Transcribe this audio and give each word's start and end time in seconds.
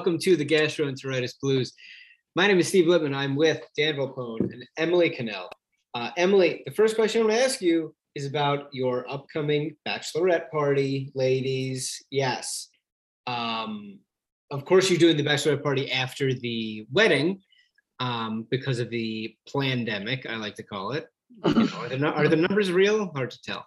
welcome 0.00 0.18
to 0.18 0.34
the 0.34 0.46
Gastroenteritis 0.46 1.34
Blues. 1.42 1.74
My 2.34 2.46
name 2.46 2.58
is 2.58 2.68
Steve 2.68 2.86
Lippman. 2.86 3.14
I'm 3.14 3.36
with 3.36 3.60
Dan 3.76 3.96
Volpone 3.96 4.50
and 4.50 4.64
Emily 4.78 5.10
Cannell. 5.10 5.50
Uh, 5.92 6.08
Emily, 6.16 6.62
the 6.64 6.72
first 6.72 6.96
question 6.96 7.20
I'm 7.20 7.26
going 7.26 7.38
to 7.38 7.44
ask 7.44 7.60
you 7.60 7.94
is 8.14 8.24
about 8.24 8.72
your 8.72 9.06
upcoming 9.10 9.76
bachelorette 9.86 10.50
party, 10.50 11.12
ladies. 11.14 12.02
Yes. 12.10 12.68
Um, 13.26 13.98
of 14.50 14.64
course, 14.64 14.88
you're 14.88 14.98
doing 14.98 15.18
the 15.18 15.22
bachelorette 15.22 15.62
party 15.62 15.92
after 15.92 16.32
the 16.32 16.86
wedding 16.90 17.42
um, 17.98 18.46
because 18.50 18.78
of 18.78 18.88
the 18.88 19.36
pandemic, 19.54 20.24
I 20.24 20.36
like 20.36 20.54
to 20.54 20.62
call 20.62 20.92
it. 20.92 21.08
You 21.44 21.52
know, 21.52 21.68
are, 21.76 21.88
the, 21.90 22.06
are 22.06 22.28
the 22.28 22.36
numbers 22.36 22.72
real? 22.72 23.12
Hard 23.12 23.32
to 23.32 23.42
tell. 23.42 23.66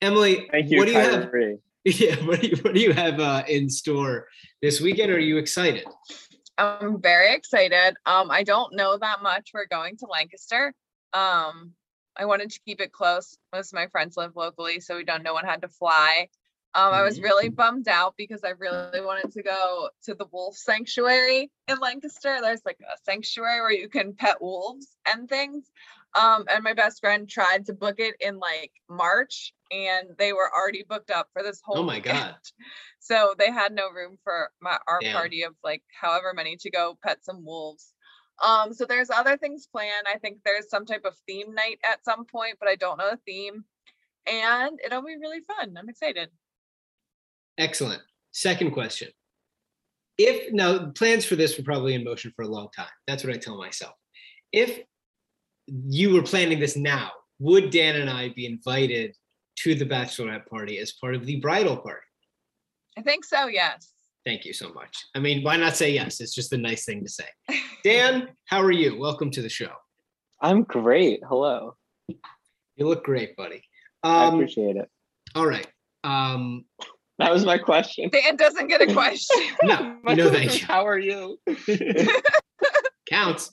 Emily, 0.00 0.48
you, 0.64 0.78
what 0.78 0.86
do 0.86 0.92
you 0.92 1.00
have? 1.00 1.28
Yeah, 2.00 2.16
what 2.24 2.40
do 2.40 2.48
you, 2.48 2.56
what 2.56 2.74
do 2.74 2.80
you 2.80 2.92
have 2.92 3.20
uh, 3.20 3.44
in 3.46 3.70
store 3.70 4.26
this 4.60 4.80
weekend? 4.80 5.12
Are 5.12 5.20
you 5.20 5.36
excited? 5.36 5.84
I'm 6.58 7.00
very 7.00 7.32
excited. 7.32 7.94
Um, 8.04 8.28
I 8.28 8.42
don't 8.42 8.74
know 8.74 8.98
that 8.98 9.22
much. 9.22 9.50
We're 9.54 9.68
going 9.68 9.96
to 9.98 10.06
Lancaster. 10.06 10.74
Um, 11.12 11.74
I 12.16 12.24
wanted 12.24 12.50
to 12.50 12.60
keep 12.66 12.80
it 12.80 12.90
close. 12.90 13.38
Most 13.54 13.72
of 13.72 13.76
my 13.76 13.86
friends 13.86 14.16
live 14.16 14.34
locally, 14.34 14.80
so 14.80 14.96
we 14.96 15.04
don't. 15.04 15.22
No 15.22 15.32
one 15.32 15.44
had 15.44 15.62
to 15.62 15.68
fly. 15.68 16.26
Um, 16.74 16.92
I 16.92 17.02
was 17.02 17.20
really 17.20 17.50
bummed 17.50 17.86
out 17.86 18.14
because 18.18 18.42
I 18.42 18.54
really 18.58 19.00
wanted 19.00 19.32
to 19.34 19.42
go 19.44 19.88
to 20.06 20.14
the 20.14 20.26
wolf 20.32 20.56
sanctuary 20.56 21.52
in 21.68 21.78
Lancaster. 21.78 22.38
There's 22.40 22.62
like 22.66 22.78
a 22.80 22.96
sanctuary 23.04 23.60
where 23.60 23.70
you 23.70 23.88
can 23.88 24.12
pet 24.12 24.42
wolves 24.42 24.88
and 25.08 25.28
things. 25.28 25.70
Um, 26.16 26.44
and 26.48 26.64
my 26.64 26.72
best 26.72 27.00
friend 27.00 27.28
tried 27.28 27.66
to 27.66 27.74
book 27.74 27.96
it 27.98 28.14
in 28.20 28.38
like 28.38 28.72
March, 28.88 29.52
and 29.70 30.08
they 30.18 30.32
were 30.32 30.50
already 30.54 30.84
booked 30.88 31.10
up 31.10 31.28
for 31.32 31.42
this 31.42 31.60
whole. 31.62 31.78
Oh 31.78 31.82
my 31.82 32.00
God. 32.00 32.34
So 32.98 33.34
they 33.38 33.52
had 33.52 33.72
no 33.72 33.88
room 33.88 34.18
for 34.24 34.50
my 34.60 34.78
our 34.88 35.00
Damn. 35.00 35.12
party 35.12 35.44
of 35.44 35.54
like 35.62 35.84
however 35.92 36.32
many 36.34 36.56
to 36.56 36.70
go 36.72 36.98
pet 37.04 37.24
some 37.24 37.44
wolves. 37.44 37.92
Um, 38.44 38.74
so 38.74 38.84
there's 38.84 39.10
other 39.10 39.36
things 39.36 39.68
planned. 39.70 40.06
I 40.12 40.18
think 40.18 40.38
there's 40.44 40.68
some 40.68 40.84
type 40.84 41.04
of 41.04 41.14
theme 41.24 41.54
night 41.54 41.78
at 41.84 42.04
some 42.04 42.24
point, 42.24 42.56
but 42.58 42.68
I 42.68 42.74
don't 42.74 42.98
know 42.98 43.10
the 43.10 43.20
theme. 43.24 43.64
And 44.26 44.80
it'll 44.84 45.04
be 45.04 45.16
really 45.20 45.38
fun. 45.40 45.76
I'm 45.78 45.88
excited. 45.88 46.30
Excellent. 47.58 48.02
Second 48.32 48.72
question. 48.72 49.08
If 50.18 50.52
now 50.52 50.90
plans 50.90 51.24
for 51.24 51.36
this 51.36 51.56
were 51.56 51.64
probably 51.64 51.94
in 51.94 52.02
motion 52.02 52.32
for 52.34 52.42
a 52.42 52.48
long 52.48 52.68
time. 52.74 52.88
That's 53.06 53.22
what 53.22 53.32
I 53.32 53.38
tell 53.38 53.56
myself. 53.56 53.94
If 54.52 54.80
you 55.66 56.12
were 56.12 56.22
planning 56.22 56.58
this 56.60 56.76
now, 56.76 57.10
would 57.38 57.70
Dan 57.70 57.96
and 57.96 58.08
I 58.10 58.30
be 58.30 58.46
invited 58.46 59.14
to 59.60 59.74
the 59.74 59.84
bachelorette 59.86 60.46
party 60.46 60.78
as 60.78 60.92
part 60.92 61.14
of 61.14 61.26
the 61.26 61.36
bridal 61.40 61.76
party? 61.76 62.00
I 62.98 63.02
think 63.02 63.24
so, 63.24 63.46
yes. 63.46 63.92
Thank 64.24 64.44
you 64.44 64.52
so 64.52 64.72
much. 64.72 64.96
I 65.14 65.20
mean, 65.20 65.42
why 65.44 65.56
not 65.56 65.76
say 65.76 65.92
yes? 65.92 66.20
It's 66.20 66.34
just 66.34 66.52
a 66.52 66.58
nice 66.58 66.84
thing 66.84 67.04
to 67.04 67.08
say. 67.10 67.26
Dan, 67.84 68.28
how 68.46 68.60
are 68.62 68.72
you? 68.72 68.98
Welcome 68.98 69.30
to 69.32 69.42
the 69.42 69.48
show. 69.48 69.70
I'm 70.40 70.62
great. 70.64 71.20
Hello. 71.28 71.76
You 72.08 72.86
look 72.88 73.04
great, 73.04 73.36
buddy. 73.36 73.62
I 74.02 74.26
Um, 74.26 74.34
appreciate 74.34 74.76
it. 74.76 74.88
all 75.34 75.46
right. 75.46 75.66
Um, 76.04 76.64
That 77.18 77.32
was 77.32 77.44
my 77.46 77.56
question. 77.56 78.10
Dan 78.10 78.36
doesn't 78.36 78.68
get 78.68 78.82
a 78.82 78.92
question. 78.92 79.36
no, 79.62 79.96
no, 80.04 80.30
thank 80.30 80.54
you. 80.60 80.66
How 80.66 80.86
are 80.86 80.98
you? 80.98 81.38
counts. 83.08 83.52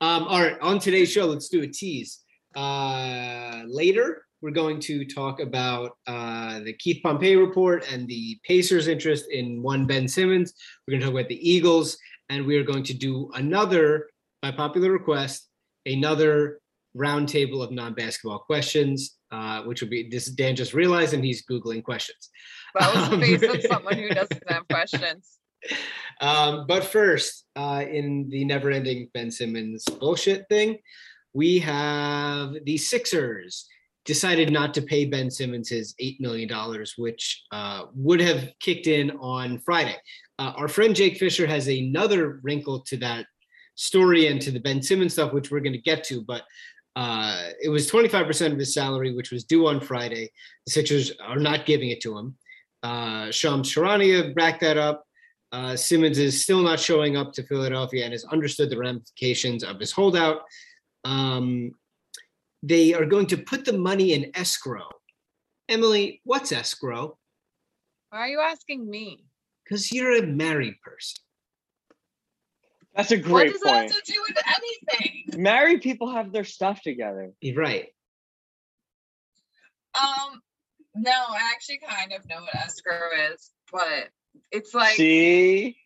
Um, 0.00 0.24
all 0.24 0.40
right, 0.40 0.58
on 0.60 0.78
today's 0.78 1.10
show, 1.10 1.26
let's 1.26 1.48
do 1.48 1.62
a 1.62 1.66
tease. 1.66 2.20
Uh, 2.54 3.62
later, 3.66 4.24
we're 4.40 4.50
going 4.50 4.80
to 4.80 5.04
talk 5.04 5.40
about 5.40 5.92
uh, 6.06 6.60
the 6.60 6.72
Keith 6.74 7.00
Pompey 7.02 7.36
report 7.36 7.90
and 7.92 8.06
the 8.08 8.38
Pacers' 8.44 8.88
interest 8.88 9.26
in 9.30 9.62
one 9.62 9.86
Ben 9.86 10.08
Simmons. 10.08 10.52
We're 10.86 10.92
going 10.92 11.00
to 11.00 11.06
talk 11.06 11.14
about 11.14 11.28
the 11.28 11.48
Eagles, 11.50 11.96
and 12.28 12.44
we 12.44 12.56
are 12.56 12.64
going 12.64 12.82
to 12.84 12.94
do 12.94 13.30
another, 13.34 14.08
by 14.42 14.50
popular 14.50 14.90
request, 14.90 15.48
another 15.86 16.58
roundtable 16.96 17.62
of 17.62 17.70
non-basketball 17.70 18.40
questions, 18.40 19.16
uh, 19.30 19.62
which 19.62 19.80
will 19.80 19.88
be 19.88 20.08
this. 20.10 20.26
Dan 20.26 20.56
just 20.56 20.74
realized, 20.74 21.14
and 21.14 21.24
he's 21.24 21.44
googling 21.46 21.82
questions. 21.82 22.28
The 22.74 22.84
Um, 22.84 23.20
face 23.20 23.42
of 23.42 23.62
someone 23.62 23.94
who 23.96 24.08
doesn't 24.10 24.42
have 24.50 24.66
questions. 24.70 25.38
Um, 26.20 26.66
but 26.68 26.84
first, 26.84 27.46
uh, 27.56 27.84
in 27.90 28.28
the 28.28 28.44
never-ending 28.44 29.10
Ben 29.12 29.30
Simmons 29.30 29.84
bullshit 29.84 30.46
thing, 30.48 30.78
we 31.34 31.58
have 31.58 32.54
the 32.64 32.76
Sixers 32.76 33.66
decided 34.04 34.52
not 34.52 34.74
to 34.74 34.82
pay 34.82 35.04
Ben 35.04 35.30
Simmons 35.30 35.68
his 35.68 35.94
eight 35.98 36.20
million 36.20 36.48
dollars, 36.48 36.94
which 36.96 37.44
uh, 37.52 37.84
would 37.94 38.20
have 38.20 38.50
kicked 38.60 38.86
in 38.86 39.10
on 39.12 39.58
Friday. 39.58 39.96
Uh, 40.38 40.52
our 40.56 40.68
friend 40.68 40.94
Jake 40.94 41.18
Fischer 41.18 41.46
has 41.46 41.68
another 41.68 42.40
wrinkle 42.42 42.80
to 42.80 42.96
that 42.98 43.26
story 43.74 44.26
and 44.26 44.40
to 44.42 44.50
the 44.50 44.60
Ben 44.60 44.82
Simmons 44.82 45.14
stuff, 45.14 45.32
which 45.32 45.50
we're 45.50 45.60
going 45.60 45.72
to 45.72 45.78
get 45.78 46.04
to, 46.04 46.22
but. 46.22 46.42
Uh, 46.94 47.48
it 47.62 47.70
was 47.70 47.90
25% 47.90 48.52
of 48.52 48.58
his 48.58 48.74
salary, 48.74 49.14
which 49.14 49.30
was 49.30 49.44
due 49.44 49.66
on 49.66 49.80
Friday. 49.80 50.30
The 50.66 50.72
Sixers 50.72 51.10
are 51.22 51.38
not 51.38 51.64
giving 51.64 51.88
it 51.88 52.02
to 52.02 52.18
him. 52.18 52.36
Uh, 52.82 53.30
Shams 53.30 53.72
Charania 53.72 54.34
backed 54.34 54.60
that 54.60 54.76
up. 54.76 55.06
Uh, 55.52 55.76
Simmons 55.76 56.18
is 56.18 56.42
still 56.42 56.62
not 56.62 56.80
showing 56.80 57.16
up 57.16 57.32
to 57.34 57.42
Philadelphia 57.42 58.04
and 58.04 58.12
has 58.12 58.24
understood 58.24 58.70
the 58.70 58.78
ramifications 58.78 59.62
of 59.62 59.78
his 59.78 59.92
holdout. 59.92 60.40
Um, 61.04 61.72
they 62.62 62.94
are 62.94 63.04
going 63.04 63.26
to 63.26 63.36
put 63.36 63.66
the 63.66 63.76
money 63.76 64.14
in 64.14 64.30
escrow. 64.34 64.88
Emily, 65.68 66.22
what's 66.24 66.52
escrow? 66.52 67.18
Why 68.10 68.20
are 68.20 68.28
you 68.28 68.40
asking 68.40 68.88
me? 68.88 69.24
Because 69.64 69.92
you're 69.92 70.16
a 70.16 70.26
married 70.26 70.80
person. 70.82 71.18
That's 72.94 73.10
a 73.10 73.16
great 73.16 73.30
what 73.30 73.42
great 73.42 73.52
does 73.52 73.60
that 73.62 73.82
have 73.82 74.02
to 74.02 74.12
do 74.12 74.22
with 74.28 74.38
anything? 74.46 75.42
Married 75.42 75.82
people 75.82 76.12
have 76.12 76.32
their 76.32 76.44
stuff 76.44 76.82
together. 76.82 77.30
You're 77.40 77.56
right. 77.56 77.86
Um, 79.94 80.40
no, 80.94 81.10
I 81.10 81.50
actually 81.54 81.80
kind 81.86 82.12
of 82.12 82.26
know 82.28 82.40
what 82.40 82.54
escrow 82.54 83.08
is, 83.32 83.50
but 83.70 84.08
it's 84.50 84.74
like 84.74 84.96
See? 84.96 85.76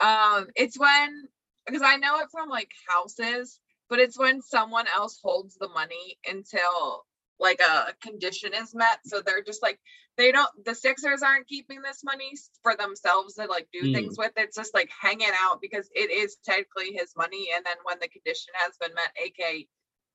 Um, 0.00 0.48
it's 0.56 0.78
when 0.78 1.28
because 1.66 1.82
I 1.82 1.96
know 1.96 2.18
it 2.20 2.28
from 2.30 2.48
like 2.48 2.70
houses, 2.88 3.60
but 3.88 3.98
it's 3.98 4.18
when 4.18 4.42
someone 4.42 4.86
else 4.94 5.20
holds 5.22 5.56
the 5.56 5.68
money 5.68 6.18
until 6.28 7.04
like 7.40 7.60
a 7.60 7.94
condition 8.02 8.52
is 8.54 8.74
met. 8.74 9.00
So 9.06 9.20
they're 9.20 9.42
just 9.42 9.62
like 9.62 9.80
they 10.16 10.32
don't 10.32 10.50
the 10.64 10.74
Sixers 10.74 11.22
aren't 11.22 11.48
keeping 11.48 11.82
this 11.82 12.04
money 12.04 12.32
for 12.62 12.76
themselves 12.76 13.34
to 13.34 13.46
like 13.46 13.68
do 13.72 13.88
Mm. 13.88 13.92
things 13.92 14.18
with. 14.18 14.32
It's 14.36 14.56
just 14.56 14.74
like 14.74 14.90
hanging 15.00 15.32
out 15.42 15.60
because 15.60 15.88
it 15.94 16.10
is 16.10 16.36
technically 16.44 16.92
his 16.92 17.14
money. 17.16 17.48
And 17.56 17.64
then 17.64 17.76
when 17.84 17.98
the 18.00 18.08
condition 18.08 18.52
has 18.56 18.76
been 18.78 18.94
met, 18.94 19.12
aka 19.22 19.66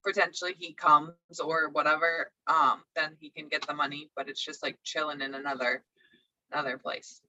potentially 0.05 0.55
he 0.57 0.73
comes 0.73 1.13
or 1.43 1.69
whatever, 1.71 2.31
um, 2.47 2.83
then 2.95 3.17
he 3.19 3.29
can 3.31 3.47
get 3.49 3.65
the 3.67 3.73
money. 3.73 4.11
But 4.15 4.29
it's 4.29 4.43
just 4.43 4.63
like 4.63 4.77
chilling 4.83 5.21
in 5.21 5.33
another 5.35 5.83
another 6.51 6.77
place. 6.77 7.21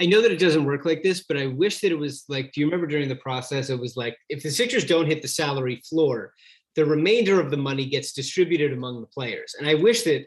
I 0.00 0.06
know 0.06 0.20
that 0.20 0.32
it 0.32 0.38
doesn't 0.38 0.64
work 0.64 0.84
like 0.84 1.02
this, 1.02 1.24
but 1.26 1.36
I 1.36 1.46
wish 1.46 1.80
that 1.80 1.92
it 1.92 1.98
was 1.98 2.24
like, 2.28 2.52
do 2.52 2.60
you 2.60 2.66
remember 2.66 2.86
during 2.86 3.08
the 3.08 3.16
process? 3.16 3.70
It 3.70 3.80
was 3.80 3.96
like, 3.96 4.16
if 4.28 4.42
the 4.42 4.50
Sixers 4.50 4.84
don't 4.84 5.06
hit 5.06 5.22
the 5.22 5.28
salary 5.28 5.82
floor, 5.88 6.32
the 6.74 6.84
remainder 6.84 7.40
of 7.40 7.50
the 7.50 7.56
money 7.56 7.86
gets 7.86 8.12
distributed 8.12 8.72
among 8.72 9.00
the 9.00 9.06
players. 9.06 9.54
And 9.58 9.66
I 9.66 9.74
wish 9.74 10.02
that 10.02 10.26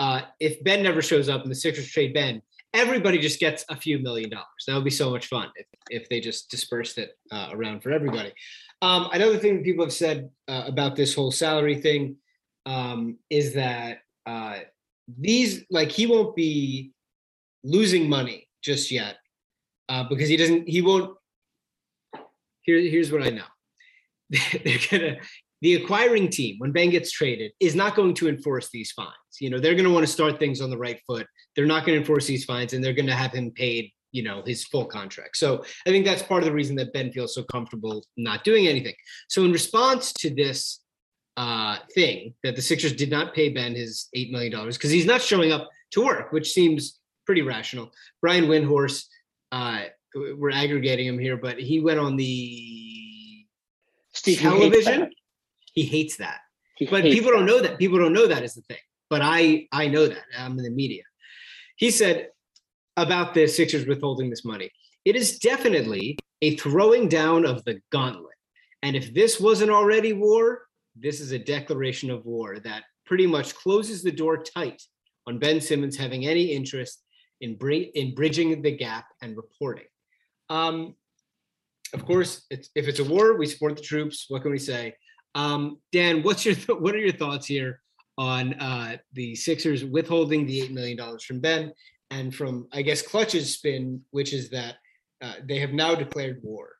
uh, 0.00 0.22
if 0.40 0.62
Ben 0.64 0.82
never 0.82 1.02
shows 1.02 1.28
up 1.28 1.42
and 1.42 1.50
the 1.50 1.54
Sixers 1.54 1.88
trade 1.90 2.14
Ben, 2.14 2.42
everybody 2.72 3.18
just 3.18 3.38
gets 3.38 3.64
a 3.68 3.76
few 3.76 4.00
million 4.00 4.30
dollars. 4.30 4.64
That 4.66 4.74
would 4.74 4.84
be 4.84 4.90
so 4.90 5.10
much 5.10 5.26
fun 5.26 5.50
if, 5.54 5.66
if 5.90 6.08
they 6.08 6.18
just 6.18 6.50
dispersed 6.50 6.98
it 6.98 7.16
uh, 7.30 7.50
around 7.52 7.82
for 7.82 7.92
everybody. 7.92 8.32
Um, 8.82 9.08
another 9.12 9.38
thing 9.38 9.56
that 9.56 9.64
people 9.64 9.84
have 9.84 9.92
said 9.92 10.30
uh, 10.48 10.64
about 10.66 10.96
this 10.96 11.14
whole 11.14 11.30
salary 11.30 11.80
thing 11.80 12.16
um, 12.66 13.18
is 13.30 13.54
that 13.54 13.98
uh, 14.26 14.58
these, 15.16 15.64
like, 15.70 15.92
he 15.92 16.06
won't 16.06 16.34
be 16.34 16.93
losing 17.64 18.08
money 18.08 18.48
just 18.62 18.90
yet 18.90 19.16
uh, 19.88 20.04
because 20.08 20.28
he 20.28 20.36
doesn't. 20.36 20.68
He 20.68 20.82
won't. 20.82 21.16
Here, 22.62 22.78
here's 22.78 23.10
what 23.10 23.22
I 23.22 23.30
know. 23.30 23.44
They're 24.30 24.78
gonna 24.90 25.16
the 25.64 25.76
acquiring 25.76 26.28
team 26.28 26.56
when 26.58 26.72
Ben 26.72 26.90
gets 26.90 27.10
traded 27.10 27.52
is 27.58 27.74
not 27.74 27.96
going 27.96 28.12
to 28.16 28.28
enforce 28.28 28.68
these 28.70 28.92
fines. 28.92 29.08
You 29.40 29.48
know, 29.48 29.58
they're 29.58 29.72
going 29.72 29.86
to 29.86 29.90
want 29.90 30.06
to 30.06 30.12
start 30.12 30.38
things 30.38 30.60
on 30.60 30.68
the 30.68 30.76
right 30.76 31.00
foot. 31.06 31.26
They're 31.56 31.64
not 31.64 31.86
going 31.86 31.96
to 31.96 32.00
enforce 32.00 32.26
these 32.26 32.44
fines, 32.44 32.74
and 32.74 32.84
they're 32.84 32.92
going 32.92 33.06
to 33.06 33.14
have 33.14 33.32
him 33.32 33.50
paid. 33.50 33.90
You 34.12 34.22
know, 34.22 34.42
his 34.46 34.64
full 34.64 34.84
contract. 34.84 35.38
So 35.38 35.64
I 35.86 35.90
think 35.90 36.04
that's 36.04 36.22
part 36.22 36.42
of 36.42 36.46
the 36.46 36.52
reason 36.52 36.76
that 36.76 36.92
Ben 36.92 37.10
feels 37.10 37.34
so 37.34 37.42
comfortable 37.44 38.04
not 38.16 38.44
doing 38.44 38.68
anything. 38.68 38.94
So 39.28 39.42
in 39.42 39.50
response 39.50 40.12
to 40.12 40.32
this 40.32 40.80
uh, 41.36 41.78
thing 41.94 42.34
that 42.44 42.54
the 42.54 42.62
Sixers 42.62 42.92
did 42.92 43.10
not 43.10 43.34
pay 43.34 43.48
Ben 43.48 43.74
his 43.74 44.08
eight 44.14 44.30
million 44.30 44.52
dollars 44.52 44.76
because 44.76 44.90
he's 44.90 45.06
not 45.06 45.22
showing 45.22 45.50
up 45.50 45.68
to 45.92 46.04
work, 46.04 46.30
which 46.30 46.52
seems 46.52 47.00
pretty 47.26 47.42
rational. 47.42 47.92
Brian 48.20 48.44
Windhorst, 48.44 49.06
uh, 49.52 49.82
we're 50.14 50.52
aggregating 50.52 51.06
him 51.06 51.18
here, 51.18 51.36
but 51.36 51.58
he 51.58 51.80
went 51.80 51.98
on 51.98 52.16
the 52.16 53.44
Steve 54.12 54.40
you 54.40 54.50
hate 54.50 54.58
television. 54.58 55.00
that. 55.00 55.10
He 55.72 55.82
hates 55.82 56.16
that, 56.18 56.38
He 56.76 56.86
but 56.86 57.02
hates 57.02 57.14
people 57.14 57.32
don't 57.32 57.46
know 57.46 57.60
that. 57.60 57.78
People 57.78 57.98
don't 57.98 58.12
know 58.12 58.26
that 58.28 58.42
is 58.44 58.54
the 58.54 58.62
thing. 58.62 58.78
But 59.10 59.22
I, 59.22 59.66
I 59.72 59.88
know 59.88 60.06
that. 60.06 60.22
I'm 60.38 60.56
in 60.58 60.64
the 60.64 60.70
media. 60.70 61.02
He 61.76 61.90
said 61.90 62.28
about 62.96 63.34
the 63.34 63.46
Sixers 63.46 63.86
withholding 63.86 64.30
this 64.30 64.44
money. 64.44 64.70
It 65.04 65.16
is 65.16 65.38
definitely 65.38 66.16
a 66.42 66.56
throwing 66.56 67.08
down 67.08 67.44
of 67.44 67.64
the 67.64 67.80
gauntlet. 67.90 68.34
And 68.82 68.94
if 68.96 69.12
this 69.12 69.40
wasn't 69.40 69.70
already 69.70 70.12
war, 70.12 70.62
this 70.94 71.20
is 71.20 71.32
a 71.32 71.38
declaration 71.38 72.10
of 72.10 72.24
war 72.24 72.58
that 72.60 72.84
pretty 73.04 73.26
much 73.26 73.54
closes 73.54 74.02
the 74.02 74.12
door 74.12 74.42
tight 74.42 74.80
on 75.26 75.38
Ben 75.38 75.60
Simmons 75.60 75.96
having 75.96 76.26
any 76.26 76.52
interest 76.52 77.02
in, 77.44 77.54
bri- 77.56 77.92
in 77.94 78.14
bridging 78.14 78.62
the 78.62 78.70
gap 78.70 79.06
and 79.22 79.36
reporting. 79.36 79.84
Um, 80.48 80.96
of 81.92 82.04
course, 82.06 82.46
it's, 82.50 82.70
if 82.74 82.88
it's 82.88 82.98
a 83.00 83.04
war, 83.04 83.36
we 83.36 83.46
support 83.46 83.76
the 83.76 83.82
troops. 83.82 84.26
What 84.28 84.42
can 84.42 84.50
we 84.50 84.58
say? 84.58 84.94
Um, 85.34 85.78
Dan, 85.92 86.22
what's 86.22 86.44
your 86.46 86.54
th- 86.54 86.78
what 86.78 86.94
are 86.94 86.98
your 86.98 87.12
thoughts 87.12 87.46
here 87.46 87.80
on 88.16 88.54
uh, 88.54 88.96
the 89.12 89.34
Sixers 89.34 89.84
withholding 89.84 90.46
the 90.46 90.62
eight 90.62 90.72
million 90.72 90.96
dollars 90.96 91.24
from 91.24 91.40
Ben 91.40 91.72
and 92.10 92.34
from 92.34 92.66
I 92.72 92.82
guess 92.82 93.02
Clutch's 93.02 93.52
spin, 93.54 94.00
which 94.10 94.32
is 94.32 94.48
that 94.50 94.76
uh, 95.22 95.34
they 95.44 95.58
have 95.58 95.72
now 95.72 95.94
declared 95.94 96.40
war. 96.42 96.70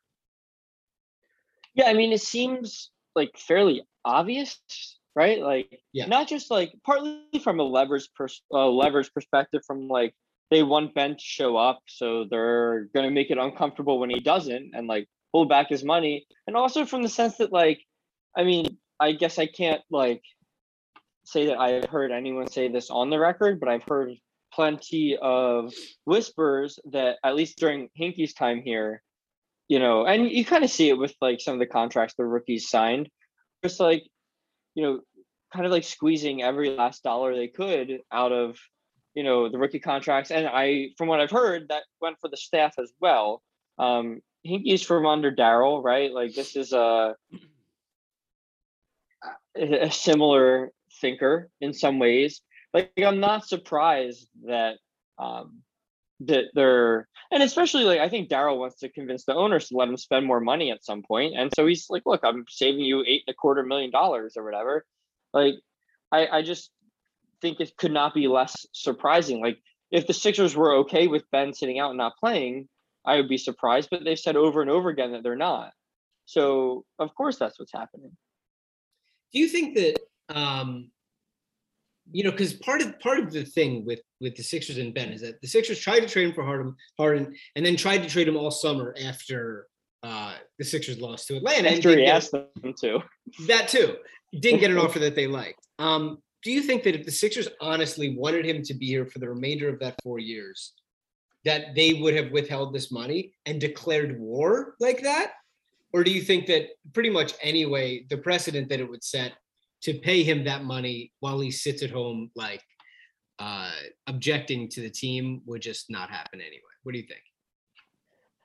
Yeah, 1.75 1.87
I 1.89 1.93
mean, 1.93 2.11
it 2.13 2.21
seems 2.21 2.91
like 3.15 3.37
fairly 3.37 3.83
obvious, 4.05 4.57
right? 5.15 5.41
Like, 5.41 5.79
Yeah. 5.93 6.05
not 6.07 6.27
just 6.27 6.49
like 6.49 6.73
partly 6.85 7.39
from 7.43 7.59
a 7.59 7.63
levers 7.63 8.07
pers- 8.15 8.43
uh, 8.53 8.67
levers 8.69 9.09
perspective, 9.09 9.61
from 9.67 9.89
like 9.89 10.13
they 10.55 10.63
want 10.63 10.93
Ben 10.93 11.17
to 11.17 11.21
show 11.21 11.57
up, 11.57 11.81
so 11.85 12.23
they're 12.29 12.87
gonna 12.95 13.11
make 13.11 13.29
it 13.29 13.37
uncomfortable 13.37 13.99
when 13.99 14.09
he 14.09 14.21
doesn't, 14.21 14.71
and 14.73 14.87
like 14.87 15.05
hold 15.33 15.49
back 15.49 15.67
his 15.67 15.83
money, 15.83 16.25
and 16.47 16.55
also 16.55 16.85
from 16.85 17.03
the 17.03 17.09
sense 17.09 17.35
that 17.37 17.51
like, 17.51 17.81
I 18.37 18.45
mean, 18.45 18.77
I 18.97 19.11
guess 19.11 19.37
I 19.37 19.47
can't 19.47 19.81
like 19.89 20.23
say 21.25 21.47
that 21.47 21.59
I've 21.59 21.89
heard 21.89 22.11
anyone 22.11 22.47
say 22.47 22.69
this 22.69 22.89
on 22.89 23.09
the 23.09 23.19
record, 23.19 23.59
but 23.59 23.67
I've 23.67 23.83
heard 23.83 24.13
plenty 24.53 25.17
of 25.21 25.73
whispers 26.05 26.79
that 26.91 27.17
at 27.21 27.35
least 27.35 27.57
during 27.57 27.89
Hinkie's 27.99 28.33
time 28.33 28.61
here, 28.63 29.01
you 29.67 29.79
know, 29.79 30.05
and 30.05 30.31
you 30.31 30.45
kind 30.45 30.63
of 30.63 30.69
see 30.69 30.87
it 30.87 30.97
with 30.97 31.13
like 31.19 31.41
some 31.41 31.55
of 31.55 31.59
the 31.59 31.65
contracts 31.65 32.15
the 32.15 32.23
rookies 32.23 32.69
signed. 32.69 33.09
Just 33.61 33.81
like, 33.81 34.03
you 34.73 34.83
know, 34.83 35.01
kind 35.51 35.65
of 35.65 35.73
like 35.73 35.83
squeezing 35.83 36.41
every 36.41 36.69
last 36.69 37.03
dollar 37.03 37.35
they 37.35 37.49
could 37.49 37.99
out 38.09 38.31
of, 38.31 38.57
you 39.15 39.23
know, 39.23 39.49
the 39.49 39.57
rookie 39.57 39.79
contracts. 39.79 40.29
And 40.29 40.47
I, 40.47 40.89
from 40.97 41.07
what 41.07 41.19
I've 41.19 41.31
heard, 41.31 41.69
that 41.69 41.83
went 42.01 42.17
for 42.19 42.29
the 42.29 42.37
staff 42.37 42.75
as 42.77 42.91
well. 42.99 43.41
Um, 43.79 44.21
Hinkie's 44.45 44.83
from 44.83 45.05
under 45.05 45.31
Daryl, 45.31 45.83
right? 45.83 46.11
Like 46.11 46.35
this 46.35 46.55
is 46.55 46.71
a 46.71 47.15
a 49.55 49.89
similar 49.89 50.71
thinker 51.01 51.49
in 51.61 51.73
some 51.73 51.97
ways. 51.97 52.41
Like 52.73 52.91
I'm 52.97 53.19
not 53.19 53.47
surprised 53.47 54.27
that 54.45 54.75
um 55.17 55.61
that 56.21 56.45
they're 56.53 57.07
and 57.31 57.41
especially 57.41 57.83
like 57.83 57.99
I 57.99 58.09
think 58.09 58.29
Daryl 58.29 58.59
wants 58.59 58.79
to 58.79 58.89
convince 58.89 59.25
the 59.25 59.33
owners 59.33 59.69
to 59.69 59.77
let 59.77 59.89
him 59.89 59.97
spend 59.97 60.25
more 60.25 60.39
money 60.39 60.71
at 60.71 60.85
some 60.85 61.01
point. 61.01 61.33
And 61.35 61.51
so 61.55 61.65
he's 61.65 61.87
like, 61.89 62.03
look, 62.05 62.21
I'm 62.23 62.45
saving 62.47 62.81
you 62.81 63.03
eight 63.07 63.23
and 63.27 63.33
a 63.33 63.35
quarter 63.35 63.63
million 63.63 63.91
dollars 63.91 64.37
or 64.37 64.43
whatever. 64.43 64.85
Like 65.33 65.55
I, 66.11 66.27
I 66.27 66.41
just 66.43 66.69
think 67.41 67.59
it 67.59 67.75
could 67.77 67.91
not 67.91 68.13
be 68.13 68.27
less 68.27 68.65
surprising. 68.73 69.41
Like 69.41 69.57
if 69.91 70.07
the 70.07 70.13
Sixers 70.13 70.55
were 70.55 70.73
okay 70.77 71.07
with 71.07 71.29
Ben 71.31 71.53
sitting 71.53 71.79
out 71.79 71.89
and 71.89 71.97
not 71.97 72.17
playing, 72.17 72.67
I 73.05 73.17
would 73.17 73.29
be 73.29 73.37
surprised, 73.37 73.89
but 73.91 74.03
they've 74.03 74.19
said 74.19 74.35
over 74.35 74.61
and 74.61 74.69
over 74.69 74.89
again 74.89 75.11
that 75.11 75.23
they're 75.23 75.35
not. 75.35 75.71
So 76.25 76.85
of 76.99 77.13
course 77.15 77.37
that's 77.37 77.59
what's 77.59 77.71
happening. 77.71 78.11
Do 79.33 79.39
you 79.39 79.47
think 79.47 79.75
that 79.75 79.99
um, 80.29 80.89
you 82.11 82.23
know 82.23 82.31
because 82.31 82.53
part 82.53 82.81
of 82.81 82.99
part 82.99 83.19
of 83.19 83.31
the 83.31 83.45
thing 83.45 83.85
with 83.85 84.01
with 84.21 84.35
the 84.35 84.43
Sixers 84.43 84.77
and 84.77 84.93
Ben 84.93 85.09
is 85.09 85.21
that 85.21 85.41
the 85.41 85.47
Sixers 85.47 85.79
tried 85.79 86.01
to 86.01 86.07
trade 86.07 86.27
him 86.29 86.33
for 86.33 86.43
Harden, 86.43 86.75
Harden, 86.97 87.35
and 87.55 87.65
then 87.65 87.75
tried 87.75 88.03
to 88.03 88.09
trade 88.09 88.27
him 88.27 88.37
all 88.37 88.51
summer 88.51 88.95
after 89.03 89.67
uh, 90.03 90.33
the 90.57 90.65
Sixers 90.65 90.99
lost 90.99 91.27
to 91.27 91.37
Atlanta. 91.37 91.67
and 91.67 91.77
After 91.77 91.97
he 91.97 92.05
asked 92.05 92.31
them 92.31 92.73
to. 92.81 93.01
that 93.47 93.67
too 93.67 93.95
didn't 94.39 94.59
get 94.59 94.71
an 94.71 94.77
offer 94.85 94.99
that 94.99 95.15
they 95.15 95.27
liked. 95.27 95.59
Um, 95.79 96.19
do 96.45 96.51
you 96.51 96.61
think 96.61 96.83
that 96.83 96.93
if 96.93 97.03
the 97.03 97.11
Sixers 97.11 97.47
honestly 97.59 98.15
wanted 98.15 98.45
him 98.45 98.61
to 98.61 98.75
be 98.75 98.85
here 98.85 99.07
for 99.07 99.17
the 99.17 99.27
remainder 99.27 99.67
of 99.67 99.79
that 99.79 99.95
four 100.03 100.19
years, 100.19 100.73
that 101.43 101.73
they 101.73 101.95
would 101.95 102.15
have 102.15 102.31
withheld 102.31 102.71
this 102.71 102.91
money 102.91 103.33
and 103.47 103.59
declared 103.59 104.19
war 104.19 104.75
like 104.79 105.01
that? 105.01 105.31
Or 105.91 106.03
do 106.03 106.11
you 106.11 106.21
think 106.21 106.45
that 106.45 106.67
pretty 106.93 107.09
much 107.09 107.33
anyway, 107.41 108.05
the 108.11 108.17
precedent 108.17 108.69
that 108.69 108.79
it 108.79 108.87
would 108.87 109.03
set 109.03 109.31
to 109.81 109.95
pay 109.95 110.21
him 110.21 110.43
that 110.43 110.63
money 110.63 111.11
while 111.19 111.39
he 111.39 111.49
sits 111.49 111.81
at 111.81 111.89
home, 111.89 112.29
like 112.35 112.61
uh, 113.39 113.71
objecting 114.05 114.69
to 114.69 114.81
the 114.81 114.89
team, 114.89 115.41
would 115.47 115.63
just 115.63 115.89
not 115.89 116.11
happen 116.11 116.41
anyway? 116.41 116.61
What 116.83 116.91
do 116.91 116.99
you 116.99 117.07
think? 117.07 117.23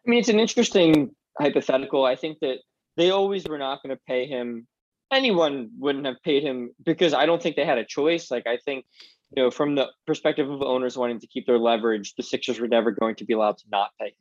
I 0.07 0.11
mean, 0.11 0.21
it's 0.21 0.31
an 0.31 0.41
interesting 0.41 1.15
hypothetical. 1.39 2.07
I 2.07 2.17
think 2.17 2.39
that 2.41 2.61
they 2.97 3.11
always 3.11 3.47
were 3.47 3.59
not 3.59 3.83
going 3.83 3.95
to 3.95 4.01
pay 4.09 4.27
him. 4.27 4.67
Anyone 5.13 5.71
wouldn't 5.79 6.07
have 6.07 6.23
paid 6.23 6.43
him 6.43 6.71
because 6.85 7.15
I 7.15 7.27
don't 7.27 7.43
think 7.43 7.57
they 7.57 7.65
had 7.65 7.79
a 7.79 7.85
choice. 7.85 8.31
Like, 8.31 8.47
I 8.47 8.59
think, 8.59 8.85
you 9.37 9.43
know, 9.43 9.51
from 9.51 9.75
the 9.75 9.89
perspective 10.07 10.49
of 10.49 10.63
owners 10.63 10.97
wanting 10.97 11.21
to 11.21 11.27
keep 11.27 11.47
their 11.47 11.59
leverage, 11.59 12.15
the 12.15 12.23
Sixers 12.23 12.61
were 12.61 12.69
never 12.69 12.91
going 12.91 13.17
to 13.17 13.25
be 13.25 13.33
allowed 13.33 13.59
to 13.59 13.65
not 13.71 13.91
pay 13.99 14.07
him. 14.07 14.15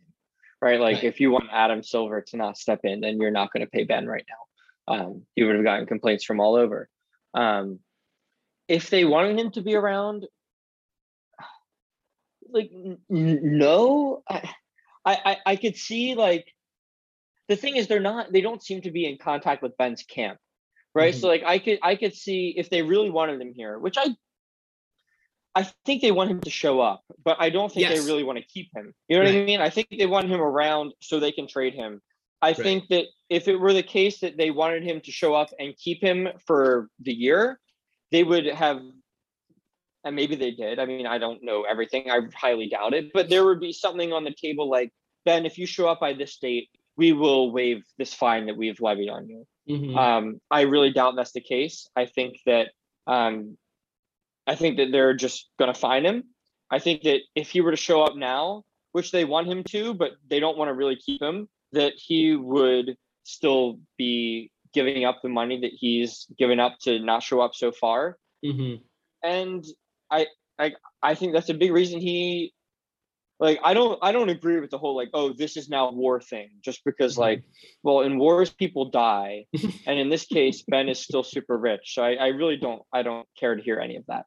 Right. 0.61 0.79
Like, 0.79 1.03
if 1.03 1.19
you 1.19 1.31
want 1.31 1.45
Adam 1.51 1.83
Silver 1.83 2.21
to 2.21 2.37
not 2.37 2.57
step 2.57 2.81
in, 2.83 2.99
then 2.99 3.19
you're 3.21 3.31
not 3.31 3.53
going 3.53 3.61
to 3.61 3.69
pay 3.69 3.85
Ben 3.85 4.07
right 4.07 4.25
now. 4.27 4.93
Um, 4.93 5.23
you 5.35 5.45
would 5.45 5.55
have 5.55 5.63
gotten 5.63 5.85
complaints 5.85 6.25
from 6.25 6.39
all 6.39 6.55
over. 6.55 6.89
Um, 7.33 7.79
if 8.67 8.89
they 8.89 9.05
wanted 9.05 9.39
him 9.39 9.51
to 9.51 9.61
be 9.61 9.75
around, 9.75 10.25
like, 12.49 12.71
n- 12.73 12.99
no, 13.09 14.23
I, 15.05 15.17
I, 15.25 15.37
I 15.45 15.55
could 15.55 15.75
see 15.75 16.15
like 16.15 16.53
the 17.47 17.55
thing 17.55 17.75
is 17.75 17.87
they're 17.87 17.99
not 17.99 18.31
they 18.31 18.41
don't 18.41 18.63
seem 18.63 18.81
to 18.81 18.91
be 18.91 19.05
in 19.05 19.17
contact 19.17 19.61
with 19.61 19.77
Ben's 19.77 20.03
camp, 20.03 20.39
right? 20.99 21.13
Mm-hmm. 21.13 21.21
So 21.21 21.27
like 21.27 21.43
I 21.43 21.59
could 21.59 21.79
I 21.81 21.95
could 21.95 22.13
see 22.13 22.53
if 22.57 22.69
they 22.69 22.81
really 22.81 23.09
wanted 23.09 23.41
him 23.41 23.53
here, 23.55 23.79
which 23.79 23.97
I 23.97 24.15
I 25.55 25.63
think 25.85 26.01
they 26.01 26.11
want 26.11 26.29
him 26.29 26.41
to 26.41 26.49
show 26.49 26.79
up, 26.79 27.03
but 27.23 27.37
I 27.39 27.49
don't 27.49 27.71
think 27.71 27.89
Yes. 27.89 27.99
they 27.99 28.05
really 28.05 28.23
want 28.23 28.37
to 28.37 28.45
keep 28.45 28.69
him. 28.75 28.93
You 29.07 29.17
know 29.17 29.25
what 29.25 29.33
I 29.33 29.45
mean? 29.45 29.61
I 29.61 29.69
think 29.69 29.87
they 29.89 30.05
want 30.05 30.27
him 30.27 30.41
around 30.41 30.93
so 31.01 31.19
they 31.19 31.31
can 31.31 31.47
trade 31.47 31.73
him. 31.73 32.01
I 32.41 32.53
think 32.53 32.87
that 32.89 33.05
if 33.29 33.47
it 33.47 33.57
were 33.57 33.73
the 33.73 33.83
case 33.83 34.19
that 34.21 34.37
they 34.37 34.51
wanted 34.51 34.83
him 34.83 35.01
to 35.01 35.11
show 35.11 35.33
up 35.33 35.49
and 35.59 35.75
keep 35.75 36.01
him 36.01 36.29
for 36.47 36.87
the 37.01 37.11
year, 37.11 37.59
they 38.11 38.23
would 38.23 38.45
have 38.45 38.79
and 40.05 40.15
maybe 40.15 40.35
they 40.35 40.51
did. 40.51 40.79
I 40.79 40.85
mean, 40.85 41.05
I 41.05 41.17
don't 41.17 41.43
know 41.43 41.63
everything. 41.63 42.09
I 42.09 42.21
highly 42.33 42.69
doubt 42.69 42.93
it, 42.93 43.11
but 43.13 43.29
there 43.29 43.43
would 43.45 43.59
be 43.59 43.73
something 43.73 44.13
on 44.13 44.23
the 44.23 44.33
table 44.33 44.69
like, 44.69 44.91
Ben, 45.25 45.45
if 45.45 45.57
you 45.57 45.65
show 45.65 45.89
up 45.89 45.99
by 45.99 46.13
this 46.13 46.37
date, 46.37 46.69
we 46.99 47.13
will 47.13 47.51
waive 47.51 47.81
this 47.97 48.13
fine 48.13 48.45
that 48.47 48.57
we've 48.57 48.81
levied 48.81 49.09
on 49.09 49.23
you. 49.29 49.41
Mhm. 49.69 49.95
Um, 49.95 50.41
I 50.51 50.61
really 50.73 50.91
doubt 50.91 51.15
that's 51.15 51.31
the 51.31 51.41
case. 51.53 51.87
I 51.95 52.05
think 52.05 52.31
that 52.45 52.67
um, 53.07 53.57
I 54.45 54.55
think 54.55 54.77
that 54.77 54.91
they're 54.91 55.15
just 55.25 55.49
going 55.57 55.73
to 55.73 55.79
fine 55.79 56.05
him. 56.05 56.17
I 56.69 56.79
think 56.79 57.03
that 57.03 57.21
if 57.35 57.49
he 57.51 57.61
were 57.61 57.71
to 57.71 57.77
show 57.87 58.03
up 58.03 58.15
now, 58.15 58.63
which 58.91 59.11
they 59.11 59.25
want 59.25 59.47
him 59.47 59.63
to, 59.73 59.93
but 59.93 60.11
they 60.29 60.39
don't 60.39 60.57
want 60.57 60.69
to 60.69 60.73
really 60.81 60.95
keep 60.97 61.21
him, 61.21 61.47
that 61.71 61.93
he 61.95 62.35
would 62.35 62.97
still 63.23 63.79
be 63.97 64.51
giving 64.73 65.05
up 65.05 65.17
the 65.23 65.29
money 65.29 65.57
that 65.61 65.71
he's 65.73 66.27
given 66.37 66.59
up 66.59 66.73
to 66.85 66.99
not 66.99 67.23
show 67.23 67.39
up 67.41 67.53
so 67.55 67.71
far 67.71 68.17
Mhm. 68.45 68.81
and 69.23 69.65
I 70.11 70.27
I 70.59 70.67
I 71.01 71.15
think 71.15 71.33
that's 71.33 71.49
a 71.49 71.53
big 71.63 71.71
reason 71.71 71.99
he 71.99 72.53
like 73.39 73.59
I 73.63 73.73
don't 73.73 73.97
I 74.01 74.11
don't 74.11 74.29
agree 74.29 74.59
with 74.59 74.69
the 74.69 74.77
whole 74.77 74.95
like 74.95 75.09
oh 75.13 75.33
this 75.33 75.55
is 75.57 75.69
now 75.69 75.91
war 75.91 76.19
thing 76.19 76.49
just 76.61 76.83
because 76.85 77.15
Mhm. 77.15 77.19
like 77.19 77.43
well 77.83 78.01
in 78.01 78.17
wars 78.17 78.49
people 78.49 78.89
die 78.89 79.45
and 79.87 79.99
in 79.99 80.09
this 80.09 80.25
case 80.25 80.63
Ben 80.67 80.89
is 80.89 80.99
still 80.99 81.23
super 81.23 81.57
rich 81.57 81.93
so 81.95 82.03
I, 82.03 82.13
I 82.13 82.27
really 82.27 82.57
don't 82.57 82.81
I 82.93 83.01
don't 83.03 83.27
care 83.39 83.55
to 83.55 83.61
hear 83.61 83.79
any 83.79 83.95
of 83.95 84.05
that 84.07 84.25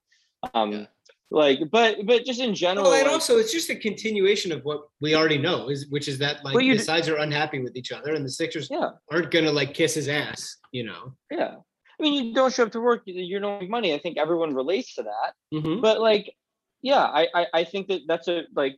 um 0.54 0.72
Yeah. 0.72 0.86
Like, 1.34 1.60
but 1.70 2.04
but 2.04 2.26
just 2.26 2.40
in 2.42 2.54
general, 2.54 2.84
Well, 2.90 2.94
and 3.00 3.04
like, 3.06 3.12
also 3.14 3.38
it's 3.38 3.50
just 3.52 3.70
a 3.70 3.74
continuation 3.74 4.52
of 4.52 4.60
what 4.66 4.80
we 5.00 5.14
already 5.14 5.38
know, 5.38 5.70
is 5.70 5.88
which 5.88 6.06
is 6.06 6.18
that 6.18 6.44
like 6.44 6.54
the 6.58 6.76
sides 6.76 7.08
are 7.08 7.16
unhappy 7.16 7.58
with 7.58 7.74
each 7.74 7.90
other, 7.90 8.12
and 8.12 8.22
the 8.22 8.28
Sixers 8.28 8.68
yeah, 8.70 8.90
aren't 9.10 9.30
gonna 9.30 9.50
like 9.50 9.72
kiss 9.72 9.94
his 9.94 10.08
ass, 10.08 10.58
you 10.72 10.84
know. 10.84 11.14
yeah. 11.30 11.54
I 11.98 12.02
mean, 12.02 12.12
you 12.22 12.34
don't 12.34 12.52
show 12.52 12.64
up 12.64 12.72
to 12.72 12.82
work, 12.82 13.00
you 13.06 13.14
you 13.14 13.38
don't 13.40 13.60
make 13.62 13.70
money. 13.70 13.94
I 13.94 13.98
think 13.98 14.18
everyone 14.18 14.52
relates 14.54 14.94
to 14.96 15.04
that. 15.04 15.32
Mhm. 15.54 15.80
But 15.80 16.02
like, 16.02 16.34
yeah, 16.82 17.00
I, 17.02 17.22
I 17.34 17.46
I 17.60 17.64
think 17.64 17.88
that 17.88 18.02
that's 18.06 18.28
a 18.28 18.42
like, 18.54 18.76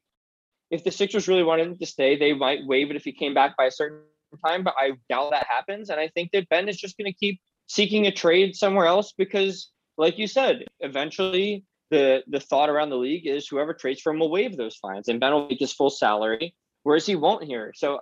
if 0.70 0.84
the 0.84 0.90
Sixers 0.90 1.28
really 1.28 1.42
wanted 1.42 1.66
him 1.66 1.78
to 1.78 1.86
stay, 1.86 2.16
they 2.16 2.32
might 2.32 2.66
waive 2.66 2.90
it 2.90 2.96
if 2.96 3.04
he 3.04 3.12
came 3.12 3.34
back 3.34 3.56
by 3.56 3.66
a 3.66 3.70
certain 3.70 4.00
time. 4.44 4.64
But 4.64 4.74
I 4.78 4.92
doubt 5.08 5.30
that 5.30 5.46
happens, 5.48 5.90
and 5.90 6.00
I 6.00 6.08
think 6.08 6.30
that 6.32 6.48
Ben 6.48 6.68
is 6.68 6.76
just 6.76 6.96
going 6.98 7.10
to 7.10 7.16
keep 7.16 7.40
seeking 7.66 8.06
a 8.06 8.12
trade 8.12 8.54
somewhere 8.54 8.86
else 8.86 9.12
because, 9.16 9.70
like 9.96 10.18
you 10.18 10.26
said, 10.26 10.64
eventually 10.80 11.64
the 11.90 12.22
the 12.28 12.40
thought 12.40 12.70
around 12.70 12.90
the 12.90 12.96
league 12.96 13.26
is 13.26 13.46
whoever 13.46 13.74
trades 13.74 14.00
for 14.00 14.12
him 14.12 14.18
will 14.18 14.30
waive 14.30 14.56
those 14.56 14.76
fines, 14.76 15.08
and 15.08 15.20
Ben 15.20 15.32
will 15.32 15.48
make 15.48 15.60
his 15.60 15.72
full 15.72 15.90
salary, 15.90 16.54
whereas 16.82 17.06
he 17.06 17.16
won't 17.16 17.44
here. 17.44 17.72
So. 17.74 18.00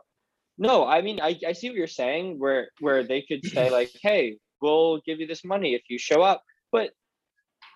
No, 0.59 0.87
I 0.87 1.00
mean 1.00 1.19
I, 1.19 1.40
I 1.47 1.52
see 1.54 1.71
what 1.71 1.78
you're 1.78 1.87
saying 1.87 2.38
where 2.38 2.69
where 2.78 3.02
they 3.02 3.23
could 3.23 3.45
say 3.45 3.71
like, 3.71 3.90
hey, 4.02 4.37
we'll 4.61 5.00
give 5.00 5.19
you 5.19 5.26
this 5.26 5.45
money 5.45 5.75
if 5.75 5.83
you 5.88 5.99
show 5.99 6.23
up. 6.23 6.42
But 6.71 6.90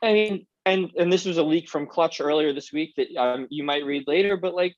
I 0.03 0.13
mean, 0.13 0.47
and 0.67 0.91
and 0.99 1.11
this 1.11 1.25
was 1.25 1.39
a 1.39 1.43
leak 1.43 1.69
from 1.71 1.87
Clutch 1.87 2.21
earlier 2.21 2.53
this 2.53 2.73
week 2.73 2.93
that 2.97 3.09
um, 3.17 3.47
you 3.49 3.65
might 3.65 3.85
read 3.87 4.05
later. 4.07 4.37
But 4.37 4.55
like 4.55 4.75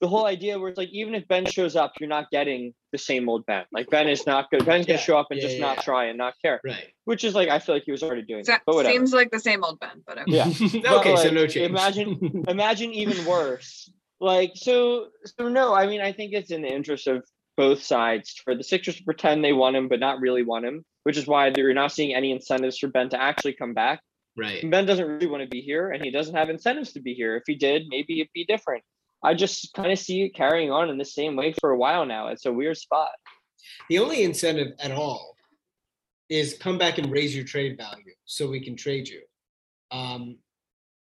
the 0.00 0.08
whole 0.08 0.26
idea 0.26 0.58
where 0.58 0.68
it's 0.68 0.76
like 0.76 0.90
even 0.90 1.14
if 1.14 1.26
Ben 1.28 1.46
shows 1.46 1.76
up, 1.76 1.92
you're 2.00 2.08
not 2.08 2.28
getting 2.30 2.74
the 2.92 2.98
same 2.98 3.28
old 3.28 3.46
Ben. 3.46 3.64
Like 3.72 3.88
Ben 3.88 4.08
is 4.08 4.26
not 4.26 4.50
good. 4.50 4.66
Ben's 4.66 4.86
Yeah, 4.86 4.94
gonna 4.96 5.04
show 5.04 5.16
up 5.16 5.28
and 5.30 5.38
yeah, 5.40 5.46
just 5.46 5.56
yeah, 5.58 5.66
not 5.66 5.76
yeah. 5.78 5.82
try 5.82 6.04
and 6.06 6.18
not 6.18 6.34
care, 6.42 6.60
Right. 6.64 6.92
which 7.04 7.24
is 7.24 7.34
like 7.34 7.48
I 7.48 7.60
feel 7.60 7.76
like 7.76 7.84
he 7.86 7.92
was 7.92 8.02
already 8.02 8.22
doing 8.22 8.44
that. 8.48 8.62
But 8.66 8.74
whatever. 8.74 8.92
Seems 8.92 9.12
like 9.14 9.30
the 9.30 9.40
same 9.40 9.64
old 9.64 9.78
Ben, 9.80 10.02
but 10.06 10.18
okay. 10.18 10.32
Yeah. 10.32 10.46
okay, 10.98 11.16
so 11.16 11.22
like, 11.24 11.32
no 11.32 11.46
change. 11.46 11.70
imagine- 11.70 12.44
Imagine 12.48 12.92
even 12.92 13.24
worse. 13.24 13.88
Like 14.20 14.52
so 14.54 15.08
so 15.38 15.48
no, 15.48 15.74
I 15.74 15.86
mean 15.86 16.00
I 16.00 16.12
think 16.12 16.32
it's 16.34 16.50
in 16.50 16.62
the 16.62 16.68
interest 16.72 17.06
of 17.06 17.24
both 17.56 17.82
sides 17.82 18.34
for 18.44 18.56
the 18.56 18.64
Sixers 18.64 18.96
to 18.96 19.04
pretend 19.04 19.44
they 19.44 19.52
want 19.52 19.76
him 19.76 19.86
but 19.88 20.00
not 20.00 20.18
really 20.20 20.42
want 20.42 20.64
him, 20.64 20.84
which 21.04 21.16
is 21.16 21.26
why 21.26 21.52
you're 21.56 21.72
not 21.72 21.92
seeing 21.92 22.14
any 22.14 22.32
incentives 22.32 22.78
for 22.78 22.88
Ben 22.88 23.08
to 23.10 23.20
actually 23.20 23.52
come 23.54 23.74
back. 23.74 24.00
Right. 24.36 24.68
Ben 24.68 24.86
doesn't 24.86 25.06
really 25.06 25.26
want 25.26 25.42
to 25.42 25.48
be 25.48 25.60
here 25.60 25.90
and 25.90 26.04
he 26.04 26.10
doesn't 26.10 26.34
have 26.34 26.50
incentives 26.50 26.92
to 26.94 27.00
be 27.00 27.14
here. 27.14 27.36
If 27.36 27.44
he 27.46 27.54
did, 27.54 27.84
maybe 27.88 28.20
it'd 28.20 28.32
be 28.34 28.44
different. 28.44 28.82
I 29.22 29.34
just 29.34 29.72
kind 29.74 29.90
of 29.90 29.98
see 29.98 30.24
it 30.24 30.34
carrying 30.34 30.70
on 30.70 30.90
in 30.90 30.98
the 30.98 31.04
same 31.04 31.36
way 31.36 31.54
for 31.60 31.70
a 31.70 31.78
while 31.78 32.04
now. 32.04 32.28
It's 32.28 32.46
a 32.46 32.52
weird 32.52 32.76
spot. 32.76 33.10
The 33.88 33.98
only 33.98 34.22
incentive 34.22 34.72
at 34.80 34.92
all 34.92 35.34
is 36.28 36.58
come 36.58 36.78
back 36.78 36.98
and 36.98 37.10
raise 37.10 37.34
your 37.34 37.44
trade 37.44 37.78
value 37.78 38.12
so 38.24 38.48
we 38.48 38.60
can 38.60 38.76
trade 38.76 39.08
you. 39.08 39.22
Um, 39.90 40.36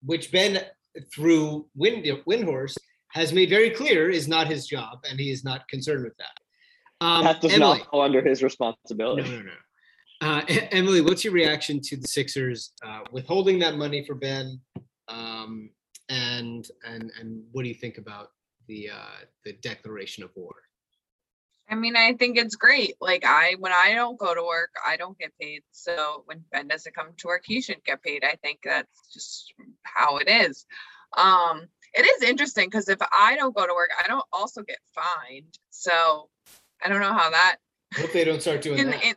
which 0.05 0.31
Ben, 0.31 0.61
through 1.13 1.67
Wind 1.75 2.05
Windhorst, 2.29 2.77
has 3.13 3.33
made 3.33 3.51
very 3.51 3.71
clear 3.71 4.09
is 4.09 4.29
not 4.29 4.47
his 4.47 4.67
job, 4.67 5.01
and 5.09 5.19
he 5.19 5.31
is 5.31 5.45
not 5.45 5.67
concerned 5.69 6.05
with 6.05 6.17
that. 6.19 7.05
Um, 7.05 7.25
that 7.25 7.41
does 7.41 7.53
Emily, 7.53 7.79
not 7.79 7.91
fall 7.91 8.03
under 8.03 8.23
his 8.23 8.43
responsibility. 8.43 9.23
no, 9.23 9.29
responsibility. 9.29 9.45
no, 9.45 9.51
no. 9.51 9.59
Uh, 10.23 10.41
Emily, 10.71 11.01
what's 11.01 11.25
your 11.25 11.33
reaction 11.33 11.81
to 11.81 11.97
the 11.97 12.07
Sixers 12.07 12.73
uh, 12.87 13.01
withholding 13.11 13.59
that 13.59 13.75
money 13.75 14.05
for 14.05 14.15
Ben? 14.15 14.61
Um, 15.09 15.71
and 16.09 16.69
and 16.87 17.11
and 17.19 17.43
what 17.51 17.63
do 17.63 17.69
you 17.69 17.75
think 17.75 17.99
about 17.99 18.29
the 18.69 18.91
uh, 18.91 19.25
the 19.45 19.55
declaration 19.55 20.23
of 20.23 20.31
war? 20.37 20.55
I 21.69 21.75
mean, 21.75 21.97
I 21.97 22.13
think 22.13 22.39
it's 22.39 22.55
great. 22.55 22.95
Like 23.01 23.25
I, 23.27 23.57
when 23.59 23.73
I 23.73 23.95
don't 23.95 24.19
go 24.19 24.35
to 24.35 24.43
work, 24.43 24.71
I 24.87 24.97
don't 24.97 25.19
get 25.19 25.33
paid. 25.41 25.63
So 25.73 26.23
when 26.27 26.45
Ben 26.53 26.69
doesn't 26.69 26.95
come 26.95 27.09
to 27.17 27.27
work, 27.27 27.43
he 27.45 27.61
should 27.61 27.83
get 27.85 28.03
paid. 28.03 28.25
I 28.25 28.37
think 28.43 28.61
that's 28.63 29.09
just 29.13 29.55
how 29.83 30.19
it 30.19 30.29
is. 30.29 30.67
Um, 31.17 31.63
it 31.95 32.03
is 32.03 32.29
interesting 32.29 32.69
because 32.69 32.89
if 32.89 32.99
I 33.01 33.37
don't 33.37 33.57
go 33.57 33.67
to 33.67 33.75
work, 33.75 33.91
I 34.03 34.07
don't 34.07 34.25
also 34.33 34.63
get 34.63 34.79
fined. 34.95 35.59
So 35.71 36.29
I 36.85 36.89
don't 36.89 37.01
know 37.01 37.13
how 37.13 37.31
that. 37.31 37.57
Hope 37.95 38.13
they 38.13 38.25
don't 38.25 38.41
start 38.41 38.63
doing 38.63 38.79
In, 38.79 38.91
that. 38.91 39.05
in, 39.05 39.15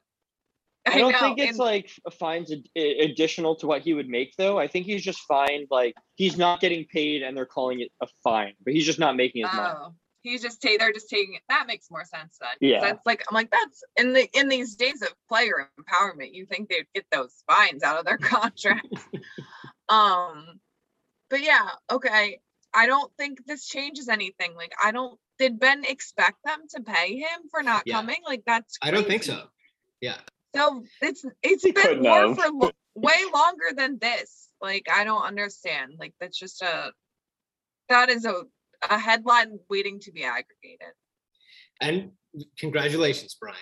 I 0.87 0.99
don't 0.99 1.11
know, 1.13 1.19
think 1.19 1.39
it's 1.39 1.51
in- 1.51 1.65
like 1.65 1.89
fines 2.19 2.51
ad- 2.51 2.67
additional 2.75 3.55
to 3.57 3.67
what 3.67 3.81
he 3.81 3.93
would 3.93 4.07
make 4.07 4.33
though. 4.37 4.59
I 4.59 4.67
think 4.67 4.85
he's 4.85 5.03
just 5.03 5.19
fined 5.21 5.67
like 5.71 5.95
he's 6.15 6.37
not 6.37 6.59
getting 6.61 6.85
paid 6.85 7.23
and 7.23 7.35
they're 7.35 7.45
calling 7.45 7.79
it 7.81 7.91
a 8.01 8.07
fine, 8.23 8.53
but 8.63 8.73
he's 8.73 8.85
just 8.85 8.99
not 8.99 9.15
making 9.15 9.45
his 9.45 9.53
money. 9.53 9.73
Oh, 9.77 9.95
he's 10.21 10.41
just 10.43 10.61
ta- 10.61 10.75
they're 10.77 10.93
just 10.93 11.09
taking 11.09 11.33
it. 11.35 11.41
That 11.49 11.65
makes 11.67 11.87
more 11.89 12.05
sense 12.05 12.37
then. 12.39 12.49
Yeah. 12.61 12.81
That's 12.81 13.01
like 13.05 13.23
I'm 13.29 13.33
like 13.33 13.49
that's 13.49 13.83
in 13.97 14.13
the 14.13 14.27
in 14.37 14.47
these 14.47 14.75
days 14.75 15.01
of 15.01 15.09
player 15.27 15.69
empowerment, 15.79 16.33
you 16.33 16.45
think 16.45 16.69
they'd 16.69 16.85
get 16.93 17.05
those 17.11 17.33
fines 17.49 17.81
out 17.83 17.97
of 17.99 18.05
their 18.05 18.17
contracts. 18.19 19.01
um 19.89 20.59
but 21.29 21.41
yeah, 21.41 21.67
okay. 21.91 22.39
I 22.73 22.85
don't 22.87 23.11
think 23.17 23.39
this 23.47 23.65
changes 23.67 24.09
anything. 24.09 24.53
Like 24.55 24.73
I 24.83 24.91
don't 24.91 25.19
did 25.39 25.59
Ben 25.59 25.83
expect 25.83 26.37
them 26.45 26.59
to 26.75 26.81
pay 26.81 27.15
him 27.17 27.39
for 27.49 27.63
not 27.63 27.83
Yeah. 27.85 27.95
coming? 27.95 28.17
Like 28.25 28.43
that's 28.45 28.77
I 28.81 28.91
don't 28.91 29.07
think 29.07 29.23
so. 29.23 29.45
Yeah. 30.01 30.17
So 30.55 30.83
it's 31.01 31.25
it's 31.43 31.63
He 31.63 31.71
been 31.71 31.83
couldn't 31.83 32.03
war 32.03 32.27
have. 32.27 32.37
for 32.37 32.49
lo- 32.51 32.71
way 32.95 33.19
longer 33.33 33.73
than 33.75 33.97
this. 33.99 34.49
Like 34.61 34.87
I 34.91 35.03
don't 35.03 35.23
understand. 35.23 35.93
Like 35.99 36.13
that's 36.19 36.37
just 36.39 36.61
a 36.61 36.91
that 37.89 38.09
is 38.09 38.25
a 38.25 38.43
a 38.89 38.97
headline 38.97 39.59
waiting 39.69 39.99
to 40.01 40.11
be 40.11 40.23
aggregated. 40.23 40.93
And 41.81 42.11
congratulations, 42.57 43.35
Brian. 43.39 43.57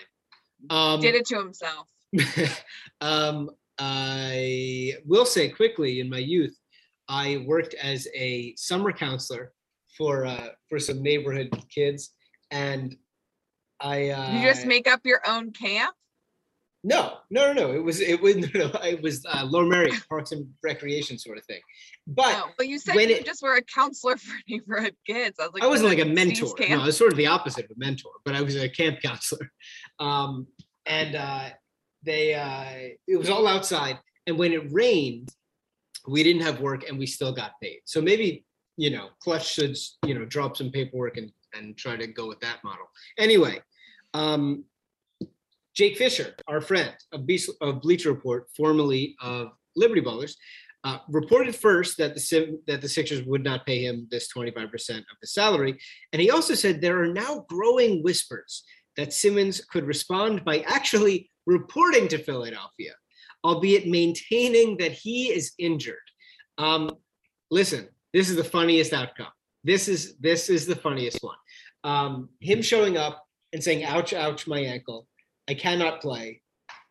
Um, 0.70 1.00
Did 1.00 1.14
it 1.14 1.26
to 1.26 1.38
himself. 1.38 1.88
um, 3.00 3.50
I 3.78 4.94
will 5.04 5.26
say 5.26 5.48
quickly 5.48 6.00
in 6.00 6.08
my 6.08 6.18
youth, 6.18 6.56
I 7.08 7.44
worked 7.46 7.74
as 7.74 8.06
a 8.14 8.54
summer 8.56 8.92
counselor 8.92 9.52
for 9.98 10.26
uh, 10.26 10.48
for 10.68 10.78
some 10.78 11.02
neighborhood 11.02 11.50
kids, 11.74 12.10
and 12.50 12.96
I 13.80 14.10
uh, 14.10 14.30
You 14.32 14.42
just 14.42 14.64
make 14.64 14.86
up 14.88 15.00
your 15.04 15.20
own 15.26 15.50
camp. 15.52 15.94
No, 16.84 17.14
no, 17.30 17.52
no, 17.52 17.52
no. 17.52 17.72
It 17.72 17.82
was 17.82 18.00
it 18.00 18.20
was 18.20 18.36
no, 18.36 18.48
no, 18.54 18.70
it 18.84 19.02
was 19.02 19.24
uh, 19.26 19.44
Lower 19.44 19.64
Merion 19.64 19.96
Parks 20.08 20.32
and 20.32 20.46
Recreation 20.62 21.18
sort 21.18 21.38
of 21.38 21.44
thing. 21.46 21.60
But 22.06 22.32
No, 22.32 22.44
but 22.58 22.68
you 22.68 22.78
said 22.78 22.94
when 22.94 23.08
you 23.08 23.16
it- 23.16 23.24
just 23.26 23.42
were 23.42 23.56
a 23.56 23.62
counselor 23.62 24.16
for 24.18 24.34
neighborhood 24.48 24.94
kids. 25.06 25.40
I 25.40 25.44
was 25.44 25.54
like, 25.54 25.62
I 25.62 25.66
wasn't 25.66 25.88
like 25.88 25.98
a 25.98 26.04
mentor. 26.04 26.54
No, 26.68 26.82
I 26.82 26.86
was 26.86 26.96
sort 26.96 27.10
of 27.10 27.16
the 27.16 27.26
opposite 27.26 27.64
of 27.64 27.70
a 27.70 27.78
mentor, 27.78 28.12
but 28.24 28.34
I 28.34 28.42
was 28.42 28.54
a 28.56 28.68
camp 28.68 29.00
counselor. 29.02 29.50
Um, 30.00 30.48
and 30.86 31.14
uh, 31.14 31.50
they, 32.02 32.34
uh, 32.34 32.96
it 33.06 33.16
was 33.16 33.30
all 33.30 33.46
outside. 33.46 33.98
And 34.26 34.36
when 34.36 34.52
it 34.52 34.72
rained, 34.72 35.28
we 36.08 36.22
didn't 36.24 36.42
have 36.42 36.60
work 36.60 36.88
and 36.88 36.98
we 36.98 37.06
still 37.06 37.32
got 37.32 37.52
paid. 37.62 37.80
So 37.84 38.02
maybe, 38.02 38.44
you 38.76 38.90
know, 38.90 39.10
Clutch 39.22 39.46
should, 39.46 39.76
you 40.04 40.14
know, 40.18 40.24
drop 40.24 40.56
some 40.56 40.70
paperwork 40.70 41.16
and, 41.16 41.30
and 41.54 41.76
try 41.76 41.96
to 41.96 42.06
go 42.08 42.26
with 42.26 42.40
that 42.40 42.58
model. 42.64 42.86
Anyway, 43.18 43.62
um, 44.14 44.64
Jake 45.74 45.96
Fischer, 45.96 46.34
our 46.46 46.60
friend 46.60 46.94
of, 47.12 47.26
Beast, 47.26 47.50
of 47.60 47.82
Bleacher 47.82 48.12
Report, 48.12 48.46
formerly 48.56 49.16
of 49.20 49.48
Liberty 49.74 50.00
Ballers, 50.00 50.34
uh, 50.84 50.98
reported 51.08 51.54
first 51.54 51.96
that 51.98 52.14
the 52.14 52.20
Sim, 52.20 52.60
that 52.66 52.80
the 52.80 52.88
Sixers 52.88 53.22
would 53.24 53.42
not 53.42 53.66
pay 53.66 53.84
him 53.84 54.06
this 54.10 54.28
25% 54.32 54.98
of 54.98 55.04
the 55.20 55.26
salary, 55.26 55.78
and 56.12 56.20
he 56.20 56.30
also 56.30 56.54
said 56.54 56.80
there 56.80 57.02
are 57.02 57.08
now 57.08 57.44
growing 57.48 58.02
whispers 58.02 58.64
that 58.96 59.12
Simmons 59.12 59.64
could 59.64 59.86
respond 59.86 60.44
by 60.44 60.60
actually 60.60 61.30
reporting 61.46 62.06
to 62.08 62.18
Philadelphia, 62.18 62.92
albeit 63.44 63.88
maintaining 63.88 64.76
that 64.76 64.92
he 64.92 65.32
is 65.32 65.52
injured. 65.58 65.96
Um, 66.58 66.90
listen, 67.50 67.88
this 68.12 68.28
is 68.30 68.36
the 68.36 68.44
funniest 68.44 68.92
outcome. 68.92 69.32
This 69.64 69.88
is 69.88 70.16
this 70.18 70.50
is 70.50 70.66
the 70.66 70.76
funniest 70.76 71.22
one. 71.22 71.36
Um, 71.82 72.28
him 72.40 72.60
showing 72.62 72.96
up 72.98 73.24
and 73.52 73.64
saying, 73.64 73.84
"Ouch, 73.84 74.12
ouch, 74.12 74.46
my 74.46 74.60
ankle. 74.60 75.08
I 75.48 75.54
cannot 75.54 76.00
play. 76.00 76.42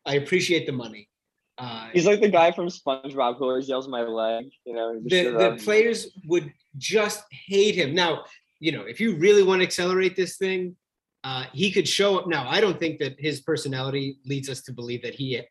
I 0.06 0.16
appreciate 0.16 0.66
the 0.66 0.74
money." 0.74 1.10
Uh, 1.58 1.90
He's 1.94 2.08
like 2.08 2.20
the 2.20 2.30
guy 2.30 2.52
from 2.52 2.68
SpongeBob 2.68 3.38
who 3.38 3.46
always 3.46 3.70
yells 3.70 3.88
my 3.88 4.02
leg. 4.02 4.46
You 4.66 4.74
know, 4.74 5.00
the, 5.06 5.24
the 5.32 5.62
players 5.64 6.08
would 6.26 6.52
just 6.78 7.24
hate 7.32 7.76
him. 7.76 7.94
Now, 7.94 8.26
you 8.60 8.72
know, 8.72 8.82
if 8.82 9.00
you 9.00 9.16
really 9.18 9.44
want 9.44 9.62
to 9.62 9.66
accelerate 9.66 10.16
this 10.16 10.38
thing, 10.38 10.76
uh, 11.24 11.46
he 11.54 11.72
could 11.72 11.88
show 11.88 12.18
up. 12.18 12.28
Now, 12.28 12.48
I 12.50 12.60
don't 12.60 12.80
think 12.80 13.00
that 13.00 13.16
his 13.20 13.42
personality 13.42 14.18
leads 14.26 14.50
us 14.50 14.62
to 14.64 14.74
believe 14.74 15.04
that 15.04 15.14
he, 15.14 15.42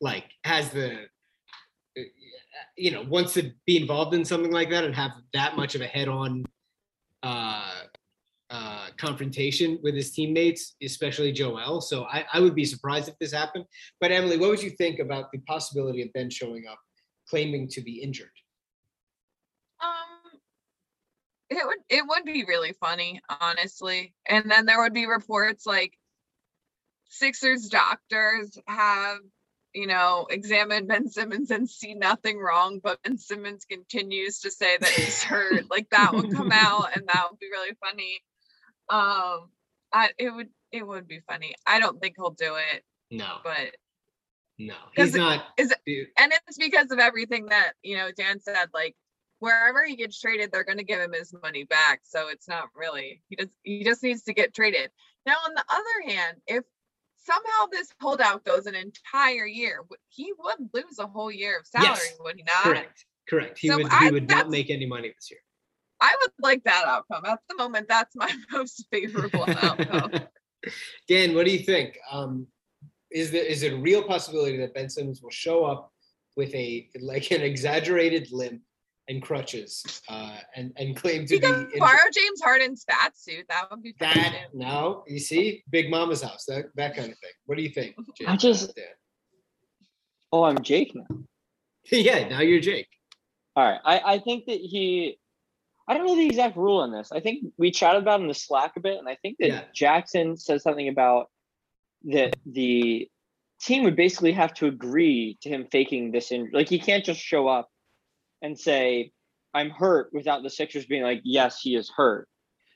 like, 0.00 0.30
has 0.44 0.70
the, 0.70 1.06
uh, 1.98 2.02
you 2.76 2.92
know, 2.92 3.02
wants 3.02 3.34
to 3.34 3.50
be 3.66 3.76
involved 3.76 4.14
in 4.14 4.24
something 4.24 4.52
like 4.52 4.70
that 4.70 4.84
and 4.84 4.94
have 4.94 5.10
that 5.32 5.56
much 5.56 5.74
of 5.74 5.80
a 5.80 5.86
head-on 5.86 6.44
uh, 7.22 7.72
uh, 8.50 8.88
confrontation 8.96 9.78
with 9.82 9.94
his 9.94 10.12
teammates, 10.12 10.76
especially 10.82 11.32
Joel. 11.32 11.80
So 11.80 12.04
I, 12.04 12.24
I 12.32 12.40
would 12.40 12.54
be 12.54 12.64
surprised 12.64 13.08
if 13.08 13.18
this 13.18 13.32
happened. 13.32 13.64
But 14.00 14.12
Emily, 14.12 14.36
what 14.36 14.50
would 14.50 14.62
you 14.62 14.70
think 14.70 14.98
about 14.98 15.32
the 15.32 15.38
possibility 15.38 16.02
of 16.02 16.12
Ben 16.12 16.30
showing 16.30 16.66
up 16.70 16.78
claiming 17.28 17.68
to 17.68 17.80
be 17.80 18.02
injured? 18.02 18.30
Um, 19.82 20.38
it 21.50 21.66
would 21.66 21.78
it 21.88 22.04
would 22.06 22.24
be 22.24 22.44
really 22.44 22.72
funny, 22.72 23.20
honestly. 23.40 24.14
And 24.28 24.50
then 24.50 24.66
there 24.66 24.80
would 24.80 24.94
be 24.94 25.06
reports 25.06 25.66
like 25.66 25.98
Sixers 27.08 27.68
doctors 27.68 28.58
have 28.66 29.18
you 29.76 29.86
know, 29.86 30.26
examined 30.30 30.88
Ben 30.88 31.06
Simmons 31.06 31.50
and 31.50 31.68
see 31.68 31.92
nothing 31.92 32.38
wrong, 32.38 32.80
but 32.82 33.00
Ben 33.02 33.18
Simmons 33.18 33.66
continues 33.66 34.40
to 34.40 34.50
say 34.50 34.78
that 34.78 34.88
he's 34.88 35.22
hurt. 35.22 35.70
like 35.70 35.90
that 35.90 36.14
would 36.14 36.32
come 36.32 36.50
out 36.52 36.96
and 36.96 37.06
that 37.06 37.26
would 37.30 37.38
be 37.38 37.48
really 37.52 37.76
funny. 37.84 38.22
Um 38.90 39.50
I 39.92 40.10
it 40.18 40.30
would 40.30 40.48
it 40.72 40.86
would 40.86 41.06
be 41.08 41.20
funny. 41.28 41.54
I 41.66 41.80
don't 41.80 42.00
think 42.00 42.14
he'll 42.16 42.30
do 42.30 42.56
it, 42.72 42.84
No, 43.10 43.38
but 43.44 43.74
no, 44.58 44.74
he's 44.96 45.14
not. 45.14 45.46
is 45.58 45.72
and 46.18 46.32
it's 46.48 46.58
because 46.58 46.90
of 46.90 46.98
everything 46.98 47.46
that 47.46 47.72
you 47.82 47.96
know 47.96 48.10
Dan 48.12 48.40
said. 48.40 48.68
Like 48.74 48.94
wherever 49.38 49.84
he 49.84 49.96
gets 49.96 50.18
traded, 50.20 50.50
they're 50.50 50.64
going 50.64 50.78
to 50.78 50.84
give 50.84 51.00
him 51.00 51.12
his 51.12 51.34
money 51.42 51.64
back. 51.64 52.00
So 52.04 52.28
it's 52.28 52.48
not 52.48 52.68
really 52.74 53.22
he 53.28 53.36
does. 53.36 53.48
He 53.62 53.84
just 53.84 54.02
needs 54.02 54.22
to 54.24 54.32
get 54.34 54.54
traded. 54.54 54.90
Now, 55.26 55.34
on 55.46 55.54
the 55.54 55.64
other 55.68 56.14
hand, 56.14 56.38
if 56.46 56.64
somehow 57.16 57.66
this 57.70 57.92
holdout 58.00 58.44
goes 58.44 58.66
an 58.66 58.74
entire 58.74 59.46
year, 59.46 59.80
he 60.08 60.32
would 60.38 60.70
lose 60.72 60.98
a 60.98 61.06
whole 61.06 61.30
year 61.30 61.58
of 61.58 61.66
salary, 61.66 61.88
Yes, 61.98 62.16
would 62.20 62.36
he 62.36 62.44
not? 62.44 62.62
Correct. 62.62 63.04
Correct. 63.28 63.58
He 63.58 63.68
So 63.68 63.76
would. 63.76 63.86
I- 63.90 64.06
he 64.06 64.12
would 64.12 64.28
not 64.28 64.48
make 64.48 64.70
any 64.70 64.86
money 64.86 65.12
this 65.14 65.30
year. 65.30 65.40
I 66.00 66.14
would 66.20 66.32
like 66.40 66.64
that 66.64 66.84
outcome. 66.86 67.24
At 67.24 67.40
the 67.48 67.56
moment, 67.56 67.88
that's 67.88 68.14
my 68.16 68.30
most 68.52 68.86
favorable 68.90 69.44
outcome. 69.48 70.12
Dan, 71.08 71.34
what 71.34 71.46
do 71.46 71.52
you 71.52 71.60
think? 71.60 71.98
Um, 72.10 72.46
is 73.10 73.30
there 73.30 73.44
is 73.44 73.62
it 73.62 73.72
a 73.72 73.76
real 73.76 74.02
possibility 74.02 74.56
that 74.58 74.74
Ben 74.74 74.88
Simmons 74.90 75.22
will 75.22 75.30
show 75.30 75.64
up 75.64 75.92
with 76.36 76.54
a 76.54 76.88
like 77.00 77.30
an 77.30 77.40
exaggerated 77.40 78.30
limp 78.32 78.60
and 79.08 79.22
crutches 79.22 80.02
uh, 80.08 80.36
and 80.56 80.72
and 80.76 80.96
claim 80.96 81.24
to 81.26 81.34
He 81.34 81.40
be 81.40 81.46
could 81.46 81.72
injured? 81.72 82.12
James 82.12 82.40
Harden's 82.42 82.84
fat 82.90 83.16
suit. 83.16 83.46
That 83.48 83.70
would 83.70 83.82
be 83.82 83.94
fun 83.98 84.10
that? 84.14 84.48
No, 84.54 85.04
you 85.06 85.20
see, 85.20 85.62
Big 85.70 85.88
Momma's 85.90 86.22
house, 86.22 86.44
that 86.46 86.66
that 86.74 86.96
kind 86.96 87.12
of 87.12 87.18
thing. 87.18 87.30
What 87.46 87.56
do 87.56 87.62
you 87.62 87.70
think? 87.70 87.94
Jake? 88.18 88.28
I 88.28 88.36
just- 88.36 88.74
Dan? 88.74 88.84
Oh, 90.32 90.42
I'm 90.42 90.60
Jake 90.60 90.92
now. 90.94 91.06
yeah. 91.90 92.28
Now 92.28 92.40
you're 92.40 92.60
Jake. 92.60 92.88
All 93.54 93.64
right. 93.64 93.80
I, 93.84 94.14
I 94.14 94.18
think 94.18 94.46
that 94.46 94.58
he 94.58 95.18
I 95.88 95.94
don't 95.94 96.06
know 96.06 96.16
the 96.16 96.26
exact 96.26 96.56
rule 96.56 96.78
on 96.78 96.90
this. 96.90 97.12
I 97.12 97.20
think 97.20 97.44
we 97.58 97.70
chatted 97.70 98.02
about 98.02 98.20
in 98.20 98.28
the 98.28 98.34
Slack 98.34 98.72
a 98.76 98.80
bit, 98.80 98.98
and 98.98 99.08
I 99.08 99.16
think 99.16 99.36
that 99.38 99.48
Yeah. 99.48 99.64
Jackson 99.74 100.36
said 100.36 100.60
something 100.60 100.88
about 100.88 101.30
that 102.04 102.36
the 102.44 103.08
team 103.60 103.84
would 103.84 103.96
basically 103.96 104.32
have 104.32 104.52
to 104.54 104.66
agree 104.66 105.38
to 105.42 105.48
him 105.48 105.66
faking 105.70 106.12
this 106.12 106.30
in 106.30 106.50
like 106.52 106.68
he 106.68 106.78
can't 106.78 107.04
just 107.04 107.20
show 107.20 107.48
up 107.48 107.68
and 108.42 108.58
say, 108.58 109.12
I'm 109.54 109.70
hurt 109.70 110.10
without 110.12 110.42
the 110.42 110.50
Sixers 110.50 110.86
being 110.86 111.02
like, 111.02 111.22
yes, 111.24 111.60
he 111.60 111.74
is 111.74 111.90
hurt. 111.96 112.28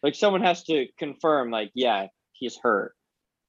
Like 0.02 0.14
someone 0.14 0.42
has 0.42 0.64
to 0.64 0.86
confirm, 0.98 1.50
like, 1.50 1.70
yeah, 1.74 2.06
he's 2.32 2.58
hurt. 2.62 2.94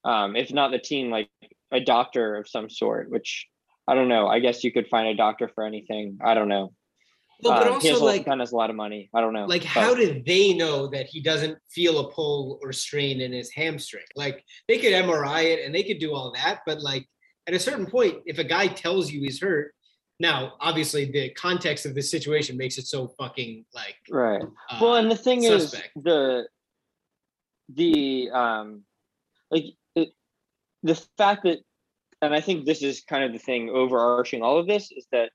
Um, 0.03 0.35
if 0.35 0.51
not 0.51 0.71
the 0.71 0.79
team, 0.79 1.09
like 1.09 1.29
a 1.71 1.79
doctor 1.79 2.35
of 2.35 2.49
some 2.49 2.69
sort, 2.69 3.09
which 3.09 3.47
I 3.87 3.95
don't 3.95 4.09
know. 4.09 4.27
I 4.27 4.39
guess 4.39 4.63
you 4.63 4.71
could 4.71 4.87
find 4.87 5.07
a 5.07 5.15
doctor 5.15 5.49
for 5.53 5.65
anything. 5.65 6.17
I 6.23 6.33
don't 6.33 6.49
know. 6.49 6.73
Well, 7.43 7.59
but 7.59 7.67
Um, 7.71 7.81
he 7.81 7.87
has 7.87 7.95
also 7.95 8.05
a, 8.05 8.11
like 8.11 8.25
Ben 8.25 8.39
has 8.39 8.51
a 8.51 8.55
lot 8.55 8.69
of 8.69 8.75
money. 8.75 9.09
I 9.15 9.21
don't 9.21 9.33
know. 9.33 9.45
like 9.45 9.61
but- 9.61 9.67
how 9.69 9.95
did 9.95 10.25
they 10.25 10.53
know 10.53 10.87
that 10.87 11.07
he 11.07 11.21
doesn't 11.21 11.57
feel 11.69 11.99
a 11.99 12.11
pull 12.11 12.59
or 12.61 12.71
strain 12.71 13.21
in 13.21 13.31
his 13.31 13.51
hamstring 13.51 14.03
like 14.15 14.43
they 14.67 14.77
could 14.77 14.93
mri 14.93 15.43
it 15.45 15.65
and 15.65 15.73
they 15.73 15.83
could 15.83 15.99
do 15.99 16.13
all 16.13 16.31
that 16.33 16.59
but 16.65 16.81
like 16.81 17.07
at 17.47 17.53
a 17.53 17.59
certain 17.59 17.85
point 17.85 18.17
if 18.25 18.37
a 18.37 18.43
guy 18.43 18.67
tells 18.67 19.11
you 19.11 19.21
he's 19.21 19.41
hurt 19.41 19.73
now 20.19 20.53
obviously 20.59 21.05
the 21.11 21.29
context 21.31 21.85
of 21.85 21.95
this 21.95 22.11
situation 22.11 22.57
makes 22.57 22.77
it 22.77 22.85
so 22.85 23.07
fucking 23.19 23.65
like 23.73 23.95
right? 24.09 24.43
uh, 24.69 24.77
well, 24.81 24.95
and 24.95 25.09
the 25.09 25.15
thing 25.15 25.41
suspect. 25.41 25.91
is 25.95 26.03
the 26.03 26.47
the 27.73 28.29
um 28.31 28.83
like 29.49 29.65
it, 29.95 30.09
the 30.83 30.95
fact 31.17 31.43
that 31.43 31.59
and 32.21 32.35
I 32.35 32.41
think 32.41 32.65
this 32.65 32.83
is 32.83 33.01
kind 33.01 33.23
of 33.23 33.33
the 33.33 33.39
thing 33.39 33.69
overarching 33.69 34.43
all 34.43 34.57
of 34.59 34.67
this 34.67 34.91
is 34.91 35.07
that 35.11 35.31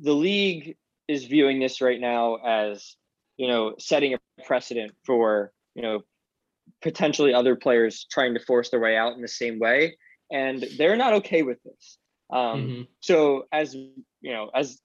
the 0.00 0.14
league 0.14 0.76
is 1.08 1.24
viewing 1.24 1.60
this 1.60 1.80
right 1.80 2.00
now 2.00 2.36
as 2.36 2.96
you 3.36 3.48
know 3.48 3.74
setting 3.78 4.14
a 4.14 4.18
precedent 4.44 4.92
for 5.04 5.52
you 5.74 5.82
know 5.82 6.00
potentially 6.80 7.34
other 7.34 7.56
players 7.56 8.06
trying 8.10 8.34
to 8.34 8.40
force 8.40 8.70
their 8.70 8.80
way 8.80 8.96
out 8.96 9.14
in 9.14 9.22
the 9.22 9.28
same 9.28 9.58
way 9.58 9.96
and 10.30 10.64
they're 10.78 10.96
not 10.96 11.12
okay 11.12 11.42
with 11.42 11.58
this 11.64 11.98
um 12.32 12.60
Mhm. 12.60 12.88
so 13.00 13.46
as 13.52 13.74
you 13.74 13.92
know 14.32 14.50
as 14.54 14.80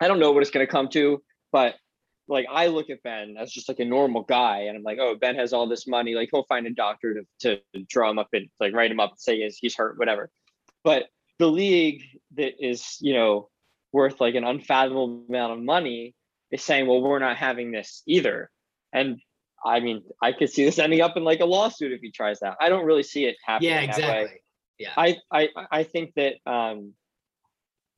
i 0.00 0.08
don't 0.08 0.18
know 0.18 0.32
what 0.32 0.42
it's 0.42 0.50
going 0.50 0.66
to 0.66 0.70
come 0.70 0.88
to 0.88 1.22
but 1.52 1.76
like 2.28 2.46
i 2.50 2.66
look 2.68 2.88
at 2.90 3.02
ben 3.02 3.36
as 3.38 3.52
just 3.52 3.68
like 3.68 3.80
a 3.80 3.84
normal 3.84 4.22
guy 4.22 4.60
and 4.60 4.76
i'm 4.76 4.82
like 4.82 4.98
oh 5.00 5.14
ben 5.14 5.34
has 5.36 5.52
all 5.52 5.68
this 5.68 5.86
money 5.86 6.14
like 6.14 6.28
he'll 6.32 6.44
find 6.44 6.66
a 6.66 6.70
doctor 6.72 7.14
to, 7.40 7.56
to 7.74 7.82
draw 7.88 8.10
him 8.10 8.18
up 8.18 8.28
and 8.32 8.48
like 8.58 8.72
write 8.74 8.90
him 8.90 9.00
up 9.00 9.10
and 9.10 9.18
say 9.20 9.40
he's, 9.42 9.58
he's 9.58 9.76
hurt 9.76 9.98
whatever 9.98 10.30
but 10.82 11.06
the 11.38 11.46
league 11.46 12.02
that 12.36 12.54
is 12.58 12.96
you 13.00 13.12
know 13.12 13.48
worth 13.92 14.20
like 14.20 14.34
an 14.34 14.44
unfathomable 14.44 15.24
amount 15.28 15.52
of 15.52 15.60
money 15.60 16.14
is 16.50 16.62
saying 16.62 16.86
well 16.86 17.00
we're 17.00 17.18
not 17.18 17.36
having 17.36 17.72
this 17.72 18.02
either. 18.06 18.50
And 18.92 19.18
i 19.64 19.78
mean 19.78 20.02
i 20.20 20.32
could 20.32 20.50
see 20.50 20.64
this 20.64 20.80
ending 20.80 21.00
up 21.00 21.16
in 21.16 21.22
like 21.22 21.38
a 21.38 21.44
lawsuit 21.44 21.92
if 21.92 22.00
he 22.00 22.10
tries 22.10 22.40
that. 22.40 22.56
I 22.60 22.68
don't 22.68 22.84
really 22.84 23.04
see 23.04 23.26
it 23.26 23.36
happening 23.46 23.70
yeah 23.70 23.86
that 23.86 23.86
way. 23.86 24.22
exactly. 24.22 24.40
Yeah. 24.78 24.92
I 24.96 25.16
I 25.30 25.48
I 25.70 25.82
think 25.84 26.14
that 26.16 26.34
um, 26.44 26.94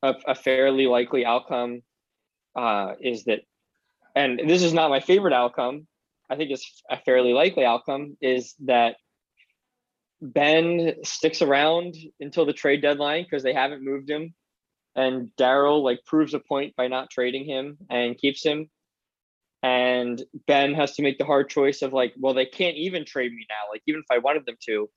a, 0.03 0.13
a 0.27 0.35
fairly 0.35 0.87
likely 0.87 1.25
outcome 1.25 1.81
uh, 2.55 2.93
is 3.01 3.25
that, 3.25 3.41
and 4.15 4.39
this 4.47 4.61
is 4.61 4.73
not 4.73 4.89
my 4.89 4.99
favorite 4.99 5.33
outcome. 5.33 5.87
I 6.29 6.35
think 6.35 6.51
it's 6.51 6.83
a 6.89 6.97
fairly 6.97 7.33
likely 7.33 7.65
outcome 7.65 8.17
is 8.21 8.55
that 8.65 8.95
Ben 10.21 10.95
sticks 11.03 11.41
around 11.41 11.95
until 12.19 12.45
the 12.45 12.53
trade 12.53 12.81
deadline 12.81 13.23
because 13.23 13.43
they 13.43 13.53
haven't 13.53 13.83
moved 13.83 14.09
him, 14.09 14.33
and 14.95 15.29
Daryl 15.37 15.83
like 15.83 16.05
proves 16.05 16.33
a 16.33 16.39
point 16.39 16.75
by 16.75 16.87
not 16.87 17.09
trading 17.09 17.45
him 17.45 17.77
and 17.89 18.17
keeps 18.17 18.43
him. 18.43 18.69
And 19.63 20.23
Ben 20.47 20.73
has 20.75 20.95
to 20.95 21.01
make 21.01 21.17
the 21.17 21.25
hard 21.25 21.49
choice 21.49 21.81
of 21.81 21.91
like, 21.91 22.13
well, 22.19 22.33
they 22.33 22.45
can't 22.45 22.77
even 22.77 23.03
trade 23.03 23.31
me 23.31 23.45
now. 23.49 23.71
Like, 23.71 23.81
even 23.87 23.99
if 23.99 24.05
I 24.11 24.19
wanted 24.19 24.45
them 24.45 24.57
to, 24.67 24.89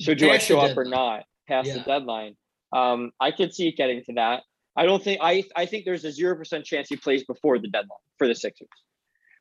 so 0.00 0.14
do 0.14 0.30
I 0.30 0.38
show 0.38 0.58
up 0.58 0.76
or 0.76 0.84
not 0.84 1.24
past 1.46 1.72
the 1.72 1.80
deadline? 1.80 2.36
Um, 2.72 3.12
I 3.20 3.30
could 3.30 3.54
see 3.54 3.68
it 3.68 3.76
getting 3.76 4.02
to 4.04 4.14
that. 4.14 4.42
I 4.76 4.86
don't 4.86 5.02
think 5.02 5.20
I 5.22 5.44
I 5.56 5.66
think 5.66 5.84
there's 5.84 6.04
a 6.04 6.12
zero 6.12 6.36
percent 6.36 6.64
chance 6.64 6.88
he 6.88 6.96
plays 6.96 7.24
before 7.24 7.58
the 7.58 7.68
deadline 7.68 7.98
for 8.18 8.26
the 8.26 8.34
Sixers. 8.34 8.68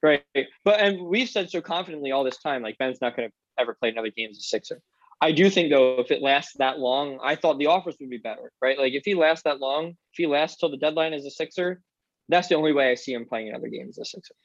Right. 0.01 0.23
But 0.65 0.79
and 0.79 1.01
we've 1.01 1.29
said 1.29 1.49
so 1.49 1.61
confidently 1.61 2.11
all 2.11 2.23
this 2.23 2.37
time, 2.37 2.61
like 2.61 2.77
Ben's 2.77 2.99
not 3.01 3.15
gonna 3.15 3.29
ever 3.59 3.75
play 3.79 3.89
another 3.89 4.09
game 4.09 4.29
as 4.31 4.37
a 4.37 4.41
Sixer. 4.41 4.81
I 5.21 5.31
do 5.31 5.49
think 5.49 5.69
though, 5.69 5.99
if 5.99 6.11
it 6.11 6.21
lasts 6.21 6.53
that 6.59 6.79
long, 6.79 7.19
I 7.21 7.35
thought 7.35 7.59
the 7.59 7.67
offers 7.67 7.95
would 7.99 8.09
be 8.09 8.17
better, 8.17 8.51
right? 8.61 8.77
Like 8.77 8.93
if 8.93 9.03
he 9.03 9.15
lasts 9.15 9.43
that 9.43 9.59
long, 9.59 9.89
if 9.89 10.15
he 10.15 10.27
lasts 10.27 10.57
till 10.57 10.71
the 10.71 10.77
deadline 10.77 11.13
as 11.13 11.25
a 11.25 11.31
Sixer, 11.31 11.81
that's 12.29 12.47
the 12.47 12.55
only 12.55 12.71
way 12.71 12.91
I 12.91 12.95
see 12.95 13.13
him 13.13 13.25
playing 13.25 13.49
another 13.49 13.67
game 13.67 13.87
as 13.89 13.97
a 13.97 14.05
Sixer. 14.05 14.35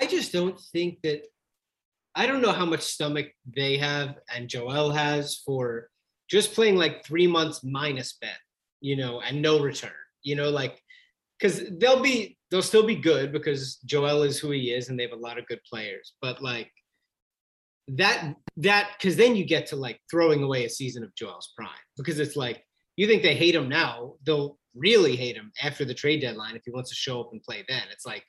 I 0.00 0.06
just 0.06 0.32
don't 0.32 0.58
think 0.72 1.00
that. 1.02 1.22
I 2.14 2.26
don't 2.26 2.40
know 2.40 2.52
how 2.52 2.64
much 2.64 2.80
stomach 2.80 3.26
they 3.54 3.76
have 3.76 4.14
and 4.34 4.48
Joel 4.48 4.90
has 4.90 5.42
for 5.44 5.90
just 6.30 6.54
playing 6.54 6.76
like 6.76 7.04
three 7.04 7.26
months 7.26 7.62
minus 7.62 8.16
Ben, 8.20 8.30
you 8.80 8.96
know, 8.96 9.20
and 9.20 9.42
no 9.42 9.60
return. 9.60 9.90
You 10.22 10.36
know, 10.36 10.50
like 10.50 10.80
because 11.38 11.62
they'll 11.78 12.00
be 12.00 12.38
they'll 12.50 12.62
still 12.62 12.86
be 12.86 12.96
good 12.96 13.32
because 13.32 13.76
Joel 13.84 14.22
is 14.22 14.38
who 14.38 14.50
he 14.50 14.72
is 14.72 14.88
and 14.88 14.98
they 14.98 15.02
have 15.02 15.12
a 15.12 15.16
lot 15.16 15.38
of 15.38 15.46
good 15.46 15.60
players. 15.68 16.14
But 16.22 16.42
like 16.42 16.70
that 17.88 18.34
that 18.56 18.90
because 18.98 19.16
then 19.16 19.36
you 19.36 19.44
get 19.44 19.66
to 19.68 19.76
like 19.76 20.00
throwing 20.10 20.42
away 20.42 20.64
a 20.64 20.70
season 20.70 21.04
of 21.04 21.14
Joel's 21.14 21.52
prime 21.56 21.68
because 21.96 22.18
it's 22.18 22.36
like 22.36 22.64
you 22.96 23.06
think 23.06 23.22
they 23.22 23.34
hate 23.34 23.54
him 23.54 23.68
now, 23.68 24.14
they'll 24.24 24.58
really 24.74 25.16
hate 25.16 25.36
him 25.36 25.52
after 25.62 25.84
the 25.84 25.94
trade 25.94 26.20
deadline 26.20 26.56
if 26.56 26.62
he 26.64 26.70
wants 26.72 26.90
to 26.90 26.96
show 26.96 27.20
up 27.20 27.30
and 27.32 27.42
play 27.42 27.64
then. 27.68 27.82
It's 27.92 28.06
like 28.06 28.24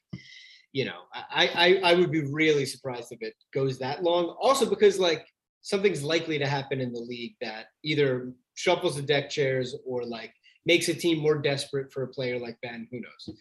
you 0.73 0.85
know, 0.85 1.03
I, 1.13 1.47
I 1.83 1.91
I 1.91 1.93
would 1.95 2.11
be 2.11 2.31
really 2.31 2.65
surprised 2.65 3.11
if 3.11 3.21
it 3.21 3.33
goes 3.53 3.79
that 3.79 4.03
long. 4.03 4.35
Also 4.39 4.69
because 4.69 4.99
like 4.99 5.25
something's 5.61 6.03
likely 6.03 6.37
to 6.37 6.47
happen 6.47 6.79
in 6.79 6.93
the 6.93 6.99
league 6.99 7.35
that 7.41 7.65
either 7.83 8.31
shuffles 8.55 8.95
the 8.95 9.01
deck 9.01 9.29
chairs 9.29 9.75
or 9.85 10.05
like 10.05 10.31
makes 10.65 10.89
a 10.89 10.93
team 10.93 11.19
more 11.19 11.39
desperate 11.39 11.91
for 11.91 12.03
a 12.03 12.07
player 12.07 12.37
like 12.37 12.57
Ben. 12.61 12.87
Who 12.91 13.01
knows? 13.01 13.37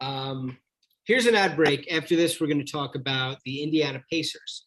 Um, 0.00 0.58
here's 1.04 1.26
an 1.26 1.34
ad 1.34 1.56
break. 1.56 1.90
After 1.92 2.16
this, 2.16 2.40
we're 2.40 2.48
going 2.48 2.64
to 2.64 2.70
talk 2.70 2.94
about 2.96 3.38
the 3.44 3.62
Indiana 3.62 4.02
Pacers. 4.10 4.66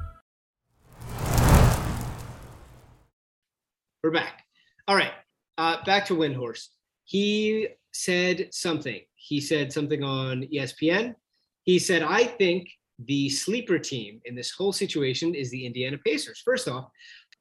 We're 4.03 4.09
back. 4.09 4.45
All 4.87 4.95
right. 4.95 5.11
Uh, 5.59 5.77
back 5.85 6.07
to 6.07 6.15
Windhorst. 6.15 6.69
He 7.03 7.67
said 7.93 8.47
something. 8.51 8.99
He 9.13 9.39
said 9.39 9.71
something 9.71 10.03
on 10.03 10.47
ESPN. 10.51 11.13
He 11.65 11.77
said, 11.77 12.01
I 12.01 12.23
think 12.23 12.67
the 12.97 13.29
sleeper 13.29 13.77
team 13.77 14.19
in 14.25 14.33
this 14.33 14.49
whole 14.49 14.73
situation 14.73 15.35
is 15.35 15.51
the 15.51 15.67
Indiana 15.67 15.99
Pacers. 16.03 16.41
First 16.43 16.67
off, 16.67 16.89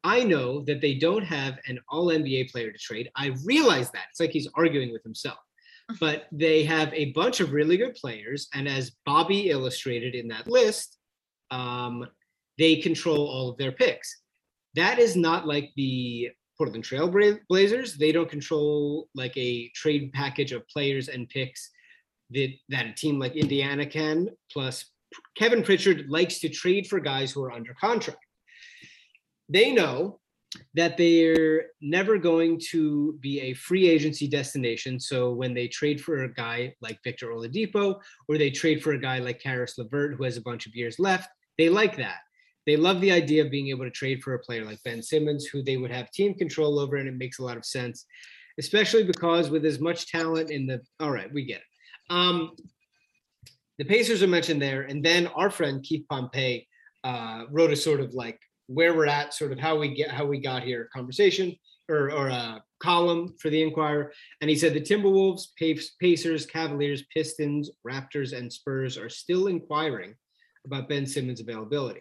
I 0.04 0.22
know 0.22 0.60
that 0.64 0.82
they 0.82 0.96
don't 0.96 1.24
have 1.24 1.58
an 1.66 1.80
all 1.88 2.08
NBA 2.08 2.50
player 2.50 2.70
to 2.70 2.78
trade. 2.78 3.10
I 3.16 3.34
realize 3.46 3.90
that. 3.92 4.04
It's 4.10 4.20
like 4.20 4.30
he's 4.30 4.48
arguing 4.54 4.92
with 4.92 5.02
himself. 5.02 5.38
But 5.98 6.26
they 6.30 6.62
have 6.64 6.92
a 6.94 7.10
bunch 7.12 7.40
of 7.40 7.52
really 7.52 7.76
good 7.76 7.94
players. 7.94 8.48
And 8.54 8.68
as 8.68 8.92
Bobby 9.04 9.48
illustrated 9.48 10.14
in 10.14 10.28
that 10.28 10.46
list, 10.46 10.98
um, 11.50 12.06
they 12.58 12.76
control 12.76 13.26
all 13.26 13.48
of 13.48 13.56
their 13.56 13.72
picks. 13.72 14.20
That 14.74 15.00
is 15.00 15.16
not 15.16 15.48
like 15.48 15.72
the 15.74 16.30
Portland 16.60 16.84
Trail 16.84 17.08
Bla- 17.08 17.38
Blazers. 17.48 17.96
They 17.96 18.12
don't 18.12 18.28
control 18.28 19.08
like 19.14 19.34
a 19.38 19.70
trade 19.74 20.12
package 20.12 20.52
of 20.52 20.68
players 20.68 21.08
and 21.08 21.26
picks 21.26 21.70
that, 22.32 22.50
that 22.68 22.84
a 22.84 22.92
team 22.92 23.18
like 23.18 23.34
Indiana 23.34 23.86
can. 23.86 24.28
Plus, 24.52 24.84
Kevin 25.38 25.62
Pritchard 25.62 26.10
likes 26.10 26.38
to 26.40 26.50
trade 26.50 26.86
for 26.86 27.00
guys 27.00 27.32
who 27.32 27.42
are 27.42 27.50
under 27.50 27.72
contract. 27.72 28.22
They 29.48 29.72
know 29.72 30.20
that 30.74 30.98
they're 30.98 31.68
never 31.80 32.18
going 32.18 32.60
to 32.72 33.16
be 33.22 33.40
a 33.40 33.54
free 33.54 33.88
agency 33.88 34.28
destination. 34.28 35.00
So 35.00 35.30
when 35.32 35.54
they 35.54 35.66
trade 35.66 35.98
for 35.98 36.24
a 36.24 36.34
guy 36.34 36.74
like 36.82 36.98
Victor 37.02 37.28
Oladipo 37.28 37.98
or 38.28 38.36
they 38.36 38.50
trade 38.50 38.82
for 38.82 38.92
a 38.92 39.00
guy 39.00 39.20
like 39.20 39.40
Caris 39.40 39.78
LeVert 39.78 40.14
who 40.14 40.24
has 40.24 40.36
a 40.36 40.42
bunch 40.42 40.66
of 40.66 40.74
years 40.74 40.98
left, 40.98 41.30
they 41.56 41.70
like 41.70 41.96
that. 41.96 42.18
They 42.66 42.76
love 42.76 43.00
the 43.00 43.12
idea 43.12 43.44
of 43.44 43.50
being 43.50 43.68
able 43.68 43.84
to 43.84 43.90
trade 43.90 44.22
for 44.22 44.34
a 44.34 44.38
player 44.38 44.64
like 44.64 44.82
Ben 44.84 45.02
Simmons, 45.02 45.46
who 45.46 45.62
they 45.62 45.76
would 45.76 45.90
have 45.90 46.10
team 46.10 46.34
control 46.34 46.78
over, 46.78 46.96
and 46.96 47.08
it 47.08 47.16
makes 47.16 47.38
a 47.38 47.44
lot 47.44 47.56
of 47.56 47.64
sense, 47.64 48.04
especially 48.58 49.04
because 49.04 49.50
with 49.50 49.64
as 49.64 49.80
much 49.80 50.10
talent 50.10 50.50
in 50.50 50.66
the. 50.66 50.80
All 51.00 51.10
right, 51.10 51.32
we 51.32 51.44
get 51.44 51.60
it. 51.60 52.12
Um, 52.12 52.52
the 53.78 53.84
Pacers 53.84 54.22
are 54.22 54.28
mentioned 54.28 54.60
there, 54.60 54.82
and 54.82 55.02
then 55.02 55.26
our 55.28 55.50
friend 55.50 55.82
Keith 55.82 56.04
Pompey 56.10 56.68
uh, 57.02 57.44
wrote 57.50 57.72
a 57.72 57.76
sort 57.76 58.00
of 58.00 58.12
like 58.14 58.38
where 58.66 58.94
we're 58.94 59.06
at, 59.06 59.32
sort 59.34 59.52
of 59.52 59.58
how 59.58 59.78
we 59.78 59.94
get 59.94 60.10
how 60.10 60.26
we 60.26 60.38
got 60.38 60.62
here 60.62 60.88
conversation 60.94 61.56
or 61.88 62.12
or 62.12 62.28
a 62.28 62.62
column 62.80 63.34
for 63.38 63.50
the 63.50 63.62
Inquirer, 63.62 64.12
and 64.40 64.50
he 64.50 64.56
said 64.56 64.74
the 64.74 64.80
Timberwolves, 64.80 65.48
Pacers, 66.00 66.46
Cavaliers, 66.46 67.04
Pistons, 67.14 67.70
Raptors, 67.86 68.36
and 68.36 68.52
Spurs 68.52 68.98
are 68.98 69.08
still 69.08 69.46
inquiring 69.46 70.14
about 70.66 70.88
Ben 70.88 71.06
Simmons' 71.06 71.40
availability. 71.40 72.00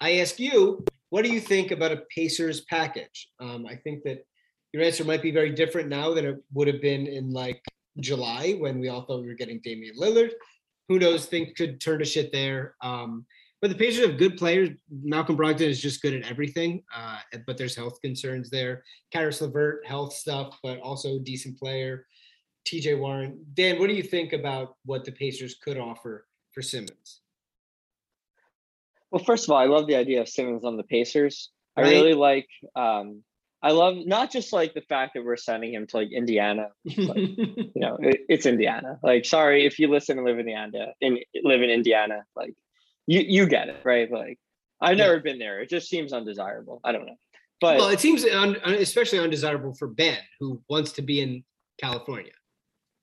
I 0.00 0.18
ask 0.18 0.38
you, 0.38 0.84
what 1.10 1.24
do 1.24 1.32
you 1.32 1.40
think 1.40 1.70
about 1.70 1.92
a 1.92 2.02
Pacers 2.14 2.62
package? 2.62 3.28
Um, 3.40 3.66
I 3.66 3.76
think 3.76 4.02
that 4.04 4.24
your 4.72 4.82
answer 4.82 5.04
might 5.04 5.22
be 5.22 5.30
very 5.30 5.50
different 5.50 5.88
now 5.88 6.14
than 6.14 6.24
it 6.24 6.36
would 6.52 6.68
have 6.68 6.80
been 6.80 7.06
in 7.06 7.32
like 7.32 7.62
July 7.98 8.52
when 8.52 8.78
we 8.78 8.88
all 8.88 9.02
thought 9.02 9.20
we 9.20 9.28
were 9.28 9.34
getting 9.34 9.60
Damian 9.62 9.96
Lillard. 9.96 10.30
Who 10.88 10.98
knows? 10.98 11.26
Things 11.26 11.52
could 11.56 11.80
turn 11.80 11.98
to 11.98 12.04
shit 12.04 12.32
there. 12.32 12.74
Um, 12.82 13.26
but 13.60 13.68
the 13.68 13.76
Pacers 13.76 14.06
have 14.06 14.18
good 14.18 14.38
players. 14.38 14.70
Malcolm 14.90 15.36
Brogdon 15.36 15.68
is 15.68 15.82
just 15.82 16.00
good 16.00 16.14
at 16.14 16.30
everything, 16.30 16.82
uh, 16.96 17.18
but 17.46 17.58
there's 17.58 17.76
health 17.76 18.00
concerns 18.00 18.48
there. 18.48 18.82
Caris 19.12 19.42
LeVert, 19.42 19.86
health 19.86 20.14
stuff, 20.14 20.58
but 20.62 20.80
also 20.80 21.18
decent 21.18 21.58
player. 21.58 22.06
TJ 22.66 22.98
Warren. 22.98 23.44
Dan, 23.54 23.78
what 23.78 23.88
do 23.88 23.94
you 23.94 24.02
think 24.02 24.32
about 24.32 24.76
what 24.84 25.04
the 25.04 25.12
Pacers 25.12 25.56
could 25.62 25.76
offer 25.76 26.26
for 26.52 26.62
Simmons? 26.62 27.19
Well, 29.10 29.24
first 29.24 29.44
of 29.44 29.50
all, 29.50 29.58
I 29.58 29.66
love 29.66 29.86
the 29.86 29.96
idea 29.96 30.20
of 30.20 30.28
Simmons 30.28 30.64
on 30.64 30.76
the 30.76 30.82
Pacers. 30.84 31.50
I 31.76 31.82
really 31.82 32.14
like. 32.14 32.48
Um, 32.76 33.22
I 33.62 33.72
love 33.72 33.96
not 34.06 34.30
just 34.32 34.52
like 34.52 34.72
the 34.74 34.80
fact 34.80 35.12
that 35.14 35.24
we're 35.24 35.36
sending 35.36 35.74
him 35.74 35.86
to 35.88 35.96
like 35.98 36.12
Indiana. 36.12 36.68
You 36.84 37.70
know, 37.76 37.96
it, 38.00 38.20
it's 38.28 38.46
Indiana. 38.46 38.98
Like, 39.02 39.24
sorry 39.24 39.66
if 39.66 39.78
you 39.78 39.88
listen 39.88 40.18
and 40.18 40.26
live 40.26 40.38
in 40.38 40.48
Indiana. 40.48 40.92
In 41.00 41.18
live 41.44 41.62
in 41.62 41.70
Indiana, 41.70 42.24
like 42.36 42.54
you 43.06 43.20
you 43.20 43.46
get 43.46 43.68
it, 43.68 43.76
right? 43.84 44.10
Like, 44.10 44.38
I've 44.80 44.98
Yeah. 44.98 45.04
never 45.06 45.20
been 45.20 45.38
there. 45.38 45.60
It 45.60 45.68
just 45.70 45.88
seems 45.88 46.12
undesirable. 46.12 46.80
I 46.84 46.92
don't 46.92 47.06
know, 47.06 47.16
but 47.60 47.76
well, 47.78 47.88
it 47.88 48.00
seems 48.00 48.24
un, 48.24 48.56
un- 48.64 48.74
especially 48.74 49.18
undesirable 49.18 49.74
for 49.74 49.88
Ben, 49.88 50.18
who 50.38 50.60
wants 50.68 50.92
to 50.92 51.02
be 51.02 51.20
in 51.20 51.44
California. 51.80 52.32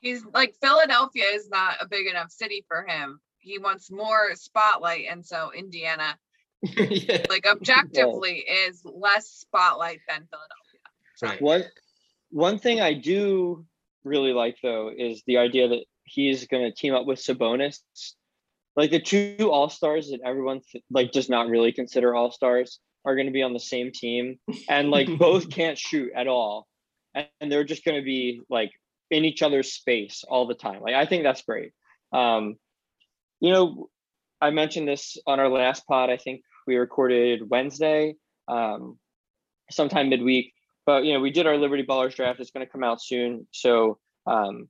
He's 0.01 0.23
like 0.33 0.55
Philadelphia 0.61 1.25
is 1.33 1.49
not 1.49 1.75
a 1.81 1.87
big 1.87 2.07
enough 2.07 2.31
city 2.31 2.65
for 2.67 2.85
him. 2.87 3.19
He 3.47 3.59
wants 3.59 3.89
more 3.89 4.35
spotlight, 4.35 5.05
and 5.09 5.25
so 5.25 5.51
Indiana, 5.55 6.17
yeah, 6.61 7.23
like 7.29 7.47
objectively, 7.47 8.39
is 8.39 8.81
less 8.83 9.27
spotlight 9.29 10.01
than 10.07 10.27
Philadelphia. 10.29 10.81
right. 11.23 11.41
One 11.41 11.63
one 12.29 12.59
thing 12.59 12.81
I 12.81 12.93
do 12.93 13.65
really 14.03 14.33
like 14.33 14.57
though 14.61 14.91
is 14.95 15.23
the 15.25 15.37
idea 15.37 15.69
that 15.69 15.85
he's 16.03 16.47
going 16.47 16.63
to 16.63 16.75
team 16.75 16.93
up 16.93 17.05
with 17.05 17.19
Sabonis. 17.19 17.79
Like 18.75 18.91
the 18.91 18.99
two 18.99 19.49
All 19.51 19.69
Stars 19.69 20.09
that 20.09 20.19
everyone 20.25 20.61
th- 20.71 20.83
like 20.91 21.11
does 21.11 21.29
not 21.29 21.47
really 21.47 21.71
consider 21.71 22.13
All 22.13 22.31
Stars 22.31 22.79
are 23.05 23.15
going 23.15 23.27
to 23.27 23.33
be 23.33 23.43
on 23.43 23.53
the 23.53 23.59
same 23.59 23.91
team, 23.93 24.39
and 24.69 24.91
like 24.91 25.07
both 25.17 25.49
can't 25.49 25.77
shoot 25.77 26.11
at 26.13 26.27
all, 26.27 26.67
and, 27.15 27.27
and 27.39 27.51
they're 27.51 27.63
just 27.63 27.85
going 27.85 27.97
to 27.97 28.05
be 28.05 28.41
like 28.49 28.71
in 29.09 29.23
each 29.23 29.41
other's 29.41 29.71
space 29.71 30.25
all 30.27 30.47
the 30.47 30.53
time. 30.53 30.81
Like 30.81 30.95
I 30.95 31.05
think 31.05 31.23
that's 31.23 31.43
great. 31.43 31.71
Um, 32.11 32.57
you 33.39 33.51
know, 33.51 33.89
I 34.41 34.49
mentioned 34.51 34.87
this 34.87 35.17
on 35.25 35.39
our 35.39 35.49
last 35.49 35.85
pod. 35.87 36.09
I 36.09 36.17
think 36.17 36.41
we 36.67 36.75
recorded 36.75 37.49
Wednesday, 37.49 38.15
um, 38.47 38.97
sometime 39.71 40.09
midweek 40.09 40.53
but 40.87 41.03
you 41.03 41.13
know 41.13 41.19
we 41.19 41.29
did 41.31 41.45
our 41.45 41.57
liberty 41.57 41.83
ballers 41.83 42.15
draft. 42.15 42.39
It's 42.39 42.49
going 42.51 42.65
to 42.65 42.71
come 42.71 42.83
out 42.83 43.01
soon. 43.01 43.45
So 43.51 43.99
um 44.25 44.67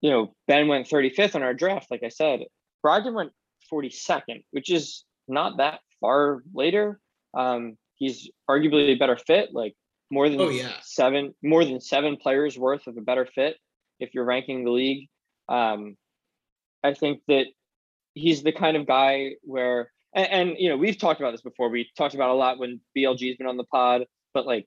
you 0.00 0.10
know 0.10 0.34
ben 0.46 0.68
went 0.68 0.86
35th 0.88 1.34
on 1.34 1.42
our 1.42 1.54
draft 1.54 1.90
like 1.90 2.02
i 2.04 2.08
said. 2.08 2.40
Brogdon 2.84 3.14
went 3.14 3.32
42nd 3.72 4.44
which 4.52 4.70
is 4.70 5.04
not 5.26 5.56
that 5.56 5.80
far 6.00 6.42
later. 6.54 7.00
Um 7.36 7.76
he's 7.96 8.30
arguably 8.48 8.90
a 8.90 8.96
better 8.96 9.16
fit 9.16 9.50
like 9.52 9.74
more 10.10 10.28
than 10.28 10.40
Oh, 10.40 10.50
yeah. 10.50 10.72
seven 10.82 11.34
more 11.42 11.64
than 11.64 11.80
seven 11.80 12.16
players 12.16 12.58
worth 12.58 12.86
of 12.86 12.96
a 12.98 13.00
better 13.00 13.26
fit 13.34 13.56
if 13.98 14.10
you're 14.14 14.26
ranking 14.26 14.64
the 14.64 14.70
league. 14.70 15.08
Um 15.48 15.96
i 16.84 16.94
think 16.94 17.20
that 17.26 17.46
he's 18.14 18.42
the 18.42 18.52
kind 18.52 18.76
of 18.76 18.86
guy 18.86 19.32
where 19.42 19.90
and, 20.14 20.28
and 20.30 20.56
you 20.58 20.68
know 20.68 20.76
we've 20.76 20.98
talked 20.98 21.20
about 21.20 21.32
this 21.32 21.42
before 21.42 21.68
we 21.68 21.88
talked 21.96 22.14
about 22.14 22.30
a 22.30 22.34
lot 22.34 22.58
when 22.58 22.80
blg's 22.96 23.36
been 23.36 23.48
on 23.48 23.56
the 23.56 23.64
pod 23.64 24.04
but 24.32 24.46
like 24.46 24.66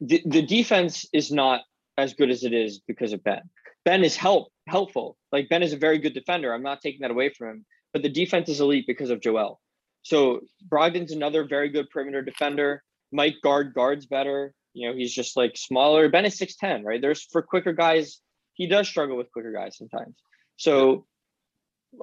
the, 0.00 0.22
the 0.26 0.42
defense 0.42 1.06
is 1.12 1.30
not 1.30 1.62
as 1.98 2.14
good 2.14 2.30
as 2.30 2.44
it 2.44 2.52
is 2.52 2.80
because 2.86 3.12
of 3.12 3.22
Ben. 3.24 3.42
Ben 3.84 4.04
is 4.04 4.16
help 4.16 4.48
helpful. 4.66 5.16
Like 5.32 5.48
Ben 5.48 5.62
is 5.62 5.72
a 5.72 5.78
very 5.78 5.98
good 5.98 6.14
defender. 6.14 6.52
I'm 6.52 6.62
not 6.62 6.80
taking 6.80 7.00
that 7.02 7.10
away 7.10 7.30
from 7.30 7.48
him, 7.48 7.66
but 7.92 8.02
the 8.02 8.08
defense 8.08 8.48
is 8.48 8.60
elite 8.60 8.84
because 8.86 9.10
of 9.10 9.20
Joel. 9.20 9.60
So 10.02 10.40
Brogdon's 10.68 11.12
another 11.12 11.46
very 11.46 11.68
good 11.68 11.88
perimeter 11.90 12.22
defender. 12.22 12.82
Mike 13.12 13.36
guard 13.42 13.74
guards 13.74 14.06
better. 14.06 14.52
You 14.74 14.88
know, 14.88 14.96
he's 14.96 15.14
just 15.14 15.36
like 15.36 15.56
smaller. 15.56 16.08
Ben 16.08 16.24
is 16.24 16.38
6'10, 16.38 16.84
right? 16.84 17.00
There's 17.00 17.26
for 17.30 17.42
quicker 17.42 17.72
guys, 17.72 18.20
he 18.54 18.66
does 18.66 18.88
struggle 18.88 19.16
with 19.16 19.30
quicker 19.32 19.52
guys 19.52 19.76
sometimes. 19.76 20.16
So 20.56 21.06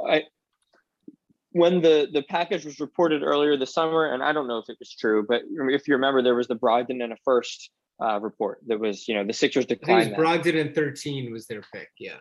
I 0.08 0.24
when 1.54 1.82
the 1.82 2.08
the 2.12 2.24
package 2.24 2.66
was 2.66 2.80
reported 2.80 3.24
earlier 3.24 3.58
this 3.58 3.74
summer, 3.74 4.12
and 4.12 4.24
I 4.24 4.34
don't 4.34 4.48
know 4.48 4.58
if 4.58 4.70
it 4.70 4.78
was 4.80 4.94
true, 4.94 5.26
but 5.28 5.44
if 5.70 5.88
you 5.88 5.94
remember, 5.94 6.22
there 6.22 6.36
was 6.36 6.48
the 6.48 6.56
Brogdon 6.56 7.04
and 7.04 7.14
a 7.14 7.18
first 7.24 7.70
uh, 8.04 8.20
report 8.20 8.60
that 8.68 8.80
was, 8.80 9.08
you 9.08 9.16
know, 9.16 9.24
the 9.24 9.34
Sixers 9.34 9.66
I 9.66 9.68
declined 9.68 10.12
that. 10.12 10.20
Brogdon 10.20 10.56
in 10.56 10.74
13 10.74 11.32
was 11.32 11.46
their 11.48 11.62
pick. 11.74 11.90
Yeah. 12.00 12.18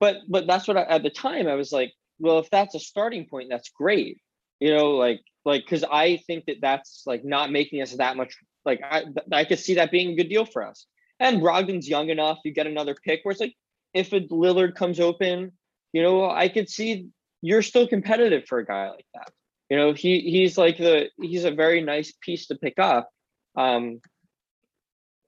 But 0.00 0.16
but 0.28 0.46
that's 0.46 0.66
what 0.66 0.78
I, 0.78 0.82
at 0.82 1.02
the 1.02 1.10
time 1.10 1.46
I 1.46 1.54
was 1.54 1.72
like, 1.72 1.92
well, 2.18 2.38
if 2.38 2.48
that's 2.50 2.74
a 2.74 2.80
starting 2.80 3.26
point, 3.26 3.48
that's 3.50 3.68
great, 3.68 4.18
you 4.58 4.74
know, 4.74 4.92
like 4.92 5.20
like 5.44 5.62
because 5.64 5.84
I 5.84 6.16
think 6.26 6.46
that 6.46 6.56
that's 6.62 7.02
like 7.06 7.24
not 7.24 7.52
making 7.52 7.82
us 7.82 7.94
that 7.94 8.16
much. 8.16 8.34
Like 8.64 8.80
I 8.82 9.04
I 9.30 9.44
could 9.44 9.58
see 9.58 9.74
that 9.74 9.90
being 9.90 10.12
a 10.12 10.16
good 10.16 10.30
deal 10.30 10.46
for 10.46 10.66
us. 10.66 10.86
And 11.18 11.42
Brogdon's 11.42 11.86
young 11.86 12.08
enough. 12.08 12.38
You 12.44 12.52
get 12.52 12.66
another 12.66 12.94
pick 12.94 13.20
where 13.22 13.32
it's 13.32 13.40
like, 13.42 13.54
if 13.92 14.14
a 14.14 14.20
Lillard 14.20 14.74
comes 14.74 15.00
open, 15.00 15.52
you 15.92 16.02
know, 16.02 16.30
I 16.30 16.48
could 16.48 16.68
see 16.68 17.08
you're 17.42 17.62
still 17.62 17.86
competitive 17.86 18.44
for 18.46 18.58
a 18.58 18.66
guy 18.66 18.90
like 18.90 19.06
that. 19.14 19.30
You 19.68 19.76
know, 19.76 19.92
he 19.92 20.20
he's 20.20 20.58
like 20.58 20.78
the 20.78 21.08
he's 21.20 21.44
a 21.44 21.50
very 21.50 21.80
nice 21.80 22.12
piece 22.20 22.48
to 22.48 22.56
pick 22.56 22.78
up. 22.78 23.08
Um, 23.56 24.00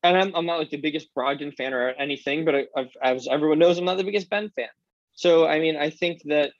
and 0.02 0.16
I'm, 0.16 0.34
I'm 0.34 0.46
not 0.46 0.58
like 0.58 0.70
the 0.70 0.78
biggest 0.78 1.14
Brogdon 1.16 1.54
fan 1.54 1.74
or 1.74 1.90
anything, 1.90 2.44
but 2.44 2.54
I, 2.56 2.66
I've, 2.76 2.90
as 3.02 3.28
everyone 3.28 3.60
knows, 3.60 3.78
I'm 3.78 3.84
not 3.84 3.98
the 3.98 4.04
biggest 4.04 4.28
Ben 4.28 4.50
fan. 4.50 4.68
So 5.14 5.46
I 5.46 5.60
mean, 5.60 5.76
I 5.76 5.90
think 5.90 6.22
that 6.24 6.52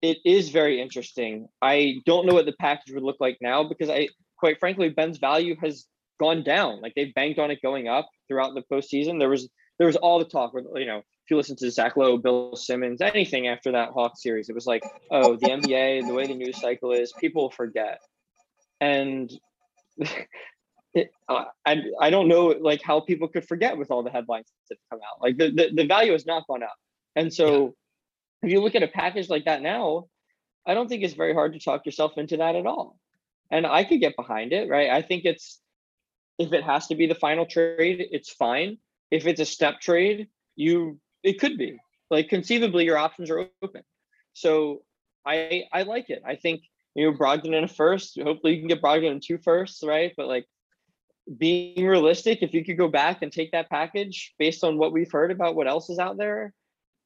it 0.00 0.18
is 0.24 0.50
very 0.50 0.80
interesting. 0.80 1.48
I 1.60 1.96
don't 2.06 2.26
know 2.26 2.34
what 2.34 2.46
the 2.46 2.54
package 2.58 2.94
would 2.94 3.02
look 3.02 3.20
like 3.20 3.38
now 3.40 3.64
because 3.64 3.90
I, 3.90 4.08
quite 4.38 4.60
frankly, 4.60 4.88
Ben's 4.88 5.18
value 5.18 5.56
has 5.60 5.86
gone 6.18 6.42
down. 6.42 6.80
Like 6.80 6.94
they've 6.94 7.14
banked 7.14 7.38
on 7.38 7.50
it 7.50 7.60
going 7.62 7.88
up 7.88 8.08
throughout 8.28 8.54
the 8.54 8.62
postseason. 8.72 9.18
There 9.18 9.28
was 9.28 9.48
there 9.78 9.86
was 9.86 9.96
all 9.96 10.18
the 10.18 10.24
talk 10.24 10.54
where 10.54 10.64
you 10.76 10.86
know 10.86 11.02
if 11.28 11.32
you 11.32 11.36
listen 11.36 11.56
to 11.56 11.70
Zach 11.70 11.98
Lowe, 11.98 12.16
Bill 12.16 12.56
Simmons, 12.56 13.02
anything 13.02 13.48
after 13.48 13.70
that 13.72 13.90
Hawk 13.90 14.16
series, 14.16 14.48
it 14.48 14.54
was 14.54 14.66
like, 14.66 14.82
oh, 15.10 15.36
the 15.36 15.48
NBA, 15.48 16.06
the 16.06 16.14
way 16.14 16.26
the 16.26 16.34
news 16.34 16.58
cycle 16.58 16.92
is, 16.92 17.12
people 17.20 17.50
forget, 17.50 18.00
and 18.80 19.30
it, 20.94 21.10
uh, 21.28 21.44
I 21.66 21.82
I 22.00 22.08
don't 22.08 22.28
know 22.28 22.46
like 22.46 22.80
how 22.80 23.00
people 23.00 23.28
could 23.28 23.46
forget 23.46 23.76
with 23.76 23.90
all 23.90 24.02
the 24.02 24.10
headlines 24.10 24.46
that 24.70 24.78
come 24.90 25.00
out. 25.06 25.20
Like 25.20 25.36
the 25.36 25.50
the, 25.50 25.82
the 25.82 25.86
value 25.86 26.12
has 26.12 26.24
not 26.24 26.46
gone 26.46 26.62
up, 26.62 26.76
and 27.14 27.30
so 27.30 27.74
if 28.42 28.50
you 28.50 28.62
look 28.62 28.74
at 28.74 28.82
a 28.82 28.88
package 28.88 29.28
like 29.28 29.44
that 29.44 29.60
now, 29.60 30.06
I 30.66 30.72
don't 30.72 30.88
think 30.88 31.02
it's 31.02 31.12
very 31.12 31.34
hard 31.34 31.52
to 31.52 31.60
talk 31.60 31.84
yourself 31.84 32.16
into 32.16 32.38
that 32.38 32.56
at 32.56 32.64
all. 32.64 32.96
And 33.50 33.66
I 33.66 33.84
could 33.84 34.00
get 34.00 34.16
behind 34.16 34.54
it, 34.54 34.70
right? 34.70 34.88
I 34.88 35.02
think 35.02 35.26
it's 35.26 35.60
if 36.38 36.54
it 36.54 36.64
has 36.64 36.86
to 36.86 36.94
be 36.94 37.06
the 37.06 37.14
final 37.14 37.44
trade, 37.44 38.08
it's 38.12 38.30
fine. 38.30 38.78
If 39.10 39.26
it's 39.26 39.40
a 39.40 39.44
step 39.44 39.82
trade, 39.82 40.28
you 40.56 40.98
it 41.22 41.40
could 41.40 41.58
be. 41.58 41.78
Like 42.10 42.28
conceivably 42.28 42.84
your 42.84 42.98
options 42.98 43.30
are 43.30 43.48
open. 43.62 43.82
So 44.32 44.82
I 45.26 45.64
I 45.72 45.82
like 45.82 46.10
it. 46.10 46.22
I 46.26 46.36
think 46.36 46.62
you 46.94 47.10
know 47.10 47.16
Brogdon 47.16 47.54
in 47.54 47.64
a 47.64 47.68
first. 47.68 48.18
Hopefully 48.20 48.54
you 48.54 48.60
can 48.60 48.68
get 48.68 48.82
Brogdon 48.82 49.12
in 49.12 49.20
two 49.20 49.38
firsts, 49.38 49.82
right? 49.84 50.12
But 50.16 50.26
like 50.26 50.46
being 51.36 51.86
realistic, 51.86 52.42
if 52.42 52.54
you 52.54 52.64
could 52.64 52.78
go 52.78 52.88
back 52.88 53.22
and 53.22 53.30
take 53.30 53.52
that 53.52 53.68
package 53.68 54.34
based 54.38 54.64
on 54.64 54.78
what 54.78 54.92
we've 54.92 55.12
heard 55.12 55.30
about 55.30 55.54
what 55.54 55.68
else 55.68 55.90
is 55.90 55.98
out 55.98 56.16
there, 56.16 56.54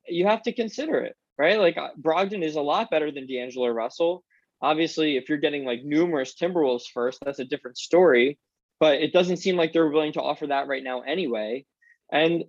you 0.07 0.27
have 0.27 0.42
to 0.42 0.53
consider 0.53 1.01
it 1.01 1.16
right? 1.38 1.59
Like 1.59 1.77
uh, 1.77 1.90
Brogdon 2.01 2.44
is 2.44 2.57
a 2.57 2.61
lot 2.61 2.90
better 2.90 3.11
than 3.11 3.27
D'Angelo 3.27 3.68
Russell. 3.68 4.25
Obviously, 4.61 5.16
if 5.16 5.29
you're 5.29 5.38
getting 5.38 5.64
like 5.64 5.83
numerous 5.83 6.35
Timberwolves 6.35 6.87
first, 6.92 7.18
that's 7.25 7.40
a 7.40 7.44
different 7.44 7.79
story. 7.79 8.38
But 8.79 9.01
it 9.01 9.12
doesn't 9.12 9.38
seem 9.38 9.57
like 9.57 9.72
they're 9.72 9.88
willing 9.88 10.12
to 10.14 10.22
offer 10.22 10.46
that 10.48 10.68
right 10.68 10.83
now 10.83 11.01
anyway. 11.01 11.64
And 12.12 12.44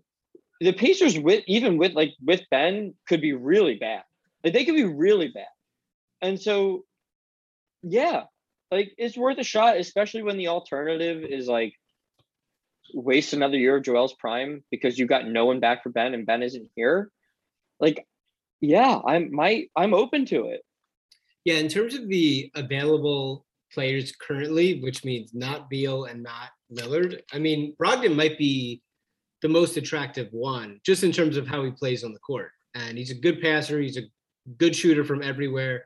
the 0.60 0.74
Pacers 0.74 1.18
with 1.20 1.44
even 1.48 1.78
with 1.78 1.94
like 1.94 2.14
with 2.24 2.42
Ben 2.52 2.94
could 3.08 3.22
be 3.22 3.34
really 3.34 3.76
bad. 3.76 4.04
Like 4.44 4.54
they 4.54 4.66
could 4.66 4.76
be 4.76 4.84
really 4.84 5.30
bad. 5.30 5.48
And 6.22 6.40
so 6.40 6.84
yeah, 7.82 8.24
like 8.72 8.94
it's 8.98 9.18
worth 9.18 9.38
a 9.38 9.44
shot, 9.44 9.78
especially 9.78 10.24
when 10.24 10.38
the 10.38 10.48
alternative 10.48 11.24
is 11.24 11.48
like 11.48 11.74
waste 12.94 13.34
another 13.34 13.58
year 13.58 13.78
of 13.78 13.84
Joel's 13.84 14.14
prime 14.14 14.64
because 14.72 14.98
you 14.98 15.06
got 15.06 15.28
no 15.28 15.46
one 15.46 15.60
back 15.60 15.84
for 15.84 15.90
Ben 15.90 16.14
and 16.14 16.26
Ben 16.26 16.44
isn't 16.44 16.70
here. 16.76 17.12
Like 17.80 18.06
yeah, 18.62 19.00
I'm 19.06 19.34
my 19.34 19.66
I'm 19.76 19.94
open 19.94 20.26
to 20.28 20.48
it. 20.48 20.62
Yeah, 21.44 21.56
in 21.56 21.68
terms 21.68 21.96
of 21.96 22.08
the 22.08 22.50
available 22.56 23.46
players 23.74 24.14
currently, 24.16 24.80
which 24.80 25.04
means 25.04 25.34
not 25.34 25.70
Beal 25.70 26.06
and 26.06 26.24
not 26.24 26.52
Lillard, 26.72 27.20
I 27.34 27.40
mean 27.40 27.76
Brogdon 27.78 28.16
might 28.16 28.38
be 28.38 28.82
the 29.44 29.50
most 29.50 29.78
attractive 29.78 30.30
one, 30.32 30.80
just 30.84 31.04
in 31.04 31.12
terms 31.12 31.38
of 31.38 31.48
how 31.48 31.64
he 31.64 31.70
plays 31.70 32.04
on 32.04 32.14
the 32.14 32.20
court. 32.20 32.50
And 32.74 32.98
he's 32.98 33.12
a 33.12 33.16
good 33.16 33.40
passer. 33.40 33.80
He's 33.80 33.98
a 33.98 34.10
good 34.58 34.76
shooter 34.76 35.04
from 35.04 35.22
everywhere. 35.22 35.86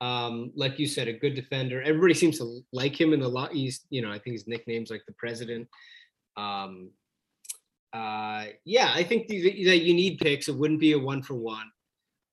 Um, 0.00 0.52
like 0.54 0.78
you 0.78 0.86
said, 0.86 1.08
a 1.08 1.12
good 1.12 1.34
defender. 1.34 1.82
Everybody 1.82 2.14
seems 2.14 2.38
to 2.38 2.60
like 2.72 3.00
him 3.00 3.12
in 3.12 3.20
the 3.20 3.28
lot. 3.28 3.52
He's, 3.52 3.86
you 3.90 4.02
know, 4.02 4.12
I 4.12 4.18
think 4.20 4.34
his 4.34 4.46
nickname's 4.46 4.90
like 4.90 5.02
the 5.06 5.14
president. 5.14 5.66
Um, 6.36 6.90
uh, 7.92 8.46
yeah, 8.64 8.92
I 8.94 9.02
think 9.02 9.26
that 9.28 9.82
you 9.82 9.94
need 9.94 10.18
picks. 10.18 10.48
It 10.48 10.56
wouldn't 10.56 10.80
be 10.80 10.92
a 10.92 10.98
one 10.98 11.22
for 11.22 11.34
one 11.34 11.70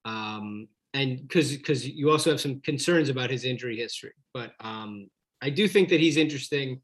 um, 0.06 0.67
and 0.93 1.22
because 1.22 1.56
because 1.56 1.88
you 1.88 2.10
also 2.10 2.32
have 2.32 2.41
some 2.41 2.60
concerns 2.62 3.10
about 3.10 3.30
his 3.30 3.45
injury 3.45 3.78
history. 3.78 4.13
But 4.34 4.54
um, 4.60 5.10
I 5.41 5.50
do 5.50 5.67
think 5.67 5.89
that 5.89 6.00
he's 6.00 6.17
interesting, 6.17 6.82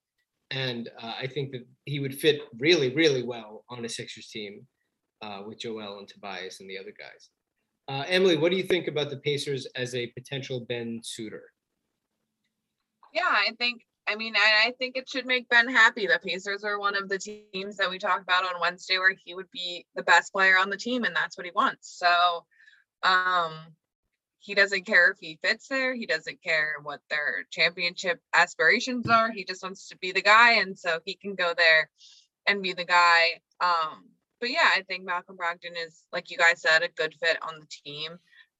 and 0.51 0.89
uh, 1.01 1.13
I 1.19 1.27
think 1.27 1.51
that 1.51 1.65
he 1.85 1.99
would 1.99 2.15
fit 2.15 2.41
really 2.57 2.93
really 2.93 3.23
well 3.23 3.54
on 3.69 3.85
a 3.85 3.89
Sixers 3.89 4.27
team 4.27 4.67
uh, 5.21 5.41
with 5.45 5.59
Joel 5.59 5.99
and 5.99 6.07
Tobias 6.07 6.59
and 6.59 6.69
the 6.69 6.77
other 6.77 6.93
guys. 6.97 7.29
Uh, 7.87 8.03
Emily, 8.07 8.37
what 8.37 8.51
do 8.51 8.57
you 8.57 8.63
think 8.63 8.87
about 8.87 9.09
the 9.09 9.17
Pacers 9.17 9.67
as 9.75 9.93
a 9.93 10.07
potential 10.07 10.61
Ben 10.61 11.01
suitor? 11.03 11.43
Yeah, 13.13 13.23
I 13.25 13.51
think. 13.57 13.81
I 14.07 14.15
mean, 14.15 14.35
I, 14.35 14.67
I 14.67 14.71
think 14.77 14.95
it 14.95 15.09
should 15.09 15.25
make 15.25 15.49
Ben 15.49 15.67
happy. 15.67 16.05
The 16.05 16.19
Pacers 16.23 16.63
are 16.63 16.79
one 16.79 16.95
of 16.95 17.09
the 17.09 17.17
teams 17.17 17.77
that 17.77 17.89
we 17.89 17.97
talked 17.97 18.21
about 18.21 18.43
on 18.43 18.61
Wednesday 18.61 18.99
where 18.99 19.15
he 19.23 19.33
would 19.33 19.49
be 19.51 19.85
the 19.95 20.03
best 20.03 20.31
player 20.31 20.57
on 20.59 20.69
the 20.69 20.77
team, 20.77 21.05
and 21.05 21.15
that's 21.15 21.37
what 21.37 21.45
he 21.45 21.51
wants. 21.55 21.97
So 21.97 22.45
um, 23.01 23.53
he 24.39 24.53
doesn't 24.53 24.85
care 24.85 25.09
if 25.11 25.17
he 25.19 25.39
fits 25.43 25.67
there. 25.67 25.95
He 25.95 26.05
doesn't 26.05 26.43
care 26.43 26.75
what 26.83 27.01
their 27.09 27.45
championship 27.51 28.19
aspirations 28.35 29.09
are. 29.09 29.31
He 29.31 29.43
just 29.43 29.63
wants 29.63 29.87
to 29.89 29.97
be 29.97 30.11
the 30.11 30.21
guy, 30.21 30.53
and 30.53 30.77
so 30.77 30.99
he 31.03 31.15
can 31.15 31.33
go 31.33 31.53
there 31.57 31.89
and 32.47 32.61
be 32.61 32.73
the 32.73 32.85
guy. 32.85 33.41
Um, 33.61 34.09
but 34.39 34.49
yeah, 34.49 34.69
I 34.75 34.83
think 34.83 35.05
Malcolm 35.05 35.37
Brogdon 35.37 35.75
is, 35.85 36.03
like 36.11 36.29
you 36.29 36.37
guys 36.37 36.61
said, 36.61 36.83
a 36.83 36.89
good 36.89 37.13
fit 37.15 37.37
on 37.41 37.59
the 37.59 37.67
team. 37.67 38.17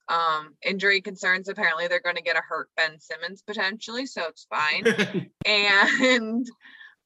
Um, 0.08 0.54
injury 0.62 1.00
concerns 1.00 1.48
apparently 1.48 1.88
they're 1.88 2.00
going 2.00 2.16
to 2.16 2.22
get 2.22 2.36
a 2.36 2.42
hurt 2.48 2.68
Ben 2.76 2.98
Simmons 3.00 3.42
potentially, 3.42 4.06
so 4.06 4.22
it's 4.28 4.46
fine. 4.48 4.84
and 5.46 6.46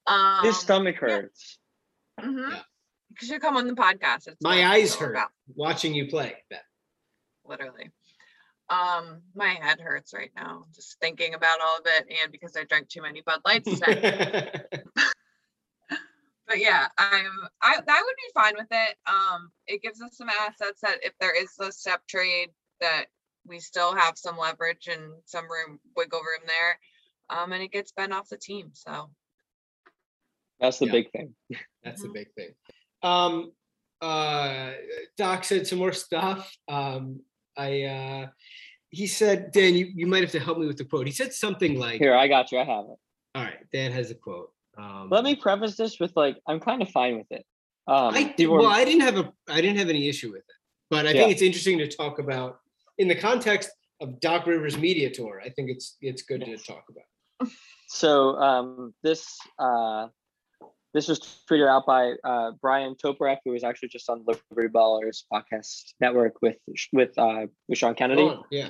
um, 0.07 0.45
his 0.45 0.57
stomach 0.57 0.97
hurts. 0.97 1.57
Yeah. 2.19 2.25
Mm-hmm. 2.25 2.51
Yeah. 2.51 2.59
You 3.19 3.27
should 3.27 3.41
come 3.41 3.57
on 3.57 3.67
the 3.67 3.73
podcast. 3.73 4.27
It's 4.27 4.41
My 4.41 4.65
eyes 4.65 4.95
hurt 4.95 5.11
about. 5.11 5.29
watching 5.55 5.93
you 5.93 6.07
play, 6.07 6.35
Ben 6.49 6.59
literally. 7.51 7.91
Um, 8.69 9.21
my 9.35 9.49
head 9.61 9.81
hurts 9.81 10.13
right 10.13 10.31
now 10.35 10.63
just 10.73 10.97
thinking 11.01 11.33
about 11.33 11.59
all 11.59 11.77
of 11.79 11.85
it, 11.85 12.07
and 12.21 12.31
because 12.31 12.55
I 12.55 12.63
drank 12.63 12.87
too 12.87 13.01
many 13.01 13.21
Bud 13.21 13.41
Lights 13.45 13.79
today. 13.79 14.51
but 16.51 16.59
yeah, 16.59 16.87
I'm 16.97 17.31
I 17.61 17.75
I 17.75 17.75
would 17.77 17.85
be 17.87 18.31
fine 18.33 18.53
with 18.57 18.67
it. 18.69 18.95
Um, 19.07 19.51
it 19.67 19.81
gives 19.81 20.01
us 20.01 20.17
some 20.17 20.27
assets 20.29 20.81
that 20.81 20.97
if 21.01 21.13
there 21.19 21.33
is 21.33 21.49
a 21.61 21.71
step 21.71 22.01
trade 22.07 22.49
that 22.81 23.05
we 23.47 23.59
still 23.59 23.95
have 23.95 24.17
some 24.17 24.37
leverage 24.37 24.89
and 24.91 25.13
some 25.25 25.45
room 25.45 25.79
wiggle 25.95 26.19
room 26.19 26.45
there. 26.45 26.79
Um, 27.29 27.53
and 27.53 27.63
it 27.63 27.71
gets 27.71 27.93
Ben 27.93 28.11
off 28.11 28.27
the 28.27 28.37
team. 28.37 28.71
So 28.73 29.09
that's 30.59 30.77
the 30.77 30.87
yeah. 30.87 30.91
big 30.91 31.11
thing. 31.11 31.33
That's 31.83 32.01
mm-hmm. 32.03 32.13
the 32.13 32.19
big 32.19 32.33
thing. 32.35 32.49
Um, 33.01 33.53
uh, 34.01 34.73
Doc 35.17 35.45
said 35.45 35.65
some 35.65 35.79
more 35.79 35.93
stuff. 35.93 36.55
Um, 36.67 37.21
I 37.57 37.83
uh 37.83 38.27
he 38.89 39.07
said, 39.07 39.53
Dan, 39.53 39.75
you, 39.75 39.89
you 39.95 40.05
might 40.05 40.21
have 40.21 40.33
to 40.33 40.39
help 40.39 40.57
me 40.57 40.67
with 40.67 40.77
the 40.77 40.83
quote. 40.83 41.07
He 41.07 41.13
said 41.13 41.31
something 41.31 41.79
like 41.79 41.99
Here, 41.99 42.13
I 42.13 42.27
got 42.27 42.51
you. 42.51 42.59
I 42.59 42.65
have 42.65 42.85
it. 42.85 42.97
All 43.35 43.43
right, 43.43 43.65
Dan 43.71 43.93
has 43.93 44.11
a 44.11 44.15
quote. 44.15 44.51
Um, 44.77 45.09
Let 45.09 45.23
me 45.23 45.35
preface 45.35 45.75
this 45.75 45.99
with 45.99 46.13
like 46.15 46.37
I'm 46.47 46.59
kind 46.59 46.81
of 46.81 46.89
fine 46.89 47.17
with 47.17 47.31
it. 47.31 47.45
Um, 47.87 48.13
I 48.13 48.33
well, 48.39 48.67
I 48.67 48.85
didn't 48.85 49.01
have 49.01 49.17
a 49.17 49.33
I 49.49 49.61
didn't 49.61 49.77
have 49.77 49.89
any 49.89 50.07
issue 50.07 50.31
with 50.31 50.41
it, 50.41 50.55
but 50.89 51.05
I 51.05 51.11
yeah. 51.11 51.21
think 51.21 51.31
it's 51.31 51.41
interesting 51.41 51.77
to 51.79 51.87
talk 51.87 52.19
about 52.19 52.59
in 52.97 53.07
the 53.07 53.15
context 53.15 53.69
of 53.99 54.19
Doc 54.19 54.47
Rivers 54.47 54.77
media 54.77 55.09
tour. 55.09 55.41
I 55.43 55.49
think 55.49 55.69
it's 55.69 55.97
it's 56.01 56.21
good 56.21 56.43
to 56.45 56.57
talk 56.57 56.85
about. 56.89 57.51
So 57.93 58.37
um, 58.37 58.93
this 59.03 59.37
uh, 59.59 60.07
this 60.93 61.09
was 61.09 61.19
tweeted 61.49 61.67
out 61.67 61.85
by 61.85 62.13
uh, 62.23 62.51
Bryan 62.61 62.95
Toporek, 62.95 63.39
who 63.43 63.51
was 63.51 63.65
actually 63.65 63.89
just 63.89 64.09
on 64.09 64.23
Liberty 64.25 64.69
Ballers 64.69 65.23
podcast 65.31 65.93
network 65.99 66.41
with 66.41 66.55
with 66.93 67.17
uh, 67.17 67.47
with 67.67 67.77
Sean 67.77 67.93
Kennedy. 67.93 68.23
Oh, 68.23 68.45
yeah. 68.49 68.69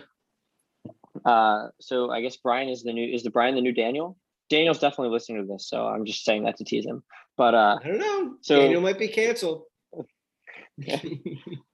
Uh, 1.24 1.68
so 1.80 2.10
I 2.10 2.22
guess 2.22 2.38
Brian 2.38 2.70
is 2.70 2.82
the 2.82 2.94
new 2.94 3.14
is 3.14 3.22
the 3.22 3.30
Brian 3.30 3.54
the 3.54 3.62
new 3.62 3.74
Daniel. 3.74 4.18
Daniel's 4.52 4.80
definitely 4.80 5.14
listening 5.14 5.48
to 5.48 5.52
this, 5.52 5.66
so 5.66 5.88
I'm 5.88 6.06
just 6.06 6.26
saying 6.26 6.44
that 6.44 6.58
to 6.58 6.66
tease 6.66 6.86
him. 6.86 7.04
But 7.38 7.56
uh, 7.56 7.80
I 7.82 7.88
don't 7.88 8.00
know. 8.00 8.36
So 8.42 8.60
Daniel 8.60 8.82
might 8.82 9.00
be 9.00 9.08
canceled. 9.08 9.64
yeah. 10.78 11.02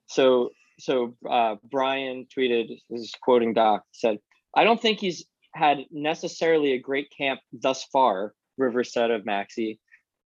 So 0.09 0.51
so 0.79 1.17
uh, 1.29 1.55
Brian 1.69 2.27
tweeted, 2.33 2.69
this 2.89 3.01
is 3.01 3.13
quoting 3.21 3.53
Doc, 3.53 3.83
said, 3.91 4.19
"I 4.55 4.63
don't 4.63 4.81
think 4.81 4.99
he's 4.99 5.25
had 5.53 5.79
necessarily 5.91 6.71
a 6.71 6.79
great 6.79 7.11
camp 7.15 7.41
thus 7.51 7.83
far." 7.91 8.33
Rivers 8.57 8.93
said 8.93 9.11
of 9.11 9.25
Maxey, 9.25 9.79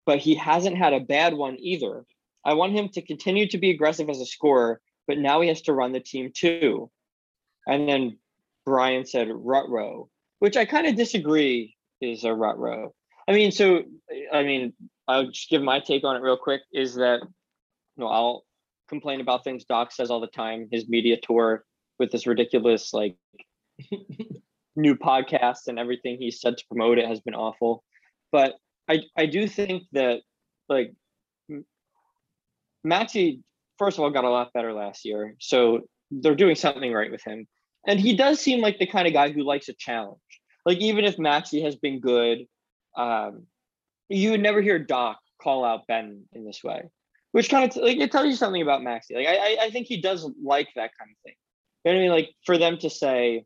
but 0.06 0.20
he 0.20 0.36
hasn't 0.36 0.76
had 0.76 0.92
a 0.92 1.00
bad 1.00 1.34
one 1.34 1.56
either. 1.60 2.06
I 2.44 2.56
want 2.56 2.74
him 2.74 2.90
to 2.90 3.02
continue 3.02 3.48
to 3.48 3.58
be 3.58 3.70
aggressive 3.70 4.10
as 4.10 4.20
a 4.20 4.26
scorer, 4.26 4.82
but 5.08 5.18
now 5.18 5.40
he 5.40 5.48
has 5.48 5.62
to 5.64 5.74
run 5.74 5.94
the 5.94 6.02
team 6.02 6.32
too. 6.36 6.92
And 7.66 7.88
then 7.88 8.18
Brian 8.66 9.06
said 9.06 9.30
rut 9.32 9.70
row, 9.70 10.10
which 10.40 10.58
I 10.58 10.66
kind 10.66 10.88
of 10.88 10.98
disagree 10.98 11.78
is 12.02 12.24
a 12.24 12.34
rut 12.34 12.58
row. 12.58 12.94
I 13.28 13.34
mean, 13.34 13.52
so 13.52 13.84
I 14.34 14.44
mean, 14.44 14.74
I'll 15.08 15.28
just 15.28 15.50
give 15.50 15.62
my 15.62 15.80
take 15.80 16.04
on 16.04 16.16
it 16.16 16.22
real 16.22 16.38
quick. 16.38 16.62
Is 16.74 16.96
that 16.96 17.20
you 17.22 18.04
know 18.04 18.08
I'll 18.08 18.44
complain 18.88 19.22
about 19.22 19.44
things 19.44 19.66
Doc 19.66 19.92
says 19.92 20.10
all 20.10 20.20
the 20.20 20.28
time. 20.28 20.68
His 20.72 20.90
media 20.90 21.18
tour 21.22 21.64
with 22.00 22.12
this 22.12 22.26
ridiculous 22.26 22.94
like 22.94 23.16
new 24.76 24.96
podcasts 24.96 25.68
and 25.68 25.78
everything 25.78 26.18
he 26.20 26.32
said 26.32 26.58
to 26.58 26.66
promote 26.68 26.98
it 26.98 27.08
has 27.08 27.20
been 27.20 27.36
awful. 27.36 27.84
But 28.32 28.56
I 28.90 29.02
I 29.16 29.26
do 29.28 29.48
think 29.48 29.84
that 29.94 30.22
like 30.68 30.94
Maxey 32.84 33.44
first 33.78 33.98
of 33.98 34.04
all 34.04 34.10
got 34.10 34.26
a 34.26 34.30
lot 34.30 34.54
better 34.54 34.74
last 34.74 35.06
year, 35.06 35.36
so 35.40 35.82
they're 36.12 36.36
doing 36.36 36.56
something 36.56 36.92
right 36.92 37.12
with 37.12 37.24
him. 37.24 37.48
And 37.88 38.00
he 38.00 38.16
does 38.16 38.40
seem 38.40 38.62
like 38.62 38.78
the 38.80 38.88
kind 38.88 39.08
of 39.08 39.14
guy 39.14 39.32
who 39.32 39.44
likes 39.44 39.70
a 39.70 39.74
challenge. 39.74 40.20
Like 40.66 40.80
even 40.80 41.06
if 41.06 41.18
Maxey 41.18 41.62
has 41.62 41.76
been 41.76 42.00
good, 42.00 42.46
um, 42.96 43.44
you 44.10 44.32
would 44.32 44.42
never 44.42 44.62
hear 44.62 44.80
Doc 44.80 45.20
call 45.42 45.64
out 45.64 45.88
Ben 45.88 46.24
in 46.34 46.46
this 46.46 46.64
way, 46.64 46.90
which 47.32 47.50
kind 47.50 47.70
of 47.70 47.76
like 47.78 47.98
it 47.98 48.12
tells 48.12 48.26
you 48.26 48.36
something 48.36 48.62
about 48.62 48.84
Maxey. 48.84 49.16
Like 49.16 49.28
I, 49.28 49.36
I 49.36 49.58
I 49.64 49.70
think 49.70 49.88
he 49.88 50.02
does 50.02 50.30
like 50.44 50.68
that 50.76 50.92
kind 50.98 51.12
of 51.12 51.18
thing. 51.24 51.36
You 51.86 51.92
know 51.92 51.98
what 51.98 52.00
I 52.00 52.04
mean? 52.04 52.12
Like 52.12 52.30
for 52.46 52.58
them 52.58 52.78
to 52.80 52.90
say, 52.90 53.46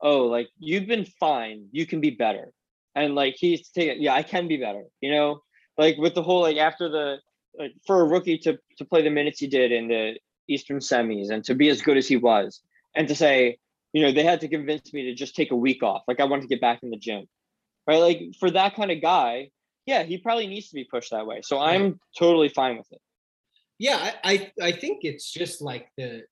"Oh, 0.00 0.26
like 0.26 0.48
you've 0.58 0.86
been 0.86 1.06
fine, 1.18 1.66
you 1.72 1.86
can 1.86 2.00
be 2.00 2.10
better," 2.10 2.52
and 2.94 3.14
like 3.14 3.34
he's 3.36 3.68
taking, 3.70 4.02
yeah, 4.02 4.14
I 4.14 4.22
can 4.22 4.46
be 4.46 4.58
better. 4.58 4.84
You 5.00 5.10
know, 5.10 5.40
like 5.78 5.96
with 5.96 6.14
the 6.14 6.22
whole 6.22 6.42
like 6.42 6.58
after 6.58 6.88
the 6.88 7.16
like 7.58 7.72
for 7.86 8.00
a 8.00 8.04
rookie 8.04 8.38
to 8.38 8.58
to 8.78 8.84
play 8.84 9.02
the 9.02 9.10
minutes 9.10 9.40
he 9.40 9.48
did 9.48 9.72
in 9.72 9.88
the 9.88 10.18
Eastern 10.48 10.78
semis 10.78 11.30
and 11.30 11.44
to 11.44 11.54
be 11.54 11.68
as 11.68 11.82
good 11.82 11.96
as 11.96 12.06
he 12.06 12.16
was, 12.16 12.60
and 12.94 13.08
to 13.08 13.14
say, 13.14 13.58
you 13.92 14.02
know, 14.02 14.12
they 14.12 14.22
had 14.22 14.40
to 14.40 14.48
convince 14.48 14.92
me 14.92 15.04
to 15.04 15.14
just 15.14 15.34
take 15.34 15.50
a 15.50 15.56
week 15.56 15.82
off. 15.82 16.02
Like 16.06 16.20
I 16.20 16.24
wanted 16.24 16.42
to 16.42 16.48
get 16.48 16.60
back 16.60 16.82
in 16.82 16.90
the 16.90 16.96
gym, 16.96 17.26
right? 17.86 17.98
Like 17.98 18.20
for 18.38 18.50
that 18.50 18.76
kind 18.76 18.90
of 18.90 19.00
guy, 19.02 19.50
yeah, 19.86 20.02
he 20.04 20.18
probably 20.18 20.46
needs 20.46 20.68
to 20.68 20.74
be 20.74 20.84
pushed 20.84 21.10
that 21.10 21.26
way. 21.26 21.40
So 21.42 21.58
I'm 21.58 21.98
totally 22.18 22.48
fine 22.48 22.76
with 22.78 22.86
it. 22.92 23.00
Yeah, 23.78 23.96
I, 24.22 24.50
I 24.60 24.66
I 24.68 24.72
think 24.72 25.00
it's 25.04 25.30
just 25.30 25.62
like 25.62 25.88
the 25.96 26.22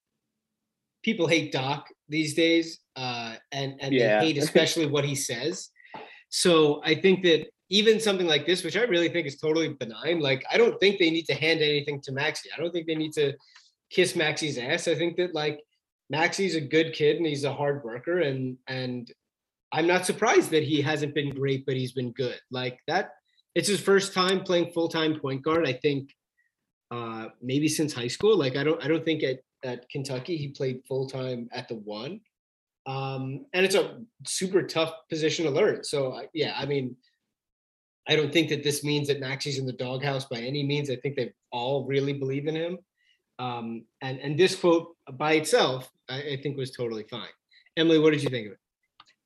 people 1.03 1.27
hate 1.27 1.51
Doc 1.51 1.87
these 2.07 2.33
days, 2.35 2.79
uh, 2.95 3.35
and 3.51 3.75
and 3.81 3.93
Yeah. 3.93 4.19
they 4.19 4.27
hate 4.27 4.37
especially 4.37 4.85
what 4.85 5.03
he 5.03 5.15
says. 5.15 5.69
So 6.29 6.81
I 6.85 6.93
think 6.95 7.23
that 7.23 7.47
even 7.69 7.99
something 7.99 8.27
like 8.27 8.45
this, 8.45 8.63
which 8.63 8.77
I 8.77 8.81
really 8.83 9.09
think 9.09 9.27
is 9.27 9.37
totally 9.37 9.69
benign, 9.69 10.19
like 10.19 10.43
I 10.51 10.57
don't 10.57 10.79
think 10.79 10.99
they 10.99 11.09
need 11.09 11.25
to 11.25 11.33
hand 11.33 11.61
anything 11.61 12.01
to 12.01 12.11
Maxey. 12.11 12.49
I 12.55 12.61
don't 12.61 12.71
think 12.71 12.87
they 12.87 12.95
need 12.95 13.13
to 13.13 13.33
kiss 13.89 14.15
Maxey's 14.15 14.57
ass. 14.57 14.87
I 14.87 14.95
think 14.95 15.17
that 15.17 15.33
like 15.33 15.59
Maxey's 16.09 16.55
a 16.55 16.61
good 16.61 16.93
kid 16.93 17.17
and 17.17 17.25
he's 17.25 17.43
a 17.43 17.53
hard 17.53 17.83
worker, 17.83 18.19
and 18.19 18.57
and 18.67 19.11
I'm 19.71 19.87
not 19.87 20.05
surprised 20.05 20.49
that 20.51 20.63
he 20.63 20.81
hasn't 20.81 21.13
been 21.13 21.29
great, 21.29 21.65
but 21.65 21.75
he's 21.75 21.91
been 21.91 22.11
good. 22.11 22.39
Like 22.51 22.79
that, 22.87 23.11
it's 23.55 23.67
his 23.67 23.79
first 23.79 24.13
time 24.13 24.41
playing 24.41 24.71
full 24.71 24.89
time 24.89 25.19
point 25.19 25.43
guard. 25.43 25.67
I 25.67 25.73
think 25.73 26.11
uh, 26.91 27.27
maybe 27.41 27.67
since 27.67 27.93
high 27.93 28.07
school. 28.07 28.37
Like 28.37 28.55
I 28.55 28.63
don't 28.63 28.83
I 28.83 28.87
don't 28.87 29.05
think 29.05 29.23
at 29.23 29.39
at 29.63 29.89
Kentucky 29.89 30.37
he 30.37 30.49
played 30.49 30.81
full 30.87 31.07
time 31.07 31.49
at 31.51 31.67
the 31.67 31.75
one. 31.75 32.21
Um, 32.87 33.45
and 33.53 33.65
it's 33.65 33.75
a 33.75 33.99
super 34.25 34.63
tough 34.63 34.93
position 35.09 35.45
to 35.45 35.51
learn. 35.51 35.83
So 35.83 36.19
yeah, 36.33 36.53
I 36.57 36.65
mean, 36.65 36.95
I 38.07 38.15
don't 38.15 38.33
think 38.33 38.49
that 38.49 38.63
this 38.63 38.83
means 38.83 39.07
that 39.09 39.19
Maxey's 39.19 39.59
in 39.59 39.67
the 39.67 39.73
doghouse 39.73 40.25
by 40.25 40.39
any 40.39 40.63
means. 40.63 40.89
I 40.89 40.95
think 40.95 41.15
they 41.15 41.31
all 41.51 41.85
really 41.85 42.13
believe 42.13 42.47
in 42.47 42.55
him. 42.55 42.79
Um, 43.39 43.85
and 44.01 44.19
and 44.19 44.37
this 44.37 44.55
quote 44.55 44.95
by 45.13 45.33
itself, 45.33 45.89
I, 46.09 46.33
I 46.33 46.39
think 46.43 46.57
was 46.57 46.71
totally 46.71 47.03
fine. 47.03 47.29
Emily, 47.77 47.97
what 47.97 48.11
did 48.11 48.21
you 48.21 48.29
think 48.29 48.47
of 48.47 48.53
it? 48.53 48.59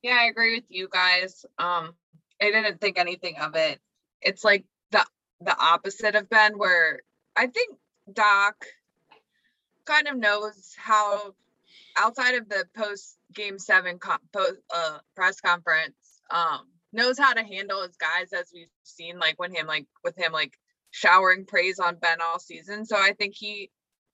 Yeah, 0.04 0.18
I 0.22 0.26
agree 0.26 0.56
with 0.56 0.66
you 0.70 0.88
guys. 0.92 1.46
Um, 1.58 1.96
I 2.42 2.52
didn't 2.52 2.80
think 2.80 3.00
anything 3.00 3.38
of 3.38 3.56
it. 3.56 3.80
It's 4.22 4.44
like 4.44 4.66
the 4.92 5.04
the 5.42 5.58
opposite 5.60 6.16
of 6.16 6.30
Ben, 6.30 6.58
where 6.58 7.02
I 7.36 7.48
think 7.48 7.76
Doc 8.12 8.66
kind 9.86 10.08
of 10.08 10.18
knows 10.18 10.76
how 10.78 11.34
outside 11.98 12.36
of 12.36 12.48
the 12.50 12.66
post 12.76 13.18
game 13.34 13.58
seven 13.58 13.98
post, 14.32 14.54
uh, 14.74 15.00
press 15.16 15.42
conference, 15.42 16.22
um, 16.30 16.68
knows 16.92 17.18
how 17.18 17.34
to 17.34 17.44
handle 17.44 17.82
his 17.82 17.98
guys 17.98 18.32
as 18.34 18.52
we've 18.54 18.68
seen, 18.84 19.18
like 19.18 19.40
when 19.40 19.54
him 19.54 19.66
like 19.66 19.88
with 20.04 20.16
him 20.16 20.32
like 20.32 20.60
showering 20.92 21.46
praise 21.46 21.80
on 21.80 21.96
Ben 21.96 22.20
all 22.22 22.40
season. 22.40 22.86
So 22.86 22.96
I 22.96 23.14
think 23.14 23.34
he 23.34 23.72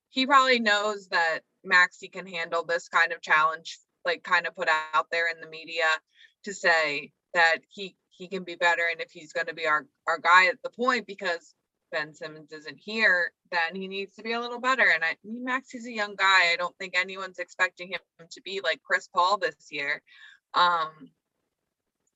he 0.09 0.25
probably 0.25 0.59
knows 0.59 1.07
that 1.09 1.39
Maxey 1.63 2.07
can 2.07 2.25
handle 2.25 2.63
this 2.63 2.87
kind 2.87 3.11
of 3.11 3.21
challenge, 3.21 3.79
like 4.05 4.23
kind 4.23 4.47
of 4.47 4.55
put 4.55 4.69
out 4.93 5.07
there 5.11 5.29
in 5.29 5.41
the 5.41 5.49
media 5.49 5.85
to 6.43 6.53
say 6.53 7.11
that 7.33 7.59
he 7.69 7.95
he 8.09 8.27
can 8.27 8.43
be 8.43 8.55
better 8.55 8.83
and 8.91 8.99
if 8.99 9.11
he's 9.11 9.33
going 9.33 9.47
to 9.47 9.53
be 9.53 9.65
our 9.65 9.85
our 10.07 10.19
guy 10.19 10.47
at 10.47 10.61
the 10.63 10.69
point 10.69 11.07
because 11.07 11.53
Ben 11.91 12.13
Simmons 12.13 12.51
isn't 12.51 12.77
here, 12.77 13.31
then 13.51 13.75
he 13.75 13.87
needs 13.87 14.15
to 14.15 14.23
be 14.23 14.33
a 14.33 14.39
little 14.39 14.59
better. 14.59 14.85
And 14.93 15.03
I 15.03 15.15
Max 15.23 15.73
is 15.73 15.87
a 15.87 15.91
young 15.91 16.15
guy. 16.15 16.51
I 16.51 16.55
don't 16.57 16.77
think 16.77 16.97
anyone's 16.97 17.39
expecting 17.39 17.89
him 17.89 17.99
to 18.29 18.41
be 18.41 18.61
like 18.63 18.81
Chris 18.83 19.07
Paul 19.07 19.37
this 19.37 19.71
year. 19.71 20.01
Um 20.53 21.11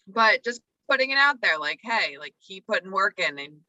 but 0.08 0.44
just 0.44 0.62
putting 0.90 1.12
it 1.12 1.18
out 1.18 1.42
there 1.42 1.58
like 1.58 1.80
hey, 1.84 2.18
like 2.20 2.36
keep 2.46 2.68
putting 2.68 2.92
work 2.92 3.20
in 3.20 3.40
and 3.40 3.62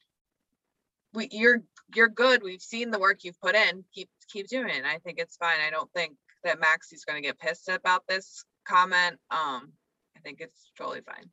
we 1.12 1.28
you're 1.30 1.62
you're 1.94 2.08
good. 2.08 2.42
We've 2.42 2.62
seen 2.62 2.90
the 2.90 2.98
work 2.98 3.22
you've 3.22 3.40
put 3.40 3.54
in. 3.54 3.84
Keep 3.94 4.08
keep 4.28 4.48
doing 4.48 4.68
it. 4.70 4.84
I 4.84 4.98
think 4.98 5.18
it's 5.18 5.36
fine. 5.36 5.58
I 5.66 5.70
don't 5.70 5.90
think 5.94 6.14
that 6.44 6.60
Maxey's 6.60 7.04
going 7.04 7.20
to 7.22 7.26
get 7.26 7.38
pissed 7.38 7.68
about 7.68 8.02
this 8.08 8.44
comment. 8.66 9.18
Um 9.30 9.72
I 10.16 10.20
think 10.22 10.40
it's 10.40 10.70
totally 10.78 11.00
fine. 11.04 11.30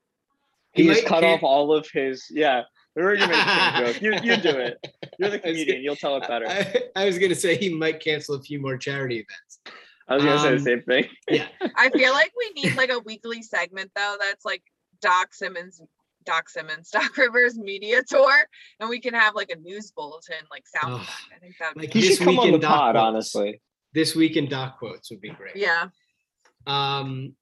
He 0.73 0.83
He's 0.83 0.97
might 0.97 1.05
cut 1.05 1.21
can- 1.21 1.33
off 1.35 1.43
all 1.43 1.73
of 1.73 1.87
his 1.93 2.25
yeah. 2.29 2.63
We're 2.95 3.03
already 3.03 3.21
making 3.21 3.37
a 3.37 3.83
joke. 3.85 4.01
You 4.01 4.13
you 4.15 4.37
do 4.37 4.57
it. 4.57 4.77
You're 5.17 5.29
the 5.29 5.35
I 5.45 5.51
was 5.51 5.57
comedian. 5.59 5.81
You'll 5.83 5.95
tell 5.95 6.17
it 6.17 6.27
better. 6.27 6.45
I, 6.47 6.83
I 6.95 7.05
was 7.05 7.17
gonna 7.17 7.35
say 7.35 7.55
he 7.55 7.73
might 7.73 8.01
cancel 8.03 8.35
a 8.35 8.41
few 8.41 8.59
more 8.59 8.77
charity 8.77 9.15
events. 9.25 9.59
I 10.09 10.15
was 10.15 10.25
gonna 10.25 10.39
say 10.39 10.47
um, 10.49 10.55
the 10.55 10.59
same 10.63 10.81
thing. 10.83 11.05
Yeah. 11.29 11.47
I 11.77 11.89
feel 11.89 12.11
like 12.11 12.31
we 12.37 12.61
need 12.61 12.75
like 12.75 12.89
a 12.91 12.99
weekly 12.99 13.41
segment 13.43 13.91
though 13.95 14.17
that's 14.19 14.43
like 14.43 14.63
Doc 15.01 15.33
Simmons 15.33 15.81
Doc 16.25 16.49
Simmons, 16.49 16.89
Doc 16.93 17.15
Rivers 17.17 17.57
media 17.57 18.01
tour, 18.07 18.33
and 18.79 18.89
we 18.89 18.99
can 18.99 19.13
have 19.13 19.35
like 19.35 19.49
a 19.51 19.55
news 19.59 19.91
bulletin, 19.91 20.37
like 20.49 20.63
sound. 20.67 21.01
Oh. 21.03 21.15
I 21.35 21.39
think 21.39 21.55
that 21.59 21.75
would 21.75 21.83
like 21.83 21.93
be 21.93 21.99
He 22.01 22.07
This 22.07 22.17
should 22.17 22.25
come 22.25 22.35
week 22.35 22.41
on 22.41 22.47
in 22.47 22.53
the 22.53 22.59
Doc 22.59 22.71
pod, 22.71 22.95
quotes. 22.95 23.03
honestly. 23.05 23.61
This 23.93 24.15
week 24.15 24.37
in 24.37 24.47
doc 24.47 24.79
quotes 24.79 25.11
would 25.11 25.19
be 25.19 25.31
great. 25.31 25.55
yeah. 25.57 25.87
Um, 26.65 27.35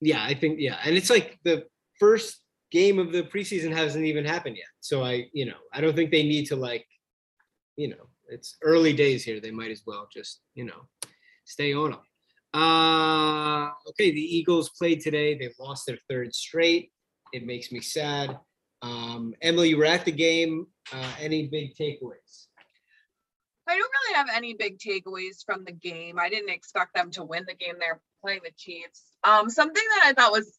yeah, 0.00 0.22
I 0.22 0.34
think 0.34 0.60
yeah, 0.60 0.78
and 0.84 0.96
it's 0.96 1.10
like 1.10 1.38
the 1.44 1.64
first 1.98 2.40
game 2.70 2.98
of 2.98 3.10
the 3.12 3.22
preseason 3.22 3.72
hasn't 3.72 4.04
even 4.04 4.24
happened 4.24 4.56
yet. 4.56 4.66
So 4.80 5.02
I, 5.02 5.28
you 5.32 5.46
know, 5.46 5.56
I 5.72 5.80
don't 5.80 5.96
think 5.96 6.10
they 6.10 6.22
need 6.24 6.46
to 6.46 6.56
like, 6.56 6.86
you 7.76 7.88
know, 7.88 8.08
it's 8.28 8.56
early 8.62 8.92
days 8.92 9.24
here. 9.24 9.40
They 9.40 9.50
might 9.50 9.70
as 9.70 9.82
well 9.86 10.06
just, 10.12 10.40
you 10.54 10.64
know, 10.64 10.86
stay 11.46 11.72
on 11.72 11.92
them. 11.92 12.00
Uh, 12.52 13.70
okay, 13.88 14.10
the 14.10 14.20
Eagles 14.36 14.70
played 14.78 15.00
today. 15.00 15.36
They 15.38 15.48
lost 15.58 15.86
their 15.86 15.98
third 16.10 16.34
straight. 16.34 16.92
It 17.32 17.46
makes 17.46 17.72
me 17.72 17.80
sad. 17.80 18.38
Um, 18.82 19.34
Emily, 19.42 19.70
you 19.70 19.78
were 19.78 19.84
at 19.84 20.04
the 20.04 20.12
game. 20.12 20.66
Uh, 20.92 21.12
any 21.20 21.46
big 21.48 21.74
takeaways? 21.74 22.46
I 23.66 23.76
don't 23.76 23.90
really 23.92 24.14
have 24.14 24.28
any 24.34 24.54
big 24.54 24.78
takeaways 24.78 25.44
from 25.44 25.64
the 25.64 25.72
game. 25.72 26.18
I 26.18 26.30
didn't 26.30 26.50
expect 26.50 26.94
them 26.94 27.10
to 27.12 27.24
win 27.24 27.44
the 27.46 27.54
game. 27.54 27.74
They're 27.78 28.00
playing 28.22 28.40
the 28.44 28.52
Chiefs. 28.56 29.02
Um, 29.24 29.50
something 29.50 29.84
that 29.96 30.06
I 30.06 30.12
thought 30.14 30.32
was 30.32 30.58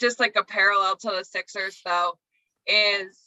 just 0.00 0.18
like 0.18 0.34
a 0.36 0.44
parallel 0.44 0.96
to 0.96 1.10
the 1.10 1.24
Sixers, 1.24 1.80
though, 1.84 2.18
is 2.66 3.20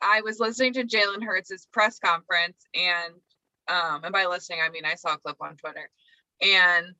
I 0.00 0.22
was 0.22 0.40
listening 0.40 0.72
to 0.74 0.84
Jalen 0.84 1.22
Hurts' 1.22 1.66
press 1.72 1.98
conference, 1.98 2.56
and 2.74 3.14
um, 3.68 4.04
and 4.04 4.12
by 4.12 4.24
listening, 4.26 4.60
I 4.64 4.70
mean 4.70 4.84
I 4.84 4.94
saw 4.94 5.14
a 5.14 5.18
clip 5.18 5.36
on 5.40 5.56
Twitter, 5.56 5.90
and 6.40 6.94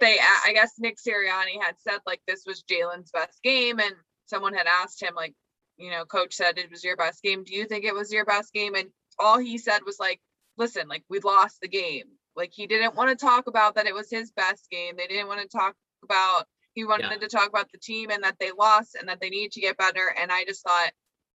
they, 0.00 0.18
I 0.18 0.52
guess 0.52 0.72
Nick 0.78 0.96
Sirianni 0.96 1.62
had 1.62 1.76
said 1.78 1.98
like 2.06 2.20
this 2.26 2.44
was 2.46 2.64
Jalen's 2.64 3.10
best 3.12 3.40
game, 3.42 3.78
and 3.78 3.94
someone 4.28 4.54
had 4.54 4.66
asked 4.66 5.02
him 5.02 5.14
like, 5.14 5.34
you 5.76 5.90
know, 5.90 6.04
coach 6.04 6.34
said 6.34 6.58
it 6.58 6.70
was 6.70 6.84
your 6.84 6.96
best 6.96 7.22
game. 7.22 7.44
Do 7.44 7.54
you 7.54 7.64
think 7.66 7.84
it 7.84 7.94
was 7.94 8.12
your 8.12 8.24
best 8.24 8.52
game? 8.52 8.74
And 8.74 8.88
all 9.18 9.38
he 9.38 9.58
said 9.58 9.80
was 9.86 9.98
like, 10.00 10.20
listen, 10.56 10.88
like 10.88 11.04
we 11.08 11.20
lost 11.20 11.60
the 11.60 11.68
game. 11.68 12.04
Like 12.36 12.52
he 12.52 12.66
didn't 12.66 12.94
want 12.96 13.10
to 13.16 13.26
talk 13.26 13.46
about 13.46 13.74
that 13.74 13.86
it 13.86 13.94
was 13.94 14.10
his 14.10 14.30
best 14.32 14.68
game. 14.70 14.94
They 14.96 15.06
didn't 15.06 15.28
want 15.28 15.40
to 15.40 15.48
talk 15.48 15.74
about 16.04 16.46
he 16.74 16.84
wanted 16.84 17.10
Yeah. 17.10 17.16
to 17.18 17.28
talk 17.28 17.48
about 17.48 17.70
the 17.72 17.78
team 17.78 18.10
and 18.10 18.22
that 18.22 18.36
they 18.38 18.52
lost 18.52 18.94
and 18.94 19.08
that 19.08 19.20
they 19.20 19.30
need 19.30 19.52
to 19.52 19.60
get 19.60 19.76
better. 19.76 20.14
And 20.20 20.30
I 20.30 20.44
just 20.44 20.62
thought, 20.62 20.92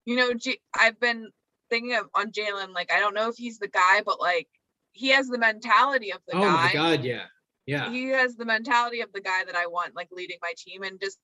you 0.05 0.17
know, 0.17 0.35
J- 0.35 0.61
I've 0.79 1.01
been 1.01 1.31
thinking 1.71 1.95
of 1.95 2.09
on 2.15 2.33
Jalen, 2.33 2.75
like 2.75 2.93
I 2.93 2.99
don't 3.01 3.15
know 3.15 3.29
if 3.29 3.37
he's 3.37 3.59
the 3.59 3.69
guy, 3.69 4.03
but 4.05 4.21
like 4.21 4.49
he 4.93 5.09
has 5.11 5.29
the 5.29 5.39
mentality 5.39 6.13
of 6.13 6.21
the 6.27 6.37
oh 6.37 6.41
guy 6.41 6.67
my 6.67 6.73
God, 6.73 7.05
yeah, 7.05 7.25
yeah. 7.65 7.91
he 7.91 8.09
has 8.09 8.37
the 8.37 8.45
mentality 8.45 9.01
of 9.01 9.13
the 9.13 9.21
guy 9.21 9.45
that 9.47 9.55
I 9.55 9.67
want, 9.67 9.95
like 9.97 10.09
leading 10.11 10.39
my 10.43 10.53
team, 10.59 10.83
and 10.83 11.01
just 11.01 11.19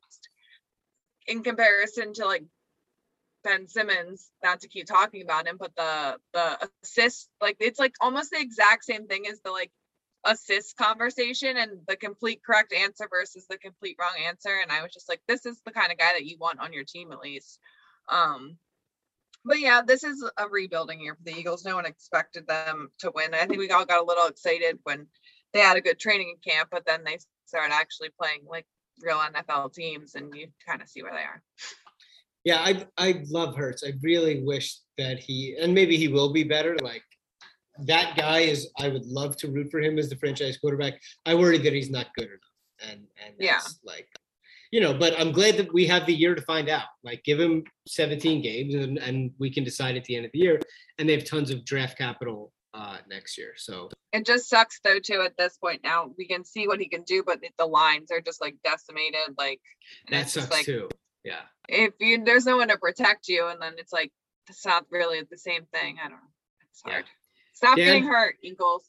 in 1.26 1.42
comparison 1.42 2.12
to 2.14 2.26
like 2.26 2.44
Ben 3.44 3.68
Simmons, 3.68 4.30
not 4.42 4.60
to 4.60 4.68
keep 4.68 4.86
talking 4.86 5.22
about 5.22 5.46
him, 5.46 5.56
but 5.58 5.74
the 5.76 6.18
the 6.32 6.68
assist, 6.82 7.28
like 7.40 7.56
it's 7.60 7.78
like 7.78 7.94
almost 8.00 8.30
the 8.30 8.40
exact 8.40 8.84
same 8.84 9.06
thing 9.06 9.26
as 9.30 9.40
the 9.40 9.50
like 9.50 9.70
assist 10.24 10.76
conversation 10.76 11.56
and 11.56 11.70
the 11.86 11.96
complete 11.96 12.42
correct 12.44 12.72
answer 12.72 13.06
versus 13.08 13.46
the 13.48 13.56
complete 13.58 13.96
wrong 14.00 14.14
answer. 14.26 14.50
And 14.60 14.72
I 14.72 14.82
was 14.82 14.92
just 14.92 15.08
like, 15.08 15.20
this 15.28 15.46
is 15.46 15.60
the 15.64 15.70
kind 15.70 15.92
of 15.92 15.98
guy 15.98 16.12
that 16.14 16.26
you 16.26 16.36
want 16.38 16.60
on 16.60 16.72
your 16.72 16.84
team 16.84 17.12
at 17.12 17.20
least. 17.20 17.60
Um, 18.08 18.56
but 19.44 19.60
yeah, 19.60 19.82
this 19.86 20.02
is 20.02 20.28
a 20.36 20.48
rebuilding 20.48 21.00
year 21.00 21.14
for 21.14 21.22
the 21.22 21.38
Eagles. 21.38 21.64
No 21.64 21.76
one 21.76 21.86
expected 21.86 22.48
them 22.48 22.90
to 22.98 23.12
win. 23.14 23.32
I 23.32 23.46
think 23.46 23.58
we 23.58 23.70
all 23.70 23.84
got 23.86 24.02
a 24.02 24.04
little 24.04 24.26
excited 24.26 24.80
when 24.82 25.06
they 25.52 25.60
had 25.60 25.76
a 25.76 25.80
good 25.80 26.00
training 26.00 26.36
camp, 26.46 26.70
but 26.72 26.84
then 26.84 27.04
they 27.04 27.18
started 27.46 27.72
actually 27.72 28.10
playing 28.20 28.40
like 28.48 28.66
real 29.01 29.18
NFL 29.18 29.74
teams 29.74 30.14
and 30.14 30.34
you 30.34 30.49
kind 30.66 30.82
of 30.82 30.88
see 30.88 31.03
where 31.03 31.12
they 31.12 31.18
are. 31.18 31.42
Yeah, 32.44 32.59
I 32.61 32.86
I 32.97 33.24
love 33.28 33.57
Hurts. 33.57 33.82
I 33.84 33.92
really 34.03 34.42
wish 34.44 34.76
that 34.99 35.18
he 35.18 35.57
and 35.61 35.74
maybe 35.74 35.97
he 35.97 36.09
will 36.09 36.32
be 36.32 36.44
better. 36.44 36.76
Like 36.80 37.03
that 37.86 38.16
guy 38.16 38.40
is. 38.40 38.70
I 38.78 38.88
would 38.88 39.05
love 39.05 39.36
to 39.38 39.49
root 39.51 39.70
for 39.70 39.80
him 39.80 39.99
as 39.99 40.09
the 40.09 40.16
franchise 40.16 40.57
quarterback. 40.57 40.94
I 41.26 41.34
worry 41.34 41.59
that 41.59 41.72
he's 41.72 41.90
not 41.90 42.07
good 42.16 42.28
enough, 42.28 42.90
and 42.90 43.01
and 43.24 43.34
Yeah. 43.38 43.61
like, 43.84 44.09
you 44.70 44.80
know. 44.80 44.94
But 44.94 45.18
I'm 45.20 45.32
glad 45.32 45.57
that 45.59 45.72
we 45.74 45.86
have 45.88 46.07
the 46.07 46.14
year 46.14 46.34
to 46.34 46.42
find 46.42 46.68
out. 46.68 46.86
Like, 47.03 47.22
give 47.24 47.38
him 47.38 47.64
17 47.88 48.40
games, 48.42 48.74
and 48.74 48.99
and 48.99 49.32
we 49.38 49.51
can 49.51 49.64
decide 49.64 49.97
at 49.97 50.05
the 50.05 50.16
end 50.16 50.24
of 50.24 50.32
the 50.32 50.38
year. 50.38 50.61
And 50.99 51.09
they 51.09 51.14
have 51.14 51.24
tons 51.24 51.51
of 51.51 51.64
draft 51.64 51.99
capital 51.99 52.53
uh 52.76 52.98
next 53.08 53.38
year. 53.38 53.54
So 53.56 53.88
It 54.12 54.26
just 54.26 54.48
sucks 54.48 54.80
though 54.84 54.98
too 54.98 55.22
at 55.22 55.36
this 55.36 55.56
point 55.56 55.80
now. 55.82 56.10
We 56.18 56.26
can 56.28 56.44
see 56.44 56.68
what 56.68 56.78
he 56.80 56.88
can 56.88 57.02
do, 57.02 57.22
but 57.26 57.40
the 57.58 57.66
lines 57.66 58.10
are 58.10 58.20
just 58.20 58.40
like 58.40 58.56
decimated. 58.62 59.34
Like 59.38 59.60
and 60.06 60.14
that 60.14 60.22
it's 60.22 60.34
just 60.34 60.48
sucks 60.48 60.58
like 60.58 60.66
too. 60.66 60.88
Yeah. 61.24 61.40
if 61.68 61.94
you 61.98 62.22
there's 62.24 62.46
no 62.46 62.58
one 62.58 62.68
to 62.68 62.78
protect 62.78 63.28
you, 63.28 63.48
and 63.48 63.60
then 63.60 63.74
it's 63.78 63.92
like 63.92 64.12
it's 64.48 64.64
not 64.64 64.84
really 64.90 65.22
the 65.28 65.38
same 65.38 65.64
thing. 65.72 65.96
I 66.00 66.08
don't 66.08 66.18
know. 66.18 66.32
It's 66.70 66.82
Yeah. 66.86 66.92
hard. 66.92 67.04
Stop 67.54 67.76
Dan? 67.76 67.86
getting 67.86 68.04
hurt, 68.04 68.36
Eagles. 68.42 68.88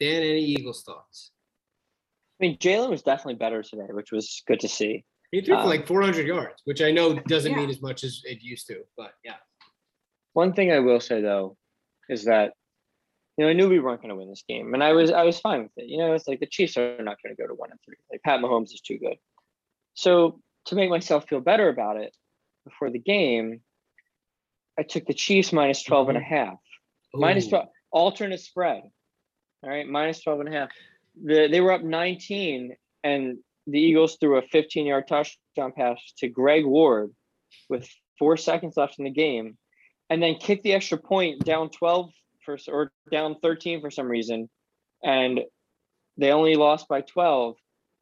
Dan, 0.00 0.22
any 0.22 0.40
Eagles 0.42 0.82
thoughts? 0.82 1.30
I 2.40 2.46
mean, 2.46 2.56
Jalen 2.56 2.88
was 2.88 3.02
definitely 3.02 3.34
better 3.34 3.62
today, 3.62 3.86
which 3.90 4.10
was 4.12 4.42
good 4.46 4.60
to 4.60 4.68
see. 4.68 5.04
He 5.30 5.42
threw 5.42 5.56
for 5.56 5.60
Um, 5.60 5.68
like 5.68 5.86
400 5.86 6.26
yards, 6.26 6.62
which 6.64 6.80
I 6.80 6.90
know 6.90 7.18
doesn't 7.20 7.52
Yeah. 7.52 7.58
mean 7.58 7.68
as 7.70 7.82
much 7.82 8.02
as 8.02 8.22
it 8.24 8.40
used 8.40 8.66
to, 8.68 8.82
but 8.96 9.12
yeah. 9.22 9.36
One 10.32 10.54
thing 10.54 10.72
I 10.72 10.78
will 10.78 11.00
say 11.00 11.20
though 11.20 11.58
is 12.08 12.24
that 12.24 12.54
you 13.40 13.46
know 13.46 13.50
I 13.50 13.54
knew 13.54 13.70
we 13.70 13.80
weren't 13.80 14.02
going 14.02 14.10
to 14.10 14.16
win 14.16 14.28
this 14.28 14.44
game, 14.46 14.74
and 14.74 14.84
I 14.84 14.92
was 14.92 15.10
I 15.10 15.22
was 15.22 15.40
fine 15.40 15.62
with 15.62 15.72
it. 15.78 15.86
You 15.86 15.96
know, 15.96 16.12
it's 16.12 16.28
like 16.28 16.40
the 16.40 16.46
Chiefs 16.46 16.76
are 16.76 17.02
not 17.02 17.16
going 17.22 17.34
to 17.34 17.42
go 17.42 17.48
to 17.48 17.54
one 17.54 17.70
and 17.70 17.80
three. 17.82 17.94
Like 18.12 18.22
Pat 18.22 18.40
Mahomes 18.40 18.74
is 18.74 18.82
too 18.82 18.98
good. 18.98 19.16
So 19.94 20.42
to 20.66 20.74
make 20.74 20.90
myself 20.90 21.26
feel 21.26 21.40
better 21.40 21.70
about 21.70 21.96
it 21.96 22.14
before 22.66 22.90
the 22.90 22.98
game, 22.98 23.62
I 24.78 24.82
took 24.82 25.06
the 25.06 25.14
Chiefs 25.14 25.54
minus 25.54 25.82
12 25.84 26.10
and 26.10 26.18
a 26.18 26.20
mm-hmm. 26.20 26.34
half. 26.34 26.58
Ooh. 27.16 27.48
12 27.48 27.68
alternate 27.90 28.40
spread. 28.40 28.82
All 29.62 29.70
right, 29.70 29.88
minus 29.88 30.22
12 30.22 30.40
and 30.40 30.48
a 30.50 30.52
half. 30.52 30.68
The, 31.24 31.48
they 31.50 31.62
were 31.62 31.72
up 31.72 31.82
19 31.82 32.76
and 33.04 33.38
the 33.66 33.80
Eagles 33.80 34.18
threw 34.20 34.36
a 34.36 34.42
15 34.42 34.84
yard 34.84 35.08
touchdown 35.08 35.72
pass 35.74 35.98
to 36.18 36.28
Greg 36.28 36.66
Ward 36.66 37.10
with 37.70 37.88
four 38.18 38.36
seconds 38.36 38.76
left 38.76 38.98
in 38.98 39.06
the 39.06 39.10
game 39.10 39.56
and 40.10 40.22
then 40.22 40.34
kicked 40.34 40.62
the 40.62 40.74
extra 40.74 40.98
point 40.98 41.42
down 41.42 41.70
12 41.70 42.10
for 42.58 42.72
or 42.72 42.92
down 43.10 43.36
13 43.42 43.80
for 43.80 43.90
some 43.90 44.06
reason 44.08 44.48
and 45.02 45.40
they 46.16 46.32
only 46.32 46.54
lost 46.56 46.88
by 46.88 47.00
12 47.00 47.56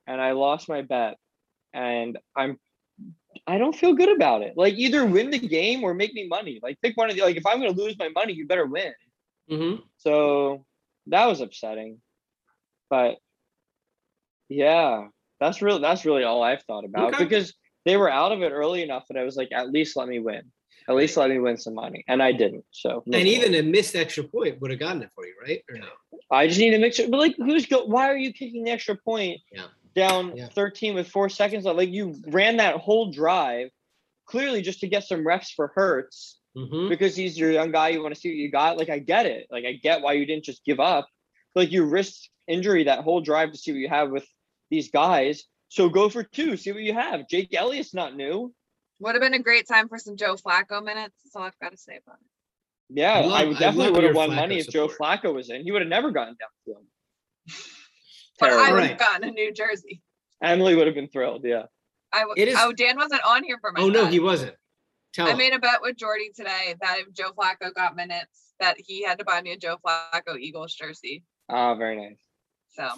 and 0.07 0.21
I 0.21 0.33
lost 0.33 0.69
my 0.69 0.83
bet 0.83 1.17
and 1.75 2.19
I'm 2.37 2.59
I 3.47 3.59
don't 3.59 3.77
feel 3.77 3.95
good 3.95 4.09
about 4.15 4.43
it. 4.43 4.55
Like 4.57 4.75
either 4.75 5.07
win 5.07 5.31
the 5.31 5.39
game 5.39 5.85
or 5.85 5.95
make 5.95 6.13
me 6.13 6.27
money. 6.27 6.59
Like 6.63 6.81
pick 6.83 6.97
one 6.97 7.09
of 7.09 7.17
the 7.17 7.23
like 7.23 7.37
if 7.37 7.47
I'm 7.47 7.61
going 7.61 7.73
to 7.73 7.81
lose 7.81 7.97
my 7.99 8.09
money, 8.09 8.33
you 8.33 8.47
better 8.47 8.67
win. 8.67 8.93
Mhm. 9.51 9.83
So 9.99 10.65
that 11.07 11.27
was 11.27 11.41
upsetting. 11.41 12.01
But 12.91 13.17
yeah, 14.49 15.09
that's 15.41 15.63
really 15.63 15.81
that's 15.81 16.05
really 16.05 16.25
all 16.25 16.43
I've 16.43 16.63
thought 16.63 16.85
about 16.85 17.15
Okay. 17.15 17.25
because 17.25 17.55
they 17.85 17.97
were 17.97 18.11
out 18.11 18.33
of 18.33 18.43
it 18.43 18.51
early 18.51 18.83
enough 18.83 19.05
that 19.09 19.19
I 19.19 19.25
was 19.25 19.37
like, 19.37 19.51
at 19.53 19.71
least 19.71 19.97
let 19.97 20.09
me 20.09 20.19
win. 20.19 20.43
At 20.89 20.95
least 20.97 21.17
let 21.19 21.29
me 21.29 21.39
win 21.39 21.59
some 21.59 21.75
money. 21.75 22.03
And 22.09 22.23
I 22.23 22.33
didn't. 22.33 22.65
So 22.71 23.03
And 23.07 23.15
even 23.27 23.55
a 23.55 23.63
missed 23.63 23.95
extra 23.95 24.25
point 24.25 24.59
would 24.61 24.71
have 24.71 24.81
gotten 24.81 25.03
it 25.03 25.11
for 25.15 25.27
you, 25.27 25.35
right? 25.43 25.63
Or 25.71 25.77
no? 25.77 25.87
I 26.31 26.47
just 26.49 26.59
need 26.59 26.71
to 26.71 26.79
make 26.79 26.95
sure. 26.95 27.09
But 27.09 27.19
like, 27.19 27.37
who's 27.37 27.67
go? 27.67 27.85
Why 27.85 28.09
are 28.09 28.17
you 28.17 28.33
kicking 28.33 28.65
the 28.65 28.71
extra 28.71 28.97
point 28.97 29.41
Yeah. 29.53 29.67
down 29.95 30.35
Yeah. 30.37 30.49
13 30.49 30.95
with 30.95 31.09
four 31.09 31.29
seconds 31.29 31.65
left? 31.67 31.77
Like 31.77 31.91
you 31.91 32.15
ran 32.29 32.57
that 32.57 32.77
whole 32.77 33.11
drive 33.13 33.69
clearly 34.25 34.63
just 34.63 34.81
to 34.81 34.89
get 34.89 35.05
some 35.05 35.27
reps 35.27 35.51
for 35.51 35.73
Hurts 35.75 36.39
Mhm. 36.57 36.89
because 36.89 37.15
he's 37.15 37.39
your 37.39 37.53
young 37.53 37.71
guy. 37.71 37.91
You 37.91 38.03
want 38.03 38.15
to 38.15 38.21
see 38.21 38.31
what 38.31 38.37
you 38.37 38.51
got. 38.51 38.79
Like 38.79 38.89
I 38.89 38.99
get 38.99 39.27
it. 39.27 39.47
Like 39.51 39.67
I 39.67 39.73
get 39.75 40.01
why 40.01 40.15
you 40.15 40.25
didn't 40.25 40.45
just 40.45 40.65
give 40.65 40.81
up. 40.81 41.07
Like 41.55 41.71
you 41.71 41.85
risked 41.85 42.31
injury 42.47 42.85
that 42.85 43.01
whole 43.05 43.21
drive 43.21 43.53
to 43.53 43.59
see 43.59 43.73
what 43.73 43.79
you 43.79 43.89
have 43.91 44.11
with 44.11 44.27
these 44.71 44.91
guys. 44.91 45.45
So 45.69 45.91
go 45.91 46.09
for 46.09 46.23
two. 46.23 46.57
See 46.57 46.73
what 46.73 46.81
you 46.83 46.95
have. 46.95 47.29
Jake 47.29 47.53
Elliott's 47.55 47.93
not 47.93 48.17
new. 48.17 48.55
Would 49.01 49.15
have 49.15 49.23
been 49.23 49.35
a 49.35 49.39
great 49.43 49.67
time 49.69 49.89
for 49.89 49.99
some 49.99 50.17
Joe 50.17 50.35
Flacco 50.37 50.83
minutes. 50.85 51.15
That's 51.25 51.37
all 51.37 51.43
I've 51.43 51.59
got 51.63 51.71
to 51.73 51.79
say 51.79 51.99
about 52.05 52.17
it. 52.21 52.27
Yeah, 53.01 53.13
I 53.13 53.19
I, 53.19 53.25
love- 53.27 53.33
I 53.57 53.59
definitely 53.59 53.85
love 53.87 53.95
would 53.95 54.05
have 54.05 54.15
your 54.15 54.27
won 54.27 54.35
money 54.35 54.57
Flacco 54.57 54.61
if 54.61 54.69
Joe. 54.71 54.89
Flacco 54.89 55.35
was 55.35 55.51
in. 55.51 55.63
He 55.63 55.71
would 55.73 55.83
have 55.83 55.89
never 55.89 56.11
gotten 56.11 56.35
downfield. 56.35 56.85
But 58.41 58.51
I 58.53 58.73
would 58.73 58.85
have 58.85 58.99
gotten 58.99 59.29
a 59.29 59.33
New 59.33 59.53
Jersey. 59.53 60.01
Emily 60.43 60.75
would 60.77 60.87
have 60.87 60.95
been 60.95 61.09
thrilled. 61.09 61.43
Yeah. 61.45 61.65
I 62.13 62.21
w- 62.21 62.35
It 62.37 62.49
is- 62.49 62.57
oh, 62.59 62.73
Dan 62.73 62.97
wasn't 62.97 63.21
on 63.27 63.43
here 63.45 63.59
for 63.61 63.73
my 63.73 63.81
Oh 63.83 63.89
no, 63.89 64.07
he 64.07 64.21
wasn't. 64.21 64.55
Tell 65.13 65.27
I 65.27 65.31
him. 65.33 65.39
made 65.39 65.53
a 65.55 65.59
bet 65.59 65.81
with 65.83 65.97
Jordy 65.97 66.31
today 66.35 66.75
that 66.81 66.99
if 67.01 67.13
Joe 67.13 67.31
Flacco 67.37 67.75
got 67.75 67.97
minutes, 67.97 68.53
that 68.61 68.77
he 68.79 69.03
had 69.03 69.19
to 69.19 69.25
buy 69.25 69.43
me 69.43 69.53
a 69.53 69.57
Joe 69.57 69.77
Flacco 69.85 70.39
Eagles 70.39 70.75
jersey. 70.75 71.25
Ah, 71.49 71.75
very 71.75 71.97
nice. 71.97 72.19
So, 72.71 72.89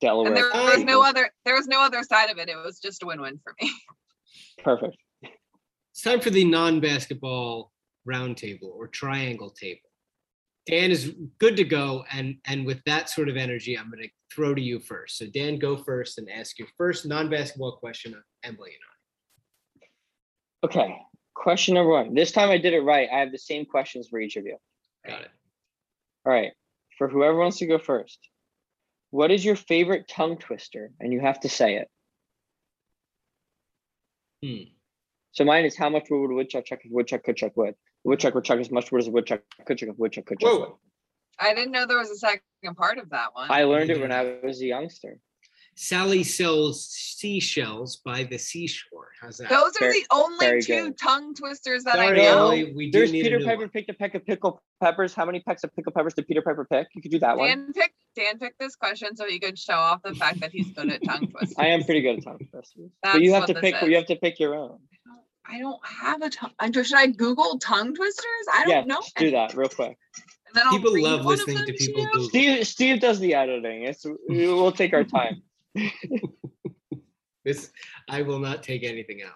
Delaware. 0.00 0.28
and 0.28 0.36
there 0.36 0.50
was 0.52 0.82
no 0.84 1.02
other, 1.02 1.30
there 1.44 1.54
was 1.54 1.66
no 1.66 1.82
other 1.82 2.02
side 2.02 2.30
of 2.30 2.38
it. 2.38 2.48
It 2.48 2.56
was 2.56 2.78
just 2.80 3.02
a 3.02 3.06
win-win 3.06 3.40
for 3.42 3.54
me. 3.60 3.72
Perfect. 4.64 4.96
It's 6.00 6.04
time 6.06 6.22
for 6.22 6.30
the 6.30 6.46
non-basketball 6.46 7.70
roundtable 8.08 8.70
or 8.74 8.88
triangle 8.88 9.50
table. 9.50 9.90
Dan 10.66 10.90
is 10.90 11.14
good 11.38 11.58
to 11.58 11.64
go, 11.64 12.06
and 12.10 12.36
and 12.46 12.64
with 12.64 12.82
that 12.86 13.10
sort 13.10 13.28
of 13.28 13.36
energy, 13.36 13.76
I'm 13.76 13.90
going 13.90 14.04
to 14.04 14.08
throw 14.34 14.54
to 14.54 14.62
you 14.62 14.80
first. 14.80 15.18
So 15.18 15.26
Dan, 15.26 15.58
go 15.58 15.76
first 15.76 16.16
and 16.16 16.30
ask 16.30 16.58
your 16.58 16.68
first 16.78 17.04
non-basketball 17.04 17.72
question 17.72 18.14
of 18.14 18.20
Emily 18.42 18.70
and 18.70 20.64
I. 20.64 20.66
Okay. 20.68 21.02
Question 21.34 21.74
number 21.74 21.90
one. 21.90 22.14
This 22.14 22.32
time 22.32 22.48
I 22.48 22.56
did 22.56 22.72
it 22.72 22.80
right. 22.80 23.10
I 23.12 23.18
have 23.18 23.30
the 23.30 23.36
same 23.36 23.66
questions 23.66 24.08
for 24.08 24.18
each 24.18 24.36
of 24.36 24.46
you. 24.46 24.56
Got 25.06 25.20
it. 25.20 25.30
All 26.24 26.32
right. 26.32 26.52
For 26.96 27.08
whoever 27.08 27.36
wants 27.36 27.58
to 27.58 27.66
go 27.66 27.78
first, 27.78 28.20
what 29.10 29.30
is 29.30 29.44
your 29.44 29.54
favorite 29.54 30.08
tongue 30.08 30.38
twister? 30.38 30.92
And 30.98 31.12
you 31.12 31.20
have 31.20 31.40
to 31.40 31.50
say 31.50 31.74
it. 31.74 31.88
Hmm. 34.42 34.79
So 35.32 35.44
mine 35.44 35.64
is 35.64 35.76
how 35.76 35.88
much 35.88 36.06
wood 36.10 36.20
would 36.22 36.32
a 36.32 36.34
woodchuck 36.34 36.64
chuck 36.66 36.80
if 36.84 36.90
a 36.90 36.94
woodchuck 36.94 37.22
could 37.22 37.36
chuck 37.36 37.56
wood? 37.56 37.74
A 38.04 38.08
woodchuck 38.08 38.34
would 38.34 38.44
chuck 38.44 38.58
as 38.58 38.70
much 38.70 38.90
wood 38.90 39.00
as 39.02 39.08
a 39.08 39.10
woodchuck 39.10 39.40
could 39.66 39.78
chuck 39.78 39.88
if 39.88 39.94
a 39.94 39.98
woodchuck 39.98 40.26
could 40.26 40.40
chuck 40.40 40.58
wood. 40.58 40.72
I 41.38 41.54
didn't 41.54 41.72
know 41.72 41.86
there 41.86 41.98
was 41.98 42.10
a 42.10 42.16
second 42.16 42.42
part 42.76 42.98
of 42.98 43.10
that 43.10 43.34
one. 43.34 43.50
I 43.50 43.64
learned 43.64 43.90
it 43.90 44.00
when 44.00 44.12
I 44.12 44.38
was 44.42 44.60
a 44.60 44.66
youngster. 44.66 45.18
Sally 45.76 46.24
sells 46.24 46.88
seashells 46.90 47.96
by 48.04 48.24
the 48.24 48.38
seashore. 48.38 49.08
How's 49.20 49.38
that? 49.38 49.48
Those 49.48 49.76
are 49.76 49.86
Very- 49.86 50.00
the 50.00 50.06
only 50.10 50.60
two 50.60 50.88
good. 50.88 50.98
tongue 50.98 51.34
twisters 51.34 51.84
that 51.84 51.98
I 51.98 52.10
know. 52.10 52.50
Emily, 52.50 52.74
we 52.74 52.90
do 52.90 52.98
There's 52.98 53.12
need 53.12 53.22
Peter 53.22 53.38
new 53.38 53.44
Piper 53.46 53.60
one. 53.60 53.68
picked 53.70 53.88
a 53.88 53.94
peck 53.94 54.14
of 54.14 54.26
pickled 54.26 54.58
peppers. 54.82 55.14
How 55.14 55.24
many 55.24 55.40
pecks 55.40 55.64
of 55.64 55.74
pickled 55.74 55.94
peppers 55.94 56.12
did 56.14 56.26
Peter 56.26 56.42
Piper 56.42 56.66
pick? 56.70 56.88
You 56.94 57.00
could 57.00 57.12
do 57.12 57.18
that 57.20 57.38
one. 57.38 57.48
Dan 57.48 57.72
picked 57.72 57.94
Dan 58.16 58.38
picked 58.38 58.58
this 58.58 58.74
question 58.76 59.16
so 59.16 59.26
he 59.26 59.38
could 59.38 59.58
show 59.58 59.74
off 59.74 60.02
the 60.02 60.14
fact 60.14 60.40
that 60.40 60.50
he's 60.50 60.70
good 60.72 60.90
at 60.92 61.02
tongue 61.04 61.28
twisters. 61.28 61.54
I 61.58 61.68
am 61.68 61.84
pretty 61.84 62.02
good 62.02 62.18
at 62.18 62.24
tongue 62.24 62.40
twisters. 62.50 62.90
But 63.02 63.22
you 63.22 63.30
That's 63.30 63.46
have 63.48 63.54
to 63.56 63.60
pick 63.62 63.80
this 63.80 63.88
you 63.88 63.96
have 63.96 64.06
to 64.06 64.16
pick 64.16 64.38
your 64.40 64.54
own. 64.56 64.80
I 65.50 65.58
don't 65.58 65.80
have 65.86 66.22
a 66.22 66.30
tongue. 66.30 66.52
Should 66.72 66.94
I 66.94 67.06
Google 67.08 67.58
tongue 67.58 67.94
twisters? 67.94 68.24
I 68.52 68.62
don't 68.64 68.70
Yeah, 68.70 68.84
know. 68.84 69.00
just 69.00 69.16
do 69.16 69.30
that 69.32 69.54
real 69.54 69.68
quick. 69.68 69.96
And 70.46 70.54
then 70.54 70.64
I'll 70.66 70.72
People 70.78 71.00
love 71.02 71.24
listening 71.24 71.64
to 71.66 71.72
people 71.72 72.02
you. 72.02 72.08
Google. 72.12 72.28
Steve 72.28 72.66
Steve 72.66 73.00
does 73.00 73.18
the 73.20 73.34
editing. 73.34 73.84
It's 73.84 74.04
we'll 74.28 74.72
take 74.72 74.92
our 74.92 75.04
time. 75.04 75.42
This 77.44 77.70
I 78.08 78.20
will 78.22 78.38
not 78.38 78.62
take 78.62 78.84
anything 78.84 79.22
out. 79.22 79.32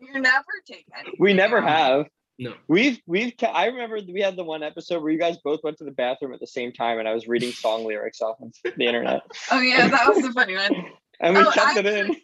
You 0.00 0.20
never 0.20 0.44
take 0.66 0.84
anything. 0.94 1.14
We 1.18 1.32
never 1.32 1.60
have. 1.62 2.06
No. 2.38 2.54
We've 2.68 3.00
we've 3.06 3.32
ca- 3.38 3.46
I 3.52 3.66
remember 3.66 3.98
we 4.12 4.20
had 4.20 4.36
the 4.36 4.44
one 4.44 4.62
episode 4.62 5.02
where 5.02 5.10
you 5.10 5.18
guys 5.18 5.38
both 5.42 5.60
went 5.64 5.78
to 5.78 5.84
the 5.84 5.90
bathroom 5.90 6.34
at 6.34 6.40
the 6.40 6.46
same 6.46 6.70
time 6.72 6.98
and 6.98 7.08
I 7.08 7.14
was 7.14 7.26
reading 7.26 7.50
song 7.52 7.86
lyrics 7.86 8.20
off 8.20 8.36
of 8.42 8.52
the 8.76 8.84
internet. 8.86 9.22
Oh 9.50 9.60
yeah, 9.60 9.88
that 9.88 10.08
was 10.08 10.22
the 10.22 10.32
funny 10.32 10.54
one. 10.56 10.70
And 11.22 11.36
we 11.36 11.42
Oh, 11.42 11.50
kept 11.50 11.76
I 11.76 11.80
it 11.80 11.86
in. 11.86 12.16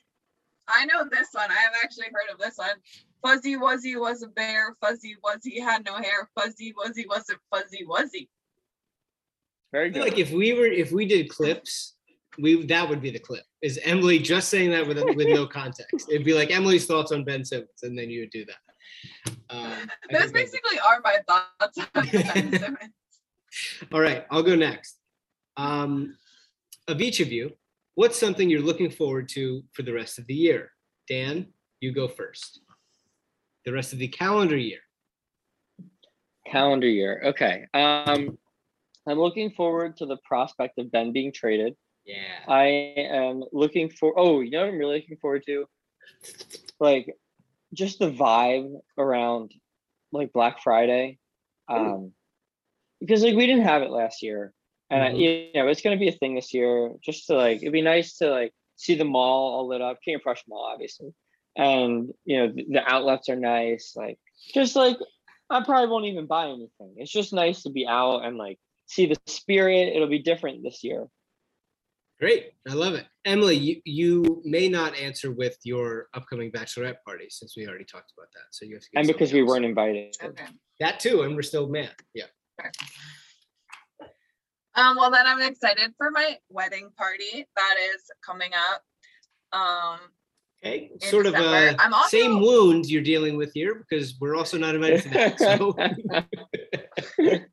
I 0.69 0.87
know 0.87 1.05
this 1.11 1.29
one. 1.33 1.51
I 1.51 1.55
have 1.55 1.73
actually 1.85 2.07
heard 2.07 2.33
of 2.33 2.39
this 2.39 2.57
one. 2.57 2.71
Fuzzy 3.23 3.57
Wuzzy 3.57 3.99
was 3.99 4.23
a 4.23 4.29
bear. 4.29 4.75
Fuzzy 4.81 5.17
Wuzzy 5.25 5.61
had 5.61 5.85
no 5.85 5.95
hair. 5.97 6.29
Fuzzy 6.39 6.73
Wuzzy 6.73 7.05
wasn't 7.09 7.39
fuzzy 7.51 7.85
Wuzzy. 7.89 8.29
Very 9.73 9.91
good. 9.91 10.03
like 10.03 10.19
if 10.19 10.31
we 10.31 10.53
were 10.53 10.67
if 10.67 10.93
we 10.93 11.07
did 11.07 11.29
clips, 11.29 11.95
we 12.39 12.65
that 12.67 12.89
would 12.89 13.01
be 13.03 13.11
the 13.11 13.19
clip. 13.19 13.45
Is 13.63 13.81
Emily 13.83 14.19
just 14.19 14.49
saying 14.49 14.71
that 14.71 14.87
with 14.87 14.99
with 15.17 15.29
no 15.29 15.47
context? 15.47 16.09
It'd 16.11 16.25
be 16.25 16.35
like 16.35 16.51
Emily's 16.51 16.87
thoughts 16.87 17.11
on 17.13 17.25
Ben 17.25 17.45
Simmons, 17.45 17.83
and 17.83 17.99
then 17.99 18.09
you 18.11 18.21
would 18.21 18.31
do 18.31 18.45
that. 18.45 19.33
Um, 19.51 19.71
Those 19.71 19.79
think 19.79 20.13
that'd 20.13 20.33
be- 20.33 20.41
basically 20.41 20.79
are 20.79 21.01
my 21.03 21.19
thoughts 21.27 21.79
on 21.95 22.09
Ben 22.33 22.53
Simmons. 22.61 22.95
All 23.93 24.01
right, 24.01 24.25
I'll 24.31 24.43
go 24.43 24.55
next. 24.55 24.99
Um, 25.57 26.17
of 26.89 27.01
each 27.01 27.21
of 27.21 27.33
you, 27.33 27.53
what's 27.95 28.19
something 28.19 28.49
you're 28.49 28.61
looking 28.61 28.91
forward 28.91 29.29
to 29.31 29.65
for 29.73 29.83
the 29.83 29.93
rest 29.93 30.19
of 30.19 30.27
the 30.27 30.35
year? 30.35 30.71
Dan, 31.09 31.47
you 31.81 31.93
go 31.93 32.07
first. 32.07 32.61
The 33.67 33.73
rest 33.73 33.93
of 33.93 33.99
the 33.99 34.07
calendar 34.09 34.57
year. 34.57 34.79
Calendar 36.47 36.89
year. 36.89 37.21
Okay. 37.27 37.67
Um 37.75 38.39
I'm 39.09 39.19
looking 39.19 39.51
forward 39.51 39.97
to 39.99 40.07
the 40.07 40.17
prospect 40.25 40.79
of 40.79 40.91
Ben 40.93 41.13
being 41.13 41.33
traded 41.33 41.77
Yeah. 42.05 42.39
I 42.49 42.67
am 42.67 43.43
looking 43.53 43.91
for. 43.91 44.15
Oh, 44.17 44.41
you 44.41 44.53
know 44.53 44.61
what 44.61 44.69
I'm 44.69 44.79
really 44.79 45.01
looking 45.01 45.17
forward 45.17 45.43
to? 45.47 45.67
Like, 46.79 47.13
just 47.75 47.99
the 47.99 48.11
vibe 48.11 48.81
around 48.97 49.53
like 50.13 50.33
Black 50.33 50.63
Friday, 50.63 51.19
um, 51.69 52.13
because 53.01 53.25
like 53.25 53.35
we 53.35 53.47
didn't 53.47 53.65
have 53.65 53.83
it 53.83 53.91
last 53.91 54.23
year, 54.23 54.53
and 54.91 55.03
I, 55.03 55.11
Mhm. 55.11 55.19
you 55.19 55.53
know 55.55 55.67
it's 55.67 55.83
gonna 55.83 55.97
be 55.97 56.07
a 56.09 56.13
thing 56.13 56.37
this 56.37 56.55
year. 56.55 56.95
Just 57.03 57.27
to 57.27 57.35
like, 57.35 57.59
it'd 57.59 57.73
be 57.73 57.83
nice 57.83 58.19
to 58.19 58.31
like 58.31 58.55
see 58.77 58.95
the 58.95 59.05
mall 59.05 59.55
all 59.55 59.67
lit 59.67 59.81
up, 59.83 60.01
King 60.03 60.15
of 60.15 60.23
Prussia 60.23 60.45
Mall, 60.47 60.63
obviously, 60.73 61.13
and 61.57 62.13
you 62.25 62.39
know 62.39 62.53
the, 62.53 62.67
the 62.71 62.83
outlets 62.87 63.29
are 63.29 63.37
nice. 63.37 63.95
Like, 63.97 64.19
just 64.53 64.77
like 64.77 64.99
I 65.51 65.63
probably 65.65 65.89
won't 65.89 66.07
even 66.07 66.27
buy 66.27 66.47
anything. 66.47 66.95
It's 66.97 67.13
just 67.13 67.33
nice 67.33 67.63
to 67.63 67.71
be 67.71 67.87
out 67.87 68.25
and 68.25 68.37
like 68.37 68.59
see 68.87 69.07
the 69.07 69.17
spirit. 69.27 69.95
It'll 69.95 70.09
be 70.09 70.19
different 70.19 70.63
this 70.63 70.83
year. 70.83 71.07
Great. 72.19 72.53
I 72.67 72.73
love 72.73 72.95
it. 72.95 73.05
Emily, 73.27 73.57
you, 73.57 73.83
you 73.85 74.43
may 74.45 74.69
not 74.69 74.97
answer 74.97 75.31
with 75.31 75.59
your 75.65 76.07
upcoming 76.15 76.51
bachelorette 76.51 77.03
party 77.05 77.27
since 77.29 77.55
we 77.57 77.69
already 77.69 77.85
talked 77.85 78.13
about 78.17 78.29
that. 78.33 78.45
So 78.53 78.65
you 78.65 78.75
have 78.75 78.83
to 78.83 78.89
get 78.91 79.01
and 79.01 79.07
because 79.07 79.35
we 79.35 79.41
else. 79.41 79.51
weren't 79.51 79.67
invited. 79.67 80.17
Okay. 80.23 80.47
that 80.81 80.99
too, 80.99 81.23
and 81.23 81.37
we're 81.37 81.43
still 81.43 81.69
mad. 81.69 81.93
Yeah. 82.15 82.25
Um, 84.77 84.97
well, 84.97 85.11
then 85.11 85.27
I'm 85.27 85.43
excited 85.43 85.93
for 85.97 86.11
my 86.11 86.37
wedding 86.49 86.91
party 86.97 87.47
that 87.57 87.75
is 87.95 88.03
coming 88.25 88.51
up. 88.73 88.83
Um, 89.59 89.99
Okay. 90.65 90.91
In 90.93 91.01
Sort 91.09 91.27
of 91.27 91.35
December. 91.35 91.77
a 91.79 91.83
I'm 91.83 91.93
also- 91.95 92.09
same 92.17 92.41
wound 92.41 92.87
you're 92.87 93.03
dealing 93.03 93.37
with 93.37 93.53
here 93.55 93.75
because 93.89 94.17
we're 94.21 94.35
also 94.37 94.57
not 94.59 94.75
invited 94.75 95.03
to 95.03 95.09
that. 95.11 95.39
So 95.39 95.75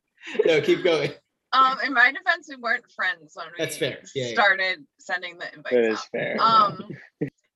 no, 0.45 0.61
keep 0.61 0.83
going. 0.83 1.11
um, 1.51 1.77
in 1.85 1.93
my 1.93 2.11
defense, 2.11 2.47
we 2.49 2.55
weren't 2.55 2.89
friends 2.95 3.33
when 3.35 3.47
we 3.47 3.53
That's 3.63 3.77
fair. 3.77 3.99
Yeah, 4.15 4.27
yeah. 4.27 4.33
started 4.33 4.85
sending 4.99 5.37
the 5.37 5.53
invites 5.53 5.69
That 5.75 5.83
is 5.85 5.97
out. 5.97 6.05
fair. 6.11 6.37
Um, 6.41 6.89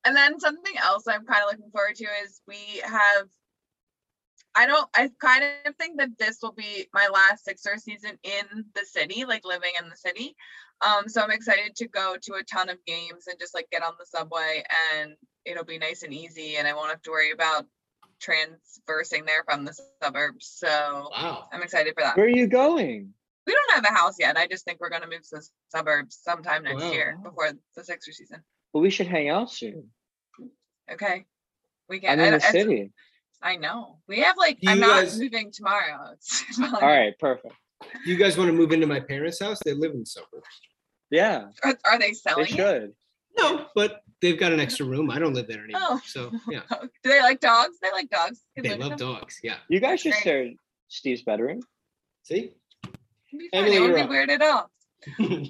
and 0.05 0.15
then 0.15 0.39
something 0.39 0.73
else 0.83 1.03
I'm 1.07 1.25
kind 1.25 1.43
of 1.43 1.51
looking 1.51 1.71
forward 1.71 1.95
to 1.95 2.05
is 2.23 2.41
we 2.47 2.81
have. 2.83 3.25
I 4.55 4.65
don't. 4.65 4.87
I 4.95 5.09
kind 5.21 5.43
of 5.65 5.75
think 5.75 5.99
that 5.99 6.17
this 6.17 6.39
will 6.41 6.53
be 6.53 6.87
my 6.93 7.07
last 7.13 7.45
Sixer 7.45 7.77
season 7.77 8.17
in 8.23 8.65
the 8.73 8.85
city, 8.85 9.23
like 9.25 9.45
living 9.45 9.71
in 9.81 9.87
the 9.89 9.95
city. 9.95 10.35
Um, 10.85 11.07
so 11.09 11.21
I'm 11.21 11.31
excited 11.31 11.75
to 11.77 11.87
go 11.87 12.15
to 12.21 12.33
a 12.35 12.43
ton 12.43 12.69
of 12.69 12.77
games 12.85 13.25
and 13.27 13.39
just 13.39 13.53
like 13.55 13.67
get 13.71 13.83
on 13.83 13.93
the 13.99 14.05
subway, 14.05 14.63
and 14.93 15.13
it'll 15.45 15.63
be 15.65 15.77
nice 15.79 16.03
and 16.03 16.13
easy, 16.13 16.57
and 16.57 16.67
I 16.67 16.73
won't 16.73 16.89
have 16.89 17.01
to 17.03 17.11
worry 17.11 17.31
about 17.31 17.65
transversing 18.19 19.25
there 19.25 19.43
from 19.43 19.65
the 19.65 19.77
suburbs. 20.03 20.47
So 20.55 20.67
Wow. 21.11 21.47
I'm 21.51 21.61
excited 21.63 21.93
for 21.95 22.01
that. 22.03 22.17
Where 22.17 22.25
are 22.25 22.29
you 22.29 22.47
going? 22.47 23.13
We 23.45 23.53
don't 23.53 23.75
have 23.75 23.85
a 23.91 23.97
house 23.97 24.15
yet. 24.19 24.37
I 24.37 24.45
just 24.47 24.65
think 24.65 24.79
we're 24.79 24.89
gonna 24.89 25.07
move 25.07 25.21
to 25.29 25.37
the 25.37 25.47
suburbs 25.69 26.19
sometime 26.21 26.63
next 26.63 26.83
Wow. 26.83 26.91
year 26.91 27.17
before 27.23 27.51
the 27.75 27.83
Sixer 27.83 28.11
season. 28.11 28.43
Well, 28.73 28.81
we 28.83 28.89
should 28.89 29.07
hang 29.07 29.29
out 29.29 29.51
soon. 29.51 29.89
Okay. 30.91 31.25
We 31.89 32.05
I'm 32.07 32.19
in 32.19 32.33
I, 32.33 32.37
the 32.37 32.45
I- 32.45 32.51
city. 32.51 32.91
I 33.41 33.55
know. 33.55 33.99
We 34.07 34.19
have 34.21 34.35
like. 34.37 34.59
Do 34.59 34.69
I'm 34.71 34.79
not 34.79 35.03
guys- 35.03 35.19
moving 35.19 35.51
tomorrow. 35.51 36.15
All 36.63 36.81
right, 36.81 37.13
perfect. 37.19 37.53
Do 38.03 38.11
you 38.11 38.17
guys 38.17 38.35
want 38.35 38.47
to 38.49 38.53
move 38.53 38.71
into 38.71 38.87
my 38.87 38.99
parents' 38.99 39.39
house? 39.39 39.59
They 39.63 39.73
live 39.73 39.91
in 39.91 39.99
the 39.99 40.05
suburbs. 40.07 40.47
Yeah, 41.09 41.47
Are, 41.63 41.77
are 41.85 41.99
they 41.99 42.07
they 42.07 42.13
selling 42.13 42.45
it? 42.47 42.49
should. 42.49 42.93
No, 43.37 43.67
but 43.75 44.01
they've 44.21 44.39
got 44.39 44.51
an 44.51 44.59
extra 44.59 44.85
room. 44.85 45.11
I 45.11 45.19
don't 45.19 45.33
live 45.33 45.47
there 45.47 45.63
anymore. 45.63 45.81
Oh. 45.83 46.01
So 46.05 46.31
yeah, 46.49 46.61
Do 46.69 46.89
they 47.03 47.21
like 47.21 47.39
dogs? 47.39 47.77
They 47.81 47.91
like 47.91 48.09
dogs. 48.09 48.41
You 48.55 48.63
can 48.63 48.79
they 48.79 48.85
love 48.89 48.97
dogs. 48.97 49.39
Yeah. 49.43 49.57
You 49.69 49.79
guys 49.79 50.01
should 50.01 50.15
share 50.15 50.49
Steve's 50.87 51.21
bedroom. 51.21 51.61
See? 52.23 52.51
It'd 52.83 53.39
be 53.39 53.49
fine. 53.49 53.63
Emily, 53.63 53.75
It 53.77 53.81
wouldn't 53.81 54.09
be 54.09 54.09
weird 54.09 54.29
at 54.29 54.41
all. 54.41 54.69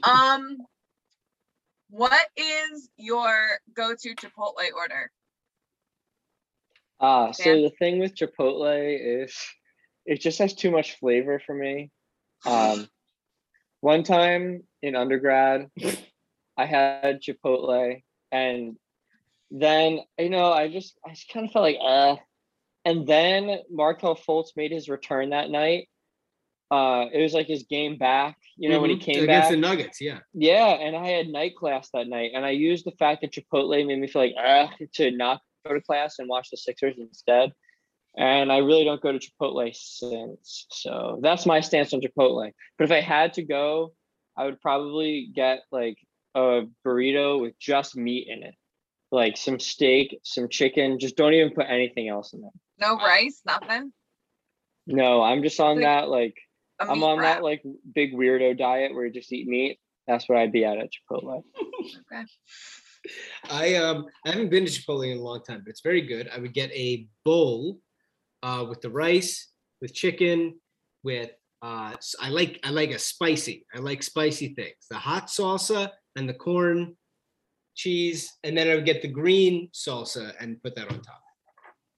Um, 0.03 0.57
what 1.89 2.27
is 2.35 2.89
your 2.97 3.47
go-to 3.73 4.15
Chipotle 4.15 4.73
order? 4.75 5.11
Uh, 6.99 7.31
so 7.31 7.61
the 7.61 7.69
thing 7.69 7.99
with 7.99 8.15
Chipotle 8.15 9.23
is 9.25 9.35
it 10.05 10.19
just 10.19 10.39
has 10.39 10.53
too 10.53 10.71
much 10.71 10.97
flavor 10.99 11.39
for 11.45 11.55
me. 11.55 11.91
Um, 12.45 12.87
one 13.82 14.03
time 14.03 14.63
in 14.82 14.95
undergrad, 14.95 15.69
I 16.57 16.65
had 16.65 17.21
Chipotle, 17.21 18.01
and 18.32 18.78
then 19.51 19.99
you 20.17 20.30
know 20.30 20.51
I 20.51 20.67
just 20.69 20.97
I 21.05 21.11
just 21.11 21.30
kind 21.32 21.45
of 21.45 21.51
felt 21.51 21.63
like 21.63 21.78
uh, 21.82 22.15
and 22.86 23.07
then 23.07 23.59
Markelle 23.71 24.15
Fultz 24.15 24.49
made 24.55 24.71
his 24.71 24.89
return 24.89 25.30
that 25.32 25.49
night. 25.49 25.89
Uh, 26.69 27.05
it 27.13 27.21
was 27.21 27.34
like 27.34 27.47
his 27.47 27.63
game 27.63 27.97
back, 27.97 28.36
you 28.57 28.67
know, 28.67 28.82
when 28.82 28.89
he 28.89 28.97
Mhm. 28.97 29.01
came 29.01 29.23
against 29.23 29.47
back. 29.47 29.51
the 29.51 29.55
Nuggets. 29.57 30.01
Yeah. 30.01 30.19
Yeah, 30.34 30.65
and 30.73 30.97
I 30.97 31.07
had 31.07 31.30
night 31.30 31.55
class 31.55 31.89
that 31.93 32.09
night, 32.09 32.32
and 32.34 32.45
I 32.45 32.49
used 32.49 32.86
the 32.86 32.91
fact 32.91 33.21
that 33.21 33.32
Chipotle 33.32 33.86
made 33.88 33.97
me 33.99 34.07
feel 34.07 34.21
like 34.23 34.36
ah 34.38 34.69
to 34.95 35.11
not 35.11 35.41
go 35.65 35.73
to 35.73 35.82
class 35.82 36.19
and 36.19 36.28
watch 36.28 36.49
the 36.49 36.57
Sixers 36.57 36.95
instead. 36.97 37.53
And 38.18 38.51
I 38.51 38.57
really 38.57 38.84
don't 38.84 39.01
go 39.01 39.11
to 39.11 39.20
Chipotle 39.20 39.70
since. 39.76 40.65
So 40.72 41.20
that's 41.22 41.45
my 41.45 41.59
stance 41.59 41.93
on 41.93 42.01
Chipotle. 42.01 42.51
But 42.78 42.86
if 42.86 42.91
I 42.91 42.99
had 43.01 43.34
to 43.34 43.43
go, 43.43 43.93
I 44.36 44.45
would 44.45 44.59
probably 44.59 45.30
get 45.36 45.59
like 45.72 45.97
a 46.34 46.63
burrito 46.86 47.39
with 47.39 47.53
just 47.59 47.95
meat 47.95 48.28
in 48.28 48.41
it, 48.43 48.55
like 49.11 49.38
some 49.38 49.59
steak, 49.59 50.20
some 50.24 50.49
chicken. 50.49 50.97
Just 50.99 51.15
don't 51.15 51.34
even 51.34 51.53
put 51.53 51.68
anything 51.70 52.09
else 52.09 52.34
in 52.34 52.41
there. 52.41 52.49
No 52.80 52.97
rice, 52.97 53.41
nothing. 53.45 53.91
No, 54.88 55.22
I'm 55.22 55.43
just 55.43 55.59
on 55.59 55.76
Like 55.76 55.84
that 55.84 56.09
like 56.09 56.36
I'm 56.80 57.03
on 57.03 57.20
wrap. 57.20 57.38
that 57.38 57.43
like 57.43 57.61
big 57.93 58.13
weirdo 58.13 58.57
diet 58.57 58.93
where 58.95 59.05
you 59.05 59.11
just 59.13 59.32
eat 59.34 59.47
meat. 59.47 59.80
That's 60.07 60.28
what 60.30 60.38
I'd 60.39 60.51
be 60.51 60.65
at 60.65 60.78
at 60.78 60.89
Chipotle. 60.89 61.43
Okay. 62.11 62.24
I 63.49 63.76
um 63.76 64.07
I 64.26 64.32
haven't 64.32 64.49
been 64.49 64.65
to 64.65 64.72
Chipotle 64.72 65.09
in 65.09 65.18
a 65.20 65.22
long 65.22 65.41
time, 65.43 65.61
but 65.63 65.70
it's 65.70 65.82
very 65.82 66.01
good. 66.01 66.30
I 66.34 66.39
would 66.39 66.53
get 66.53 66.72
a 66.72 67.07
bowl 67.24 67.80
uh 68.43 68.65
with 68.67 68.81
the 68.81 68.89
rice, 68.89 69.49
with 69.81 69.93
chicken, 69.93 70.59
with 71.03 71.31
uh 71.61 71.93
s- 71.97 72.15
I 72.19 72.29
like 72.29 72.59
I 72.63 72.69
like 72.71 72.91
a 72.91 72.99
spicy. 72.99 73.65
I 73.75 73.79
like 73.79 74.03
spicy 74.03 74.53
things. 74.53 74.88
The 74.89 74.97
hot 74.97 75.27
salsa 75.27 75.91
and 76.15 76.27
the 76.27 76.33
corn 76.33 76.95
cheese, 77.75 78.31
and 78.43 78.57
then 78.57 78.69
I 78.69 78.75
would 78.75 78.85
get 78.85 79.01
the 79.01 79.07
green 79.07 79.69
salsa 79.73 80.33
and 80.39 80.61
put 80.63 80.75
that 80.75 80.91
on 80.91 81.01
top. 81.01 81.21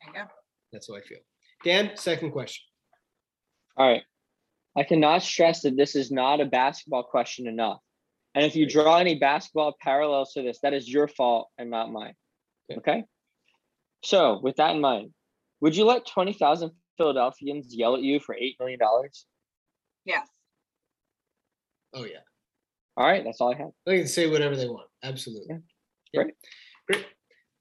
There 0.01 0.13
you 0.13 0.19
go. 0.19 0.25
That's 0.71 0.89
how 0.89 0.95
I 0.97 1.01
feel. 1.01 1.19
Dan, 1.63 1.91
second 1.95 2.31
question. 2.31 2.63
All 3.77 3.87
right. 3.87 4.03
I 4.77 4.83
cannot 4.83 5.23
stress 5.23 5.61
that 5.61 5.75
this 5.75 5.95
is 5.95 6.11
not 6.11 6.41
a 6.41 6.45
basketball 6.45 7.03
question 7.03 7.47
enough. 7.47 7.79
And 8.35 8.45
if 8.45 8.55
you 8.55 8.67
draw 8.69 8.97
any 8.97 9.17
basketball 9.17 9.75
parallels 9.81 10.33
to 10.33 10.43
this, 10.43 10.59
that 10.61 10.73
is 10.73 10.87
your 10.87 11.07
fault 11.07 11.49
and 11.57 11.69
not 11.69 11.91
mine. 11.91 12.13
Okay. 12.71 13.03
So, 14.03 14.39
with 14.41 14.57
that 14.57 14.75
in 14.75 14.81
mind, 14.81 15.11
would 15.61 15.75
you 15.75 15.85
let 15.85 16.05
20,000 16.07 16.71
Philadelphians 16.97 17.73
yell 17.73 17.95
at 17.95 18.01
you 18.01 18.19
for 18.19 18.35
$8 18.35 18.55
million? 18.59 18.79
Yes. 20.05 20.27
Oh 21.93 22.03
yeah. 22.03 22.19
All 22.97 23.05
right. 23.05 23.23
That's 23.23 23.41
all 23.41 23.53
I 23.53 23.57
have. 23.57 23.71
They 23.85 23.97
can 23.97 24.07
say 24.07 24.29
whatever 24.29 24.55
they 24.55 24.67
want. 24.67 24.87
Absolutely. 25.03 25.47
Yeah. 25.49 25.57
Yeah. 26.13 26.23
Great. 26.23 26.33
Great. 26.87 27.05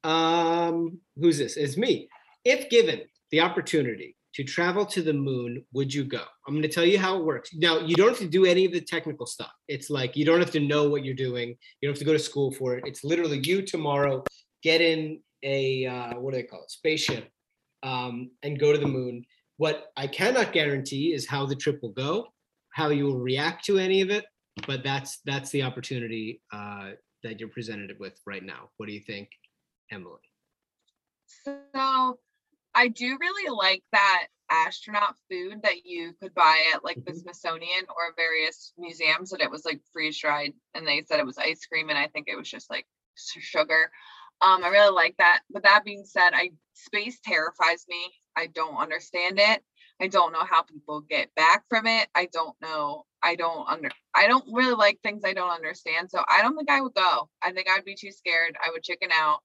Um, 0.04 1.00
who's 1.16 1.38
this? 1.38 1.56
It's 1.56 1.76
me. 1.76 2.08
If 2.44 2.68
given 2.70 3.02
the 3.30 3.40
opportunity 3.40 4.16
to 4.34 4.44
travel 4.44 4.84
to 4.86 5.02
the 5.02 5.12
moon, 5.12 5.64
would 5.72 5.92
you 5.92 6.04
go? 6.04 6.22
I'm 6.46 6.54
going 6.54 6.62
to 6.62 6.68
tell 6.68 6.84
you 6.84 6.98
how 6.98 7.16
it 7.18 7.24
works. 7.24 7.50
Now, 7.54 7.78
you 7.78 7.96
don't 7.96 8.10
have 8.10 8.18
to 8.18 8.28
do 8.28 8.44
any 8.44 8.64
of 8.64 8.72
the 8.72 8.80
technical 8.80 9.26
stuff. 9.26 9.52
It's 9.68 9.90
like 9.90 10.16
you 10.16 10.24
don't 10.24 10.40
have 10.40 10.50
to 10.52 10.60
know 10.60 10.88
what 10.88 11.04
you're 11.04 11.14
doing. 11.14 11.48
You 11.48 11.88
don't 11.88 11.92
have 11.92 11.98
to 11.98 12.04
go 12.04 12.12
to 12.12 12.18
school 12.18 12.52
for 12.52 12.74
it. 12.76 12.84
It's 12.86 13.04
literally 13.04 13.38
you 13.38 13.62
tomorrow 13.62 14.24
get 14.62 14.80
in 14.80 15.20
a 15.42 15.86
uh, 15.86 16.14
what 16.18 16.32
do 16.32 16.38
they 16.38 16.46
call 16.46 16.62
it? 16.62 16.70
Spaceship 16.70 17.30
um, 17.82 18.30
and 18.42 18.58
go 18.58 18.72
to 18.72 18.78
the 18.78 18.86
moon. 18.86 19.24
What 19.56 19.86
I 19.96 20.06
cannot 20.06 20.52
guarantee 20.52 21.12
is 21.12 21.26
how 21.26 21.46
the 21.46 21.56
trip 21.56 21.80
will 21.82 21.92
go, 21.92 22.28
how 22.70 22.88
you 22.90 23.06
will 23.06 23.18
react 23.18 23.64
to 23.66 23.78
any 23.78 24.00
of 24.00 24.10
it. 24.10 24.24
But 24.66 24.82
that's 24.82 25.20
that's 25.24 25.50
the 25.50 25.62
opportunity 25.62 26.40
uh, 26.52 26.90
that 27.22 27.38
you're 27.38 27.48
presented 27.48 27.96
with 27.98 28.20
right 28.26 28.42
now. 28.44 28.70
What 28.76 28.86
do 28.86 28.92
you 28.92 29.00
think, 29.00 29.28
Emily? 29.90 30.20
So 31.44 32.18
I 32.74 32.88
do 32.88 33.16
really 33.20 33.50
like 33.50 33.82
that 33.92 34.28
astronaut 34.50 35.14
food 35.30 35.60
that 35.62 35.84
you 35.84 36.14
could 36.20 36.34
buy 36.34 36.62
at 36.74 36.82
like 36.82 37.04
the 37.04 37.12
Mhm. 37.12 37.20
Smithsonian 37.22 37.84
or 37.90 38.14
various 38.16 38.72
museums 38.78 39.30
that 39.30 39.40
it 39.40 39.50
was 39.50 39.64
like 39.64 39.80
freeze 39.92 40.18
dried 40.18 40.54
and 40.74 40.86
they 40.86 41.02
said 41.04 41.20
it 41.20 41.26
was 41.26 41.38
ice 41.38 41.66
cream 41.66 41.90
and 41.90 41.98
I 41.98 42.08
think 42.08 42.28
it 42.28 42.36
was 42.36 42.50
just 42.50 42.70
like 42.70 42.86
sugar. 43.16 43.92
Um, 44.40 44.64
I 44.64 44.68
really 44.68 44.94
like 44.94 45.16
that. 45.18 45.40
But 45.50 45.64
that 45.64 45.84
being 45.84 46.04
said, 46.04 46.30
I 46.32 46.50
space 46.74 47.18
terrifies 47.24 47.84
me. 47.88 48.12
I 48.36 48.46
don't 48.46 48.76
understand 48.76 49.38
it. 49.40 49.62
I 50.00 50.06
don't 50.06 50.32
know 50.32 50.44
how 50.48 50.62
people 50.62 51.00
get 51.00 51.34
back 51.34 51.64
from 51.68 51.86
it. 51.86 52.08
I 52.14 52.28
don't 52.32 52.54
know. 52.62 53.04
I 53.22 53.34
don't 53.34 53.68
under 53.68 53.90
I 54.14 54.28
don't 54.28 54.44
really 54.52 54.74
like 54.74 55.00
things 55.02 55.22
I 55.24 55.32
don't 55.32 55.50
understand. 55.50 56.10
So 56.10 56.22
I 56.28 56.42
don't 56.42 56.56
think 56.56 56.70
I 56.70 56.80
would 56.80 56.94
go. 56.94 57.28
I 57.42 57.50
think 57.50 57.68
I'd 57.68 57.84
be 57.84 57.96
too 57.96 58.12
scared. 58.12 58.56
I 58.64 58.70
would 58.70 58.82
chicken 58.82 59.10
out 59.12 59.40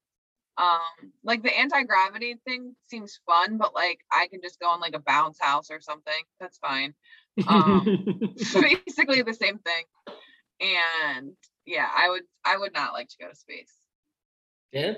um 0.60 1.12
like 1.24 1.42
the 1.42 1.58
anti-gravity 1.58 2.36
thing 2.46 2.76
seems 2.88 3.20
fun 3.26 3.58
but 3.58 3.74
like 3.74 3.98
i 4.12 4.28
can 4.28 4.40
just 4.40 4.60
go 4.60 4.68
on 4.68 4.80
like 4.80 4.94
a 4.94 5.00
bounce 5.00 5.40
house 5.42 5.72
or 5.72 5.82
something 5.82 6.14
that's 6.40 6.60
fine 6.60 6.94
um 7.48 8.22
basically 8.54 9.24
the 9.24 9.34
same 9.34 9.58
thing 9.58 9.84
and 10.64 11.34
yeah, 11.66 11.88
I 11.96 12.10
would 12.10 12.24
I 12.46 12.58
would 12.58 12.74
not 12.74 12.94
like 12.94 13.10
to 13.10 13.18
go 13.20 13.30
to 13.30 13.36
space. 13.36 13.72
Dan? 14.74 14.98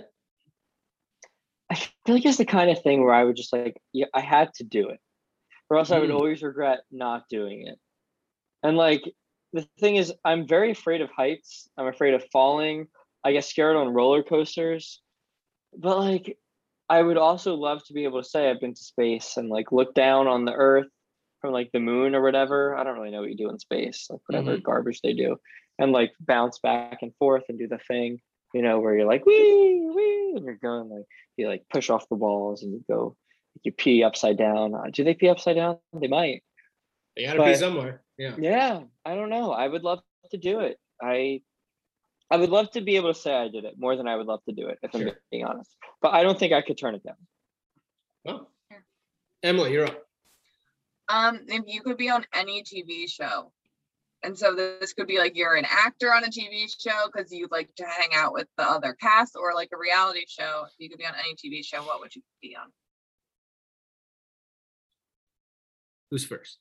I 1.70 1.76
feel 1.76 2.16
like 2.16 2.26
it's 2.26 2.38
the 2.38 2.46
kind 2.46 2.70
of 2.70 2.82
thing 2.82 3.04
where 3.04 3.14
I 3.14 3.24
would 3.24 3.36
just 3.36 3.52
like, 3.52 3.82
yeah, 3.92 4.06
I 4.14 4.22
had 4.22 4.54
to 4.56 4.64
do 4.64 4.90
it, 4.90 5.00
or 5.70 5.78
else 5.78 5.92
I 5.92 6.00
would 6.00 6.10
Mhm. 6.10 6.16
always 6.16 6.44
regret 6.44 6.86
not 6.92 7.28
doing 7.30 7.68
it. 7.68 7.80
And 8.64 8.78
like 8.78 9.04
the 9.54 9.64
thing 9.80 9.96
is, 9.96 10.14
I'm 10.24 10.48
very 10.48 10.72
afraid 10.72 11.02
of 11.02 11.10
heights. 11.10 11.70
I'm 11.78 11.88
afraid 11.88 12.14
of 12.14 12.24
falling. 12.32 12.88
I 13.24 13.32
get 13.32 13.46
scared 13.46 13.76
on 13.76 13.94
roller 13.94 14.24
coasters. 14.24 15.02
But 15.74 15.98
like, 15.98 16.38
I 16.90 17.02
would 17.02 17.18
also 17.18 17.56
love 17.56 17.84
to 17.86 17.94
be 17.94 18.04
able 18.04 18.22
to 18.22 18.30
say 18.30 18.50
I've 18.50 18.60
been 18.60 18.76
to 18.76 18.84
space 18.84 19.38
and 19.38 19.50
like 19.50 19.72
look 19.72 19.94
down 19.96 20.28
on 20.28 20.46
the 20.46 20.54
Earth 20.54 20.88
from 21.42 21.52
like 21.52 21.72
the 21.72 21.80
moon 21.80 22.16
or 22.16 22.22
whatever. 22.22 22.76
I 22.76 22.84
don't 22.84 22.96
really 22.96 23.12
know 23.12 23.22
what 23.22 23.30
you 23.30 23.38
do 23.38 23.50
in 23.50 23.60
space, 23.60 24.08
like 24.10 24.22
whatever 24.28 24.58
garbage 24.58 25.02
they 25.02 25.14
do, 25.14 25.38
and 25.80 25.92
like 25.92 26.14
bounce 26.20 26.60
back 26.60 27.00
and 27.02 27.16
forth 27.18 27.44
and 27.50 27.58
do 27.58 27.68
the 27.68 27.80
thing, 27.88 28.22
you 28.56 28.62
know, 28.62 28.80
where 28.80 28.96
you're 28.96 29.06
like 29.06 29.26
wee 29.26 29.92
wee, 29.94 30.34
and 30.38 30.46
you're 30.46 30.56
going 30.56 30.88
like 30.90 31.04
you 31.36 31.50
like 31.50 31.66
push 31.70 31.90
off 31.90 32.08
the 32.08 32.16
walls 32.16 32.64
and 32.64 32.72
you 32.72 32.84
go 32.90 33.18
you 33.64 33.72
pee 33.74 34.02
upside 34.02 34.38
down. 34.38 34.74
Uh, 34.74 34.84
Do 34.94 35.04
they 35.04 35.14
pee 35.14 35.28
upside 35.28 35.58
down? 35.58 35.78
They 35.94 36.08
might. 36.08 36.42
They 37.18 37.26
gotta 37.26 37.40
be 37.40 37.46
But- 37.52 37.58
somewhere. 37.60 38.02
Yeah. 38.18 38.36
Yeah, 38.40 38.84
I 39.04 39.16
don't 39.16 39.30
know. 39.30 39.52
I 39.52 39.68
would 39.68 39.84
love 39.84 40.00
to 40.32 40.38
do 40.38 40.62
it. 40.62 40.80
I 41.02 41.42
I 42.32 42.38
would 42.38 42.50
love 42.50 42.72
to 42.72 42.82
be 42.82 42.96
able 42.96 43.14
to 43.14 43.20
say 43.20 43.36
I 43.36 43.50
did 43.50 43.66
it 43.66 43.74
more 43.78 43.98
than 43.98 44.08
I 44.08 44.16
would 44.16 44.26
love 44.26 44.40
to 44.48 44.56
do 44.56 44.70
it, 44.70 44.80
if 44.82 44.96
I'm 44.96 45.12
being 45.32 45.44
honest. 45.44 45.76
But 46.02 46.14
I 46.14 46.24
don't 46.24 46.40
think 46.40 46.54
I 46.54 46.62
could 46.62 46.78
turn 46.78 46.96
it 46.96 47.04
down. 47.04 47.18
Well, 48.24 48.50
Emily, 49.44 49.74
you're 49.74 49.86
up. 49.86 50.02
Um, 51.10 51.42
if 51.48 51.64
you 51.68 51.82
could 51.82 51.98
be 51.98 52.10
on 52.10 52.26
any 52.34 52.64
TV 52.64 53.08
show, 53.10 53.52
and 54.26 54.38
so 54.38 54.56
this 54.56 54.94
could 54.94 55.08
be 55.08 55.20
like 55.20 55.38
you're 55.38 55.56
an 55.56 55.66
actor 55.70 56.12
on 56.12 56.24
a 56.24 56.28
TV 56.28 56.68
show 56.68 57.08
because 57.14 57.32
you'd 57.32 57.52
like 57.52 57.74
to 57.76 57.86
hang 57.86 58.10
out 58.14 58.34
with 58.34 58.48
the 58.58 58.64
other 58.64 58.94
cast, 58.94 59.36
or 59.36 59.54
like 59.54 59.70
a 59.74 59.78
reality 59.78 60.26
show. 60.28 60.66
If 60.66 60.74
you 60.80 60.90
could 60.90 60.98
be 60.98 61.06
on 61.06 61.14
any 61.20 61.36
TV 61.36 61.64
show, 61.64 61.84
what 61.84 62.00
would 62.00 62.16
you 62.16 62.24
be 62.42 62.56
on? 62.56 62.72
Who's 66.10 66.26
first? 66.26 66.58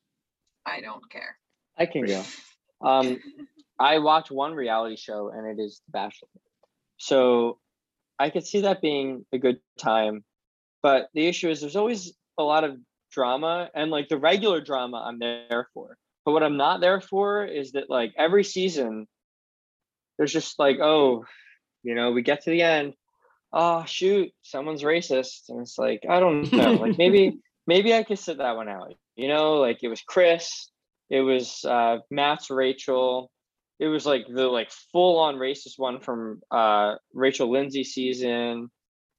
I 0.67 0.81
don't 0.81 1.09
care. 1.11 1.39
I 1.79 1.87
can 1.87 2.05
go. 2.07 2.23
Um, 2.83 3.19
I 3.79 3.99
watch 3.99 4.31
one 4.31 4.53
reality 4.53 4.97
show 4.97 5.31
and 5.31 5.47
it 5.47 5.63
is 5.63 5.81
The 5.87 5.93
Bachelor. 5.93 6.29
So 6.99 7.59
I 8.19 8.29
could 8.29 8.47
see 8.47 8.61
that 8.63 8.83
being 8.83 9.25
a 9.33 9.39
good 9.39 9.59
time. 9.79 10.23
But 10.83 11.09
the 11.15 11.27
issue 11.27 11.49
is 11.49 11.63
there's 11.63 11.77
always 11.77 12.13
a 12.37 12.43
lot 12.43 12.65
of 12.65 12.77
drama 13.11 13.71
and 13.75 13.91
like 13.91 14.11
the 14.11 14.19
regular 14.19 14.61
drama 14.61 15.03
I'm 15.07 15.19
there 15.19 15.69
for. 15.73 15.97
But 16.25 16.33
what 16.33 16.43
I'm 16.43 16.57
not 16.57 16.81
there 16.81 17.01
for 17.01 17.45
is 17.45 17.73
that 17.73 17.91
like 17.91 18.15
every 18.17 18.45
season 18.45 19.07
there's 20.17 20.33
just 20.33 20.59
like, 20.59 20.79
oh, 20.81 21.25
you 21.83 21.95
know, 21.95 22.13
we 22.13 22.23
get 22.23 22.45
to 22.45 22.51
the 22.51 22.63
end. 22.63 22.95
Oh 23.53 23.85
shoot, 23.85 24.31
someone's 24.43 24.83
racist. 24.83 25.49
And 25.49 25.61
it's 25.61 25.79
like, 25.79 26.03
I 26.09 26.21
don't 26.21 26.51
know. 26.53 26.73
like 26.75 26.99
maybe 26.99 27.39
maybe 27.67 27.95
I 27.95 28.03
could 28.03 28.19
sit 28.19 28.39
that 28.39 28.57
one 28.57 28.69
out. 28.69 28.95
You 29.17 29.29
know, 29.29 29.55
like 29.55 29.79
it 29.83 29.89
was 29.89 30.03
Chris, 30.03 30.71
it 31.11 31.21
was 31.21 31.65
uh 31.65 31.99
Matt's 32.11 32.51
Rachel, 32.51 33.31
it 33.79 33.87
was 33.87 34.07
like 34.07 34.27
the 34.27 34.47
like 34.47 34.71
full 34.93 35.19
on 35.19 35.37
racist 35.37 35.79
one 35.79 36.01
from 36.01 36.41
uh 36.51 36.95
Rachel 37.13 37.51
Lindsay 37.51 37.85
season. 37.85 38.71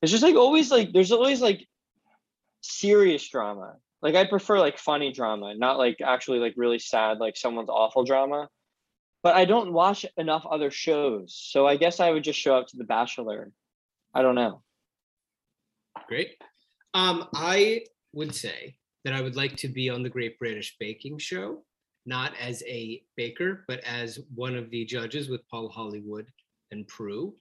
It's 0.01 0.11
just 0.11 0.23
like 0.23 0.35
always 0.35 0.71
like 0.71 0.91
there's 0.91 1.11
always 1.11 1.41
like 1.41 1.65
serious 2.61 3.27
drama. 3.29 3.75
Like 4.01 4.15
I 4.15 4.25
prefer 4.25 4.59
like 4.59 4.77
funny 4.77 5.11
drama, 5.11 5.55
not 5.55 5.77
like 5.77 5.97
actually 6.03 6.39
like 6.39 6.53
really 6.57 6.79
sad 6.79 7.19
like 7.19 7.37
someone's 7.37 7.69
awful 7.69 8.03
drama. 8.03 8.49
But 9.23 9.35
I 9.35 9.45
don't 9.45 9.73
watch 9.73 10.05
enough 10.17 10.45
other 10.49 10.69
shows. 10.69 11.35
So 11.35 11.65
I 11.65 11.77
guess 11.77 11.99
I 11.99 12.11
would 12.11 12.23
just 12.23 12.39
show 12.39 12.55
up 12.55 12.67
to 12.67 12.77
The 12.77 12.83
Bachelor. 12.83 13.51
I 14.13 14.21
don't 14.21 14.35
know. 14.35 14.61
Great. 16.07 16.35
Um, 16.93 17.27
I 17.33 17.85
would 18.13 18.35
say 18.35 18.75
that 19.03 19.13
I 19.13 19.21
would 19.21 19.35
like 19.35 19.55
to 19.57 19.67
be 19.67 19.89
on 19.89 20.03
the 20.03 20.09
Great 20.09 20.37
British 20.37 20.75
Baking 20.79 21.17
Show, 21.17 21.63
not 22.05 22.33
as 22.39 22.61
a 22.67 23.01
baker, 23.17 23.65
but 23.67 23.79
as 23.83 24.19
one 24.33 24.55
of 24.55 24.69
the 24.69 24.85
judges 24.85 25.27
with 25.27 25.41
Paul 25.49 25.69
Hollywood 25.69 26.27
and 26.71 26.87
Prue. 26.87 27.33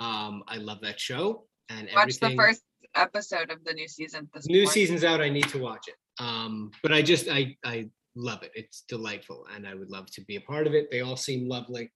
Um, 0.00 0.42
I 0.48 0.56
love 0.56 0.80
that 0.80 0.98
show 0.98 1.46
and 1.68 1.88
Watch 1.94 2.18
the 2.18 2.34
first 2.36 2.62
episode 2.96 3.50
of 3.50 3.62
the 3.64 3.72
new 3.72 3.88
season. 3.88 4.28
This 4.34 4.46
New 4.46 4.58
morning. 4.58 4.70
season's 4.70 5.04
out. 5.04 5.20
I 5.20 5.28
need 5.28 5.48
to 5.48 5.58
watch 5.58 5.88
it. 5.88 5.94
Um, 6.18 6.70
but 6.82 6.92
I 6.92 7.02
just 7.02 7.28
I 7.28 7.56
I 7.64 7.88
love 8.14 8.42
it. 8.42 8.52
It's 8.54 8.82
delightful, 8.88 9.46
and 9.54 9.66
I 9.66 9.74
would 9.74 9.90
love 9.90 10.10
to 10.12 10.20
be 10.22 10.36
a 10.36 10.40
part 10.40 10.66
of 10.66 10.74
it. 10.74 10.90
They 10.90 11.02
all 11.02 11.16
seem 11.16 11.48
lovely, 11.48 11.92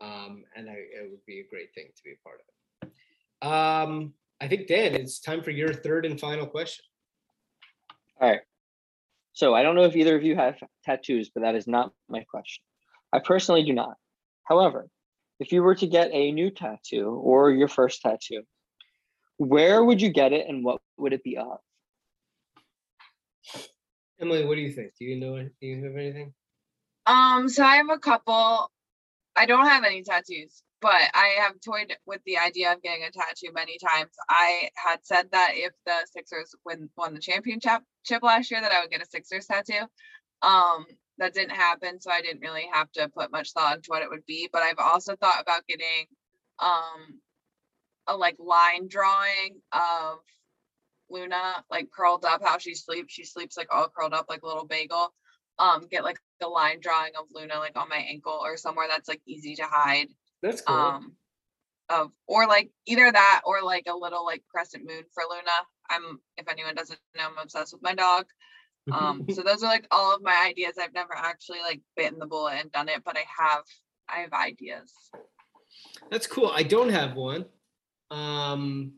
um, 0.00 0.44
and 0.56 0.68
I 0.68 0.74
it 0.74 1.10
would 1.10 1.24
be 1.26 1.40
a 1.40 1.46
great 1.50 1.74
thing 1.74 1.86
to 1.94 2.02
be 2.02 2.12
a 2.12 2.22
part 2.26 2.40
of 2.40 2.46
it. 2.48 3.46
Um, 3.46 4.14
I 4.40 4.48
think 4.48 4.66
Dan, 4.66 4.94
it's 4.94 5.20
time 5.20 5.42
for 5.42 5.50
your 5.50 5.72
third 5.72 6.06
and 6.06 6.18
final 6.18 6.46
question. 6.46 6.84
All 8.20 8.30
right. 8.30 8.40
So 9.32 9.54
I 9.54 9.62
don't 9.62 9.76
know 9.76 9.84
if 9.84 9.94
either 9.94 10.16
of 10.16 10.24
you 10.24 10.34
have 10.34 10.56
tattoos, 10.84 11.30
but 11.32 11.42
that 11.42 11.54
is 11.54 11.68
not 11.68 11.92
my 12.08 12.24
question. 12.28 12.64
I 13.12 13.20
personally 13.20 13.62
do 13.62 13.72
not. 13.72 13.94
However, 14.44 14.88
if 15.38 15.52
you 15.52 15.62
were 15.62 15.76
to 15.76 15.86
get 15.86 16.10
a 16.12 16.32
new 16.32 16.50
tattoo 16.50 17.20
or 17.22 17.52
your 17.52 17.68
first 17.68 18.02
tattoo, 18.02 18.42
where 19.38 19.82
would 19.82 20.02
you 20.02 20.10
get 20.10 20.32
it 20.32 20.46
and 20.48 20.64
what 20.64 20.80
would 20.98 21.12
it 21.12 21.24
be 21.24 21.38
of? 21.38 21.58
Emily, 24.20 24.44
what 24.44 24.56
do 24.56 24.60
you 24.60 24.72
think? 24.72 24.92
Do 24.98 25.04
you 25.04 25.18
know? 25.18 25.36
Do 25.42 25.66
you 25.66 25.84
have 25.84 25.96
anything? 25.96 26.34
Um, 27.06 27.48
so 27.48 27.64
I 27.64 27.76
have 27.76 27.90
a 27.90 27.98
couple. 27.98 28.70
I 29.36 29.46
don't 29.46 29.66
have 29.66 29.84
any 29.84 30.02
tattoos, 30.02 30.62
but 30.82 31.00
I 31.14 31.36
have 31.38 31.54
toyed 31.64 31.96
with 32.04 32.20
the 32.26 32.38
idea 32.38 32.72
of 32.72 32.82
getting 32.82 33.04
a 33.04 33.12
tattoo 33.12 33.52
many 33.54 33.78
times. 33.78 34.10
I 34.28 34.70
had 34.74 34.98
said 35.04 35.28
that 35.30 35.52
if 35.54 35.72
the 35.86 35.94
Sixers 36.12 36.54
win 36.66 36.90
won 36.96 37.14
the 37.14 37.20
championship 37.20 37.82
chip 38.04 38.24
last 38.24 38.50
year, 38.50 38.60
that 38.60 38.72
I 38.72 38.80
would 38.80 38.90
get 38.90 39.02
a 39.02 39.06
Sixers 39.06 39.46
tattoo. 39.46 39.86
Um, 40.42 40.84
that 41.18 41.34
didn't 41.34 41.56
happen, 41.56 42.00
so 42.00 42.10
I 42.10 42.20
didn't 42.20 42.42
really 42.42 42.68
have 42.72 42.90
to 42.92 43.08
put 43.08 43.32
much 43.32 43.52
thought 43.52 43.76
into 43.76 43.88
what 43.88 44.02
it 44.02 44.10
would 44.10 44.26
be. 44.26 44.48
But 44.52 44.62
I've 44.62 44.78
also 44.78 45.14
thought 45.14 45.40
about 45.40 45.66
getting 45.68 46.06
um 46.58 47.20
a 48.08 48.16
like 48.16 48.36
line 48.38 48.88
drawing 48.88 49.60
of 49.72 50.18
Luna 51.10 51.64
like 51.70 51.90
curled 51.90 52.24
up 52.24 52.42
how 52.44 52.58
she 52.58 52.74
sleeps. 52.74 53.12
She 53.12 53.24
sleeps 53.24 53.56
like 53.56 53.68
all 53.72 53.88
curled 53.88 54.14
up 54.14 54.26
like 54.28 54.42
a 54.42 54.46
little 54.46 54.66
bagel. 54.66 55.14
Um, 55.58 55.86
get 55.90 56.04
like 56.04 56.18
a 56.42 56.48
line 56.48 56.78
drawing 56.80 57.12
of 57.18 57.26
Luna 57.32 57.58
like 57.58 57.76
on 57.76 57.88
my 57.88 57.96
ankle 57.96 58.38
or 58.42 58.56
somewhere 58.56 58.86
that's 58.88 59.08
like 59.08 59.20
easy 59.26 59.54
to 59.56 59.64
hide. 59.64 60.08
That's 60.42 60.60
cool. 60.62 60.76
Um 60.76 61.12
of 61.90 62.10
or 62.26 62.46
like 62.46 62.70
either 62.86 63.10
that 63.10 63.42
or 63.44 63.62
like 63.62 63.84
a 63.88 63.96
little 63.96 64.24
like 64.24 64.42
crescent 64.50 64.86
moon 64.86 65.04
for 65.12 65.22
Luna. 65.28 65.50
I'm 65.90 66.20
if 66.36 66.48
anyone 66.48 66.74
doesn't 66.74 66.98
know, 67.16 67.24
I'm 67.26 67.42
obsessed 67.42 67.72
with 67.72 67.82
my 67.82 67.94
dog. 67.94 68.26
Um, 68.92 69.26
so 69.32 69.42
those 69.42 69.62
are 69.62 69.70
like 69.70 69.86
all 69.90 70.14
of 70.14 70.22
my 70.22 70.46
ideas. 70.48 70.74
I've 70.80 70.94
never 70.94 71.14
actually 71.16 71.60
like 71.60 71.80
bitten 71.96 72.18
the 72.18 72.26
bullet 72.26 72.58
and 72.60 72.72
done 72.72 72.88
it, 72.88 73.02
but 73.04 73.16
I 73.16 73.24
have 73.38 73.64
I 74.08 74.20
have 74.20 74.32
ideas. 74.32 74.92
That's 76.10 76.26
cool. 76.26 76.50
I 76.54 76.62
don't 76.62 76.90
have 76.90 77.14
one. 77.14 77.46
Um, 78.10 78.92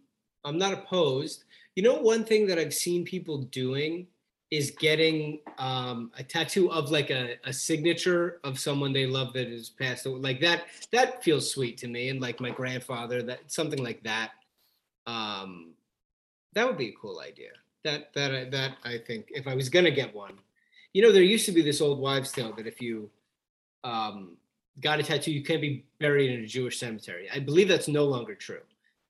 I'm 0.45 0.59
not 0.59 0.73
opposed. 0.73 1.45
You 1.75 1.83
know, 1.83 1.95
one 1.95 2.25
thing 2.25 2.47
that 2.47 2.59
I've 2.59 2.75
seen 2.75 3.05
people 3.05 3.39
doing 3.39 4.07
is 4.51 4.73
getting 4.73 5.41
um, 5.59 6.11
a 6.19 6.25
tattoo 6.25 6.71
of 6.73 6.91
like 6.91 7.11
a, 7.11 7.37
a 7.45 7.53
signature 7.53 8.41
of 8.43 8.59
someone 8.59 8.93
they 8.93 9.07
love 9.07 9.33
that 9.35 9.49
has 9.49 9.69
passed 9.71 10.07
away. 10.07 10.19
Like 10.19 10.41
that, 10.41 10.65
that 10.93 11.23
feels 11.23 11.53
sweet 11.53 11.79
to 11.79 11.89
me. 11.89 12.09
And 12.09 12.21
like 12.21 12.41
my 12.41 12.51
grandfather, 12.51 13.23
that 13.23 13.41
something 13.47 13.83
like 13.83 14.03
that. 14.03 14.33
Um, 15.07 15.75
that 16.55 16.67
would 16.67 16.79
be 16.79 16.89
a 16.89 16.95
cool 17.01 17.21
idea. 17.21 17.51
That 17.85 18.13
that 18.15 18.35
I- 18.35 18.45
that 18.51 18.77
I 18.85 18.99
think 18.99 19.29
if 19.31 19.47
I 19.47 19.55
was 19.55 19.69
gonna 19.69 19.91
get 19.91 20.15
one, 20.15 20.35
you 20.93 21.01
know, 21.03 21.13
there 21.13 21.23
used 21.23 21.47
to 21.47 21.53
be 21.53 21.63
this 21.63 21.81
old 21.81 21.99
wives' 22.01 22.33
tale 22.33 22.53
that 22.57 22.67
if 22.67 22.81
you 22.83 23.09
um, 23.85 24.37
got 24.81 25.01
a 25.01 25.03
tattoo, 25.03 25.33
you 25.33 25.43
can't 25.43 25.61
be 25.63 25.85
buried 25.99 26.31
in 26.33 26.45
a 26.45 26.47
Jewish 26.47 26.79
cemetery. 26.79 27.29
I 27.33 27.39
believe 27.39 27.69
that's 27.69 27.89
no 27.89 28.05
longer 28.05 28.35
true. 28.35 28.61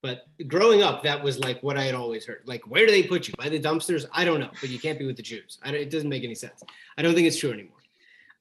But 0.03 0.27
growing 0.49 0.83
up, 0.83 1.03
that 1.03 1.23
was 1.23 1.39
like 1.39 1.63
what 1.63 1.77
I 1.77 1.83
had 1.85 1.95
always 1.95 2.25
heard. 2.25 2.43
Like, 2.47 2.67
where 2.67 2.87
do 2.87 2.93
they 2.93 3.03
put 3.03 3.29
you? 3.29 3.35
By 3.37 3.49
the 3.51 3.61
dumpsters? 3.61 4.07
I 4.13 4.25
don't 4.25 4.41
know, 4.41 4.51
but 4.61 4.71
you 4.71 4.79
can't 4.79 4.99
be 4.99 5.07
with 5.07 5.17
the 5.17 5.23
Jews. 5.23 5.59
I 5.63 5.71
don't, 5.71 5.81
it 5.81 5.91
doesn't 5.91 6.09
make 6.09 6.25
any 6.25 6.35
sense. 6.35 6.63
I 6.97 7.03
don't 7.03 7.15
think 7.15 7.27
it's 7.27 7.39
true 7.39 7.53
anymore. 7.53 7.77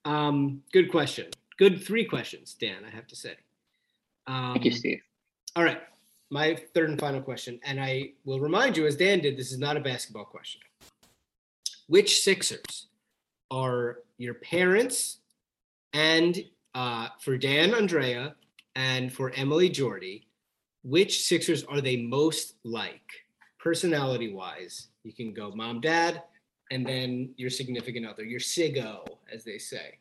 Um, 0.06 0.64
good 0.72 0.90
question. 0.90 1.28
Good 1.58 1.84
three 1.84 2.06
questions, 2.06 2.56
Dan. 2.60 2.86
I 2.88 2.90
have 2.90 3.08
to 3.08 3.16
say. 3.16 3.36
Um, 4.28 4.54
Thank 4.54 4.66
you, 4.66 4.72
Steve. 4.72 5.02
all 5.56 5.64
right. 5.64 5.82
My 6.32 6.56
third 6.76 6.92
and 6.92 7.00
final 7.00 7.22
question, 7.22 7.60
and 7.66 7.82
I 7.82 8.12
will 8.24 8.40
remind 8.40 8.78
you, 8.78 8.86
as 8.86 8.96
Dan 8.96 9.20
did, 9.20 9.36
this 9.36 9.52
is 9.52 9.58
not 9.58 9.76
a 9.76 9.80
basketball 9.80 10.26
question. 10.26 10.62
Which 11.88 12.22
Sixers 12.22 12.88
are 13.50 14.00
your 14.20 14.36
parents 14.36 15.18
and 15.94 16.38
uh, 16.76 17.08
for 17.20 17.36
Dan 17.36 17.74
Andrea 17.74 18.36
and 18.76 19.12
for 19.12 19.32
Emily 19.36 19.70
Jordy, 19.70 20.28
which 20.84 21.24
Sixers 21.24 21.64
are 21.66 21.82
they 21.82 21.98
most 21.98 22.56
like 22.64 23.02
personality 23.60 24.34
wise? 24.34 24.88
You 25.04 25.14
can 25.14 25.34
go 25.34 25.52
mom, 25.52 25.82
dad, 25.82 26.24
and 26.72 26.86
then 26.86 27.34
your 27.38 27.50
significant 27.50 28.06
other, 28.06 28.24
your 28.24 28.40
Sigo, 28.40 29.06
as 29.32 29.44
they 29.44 29.58
say. 29.58 29.98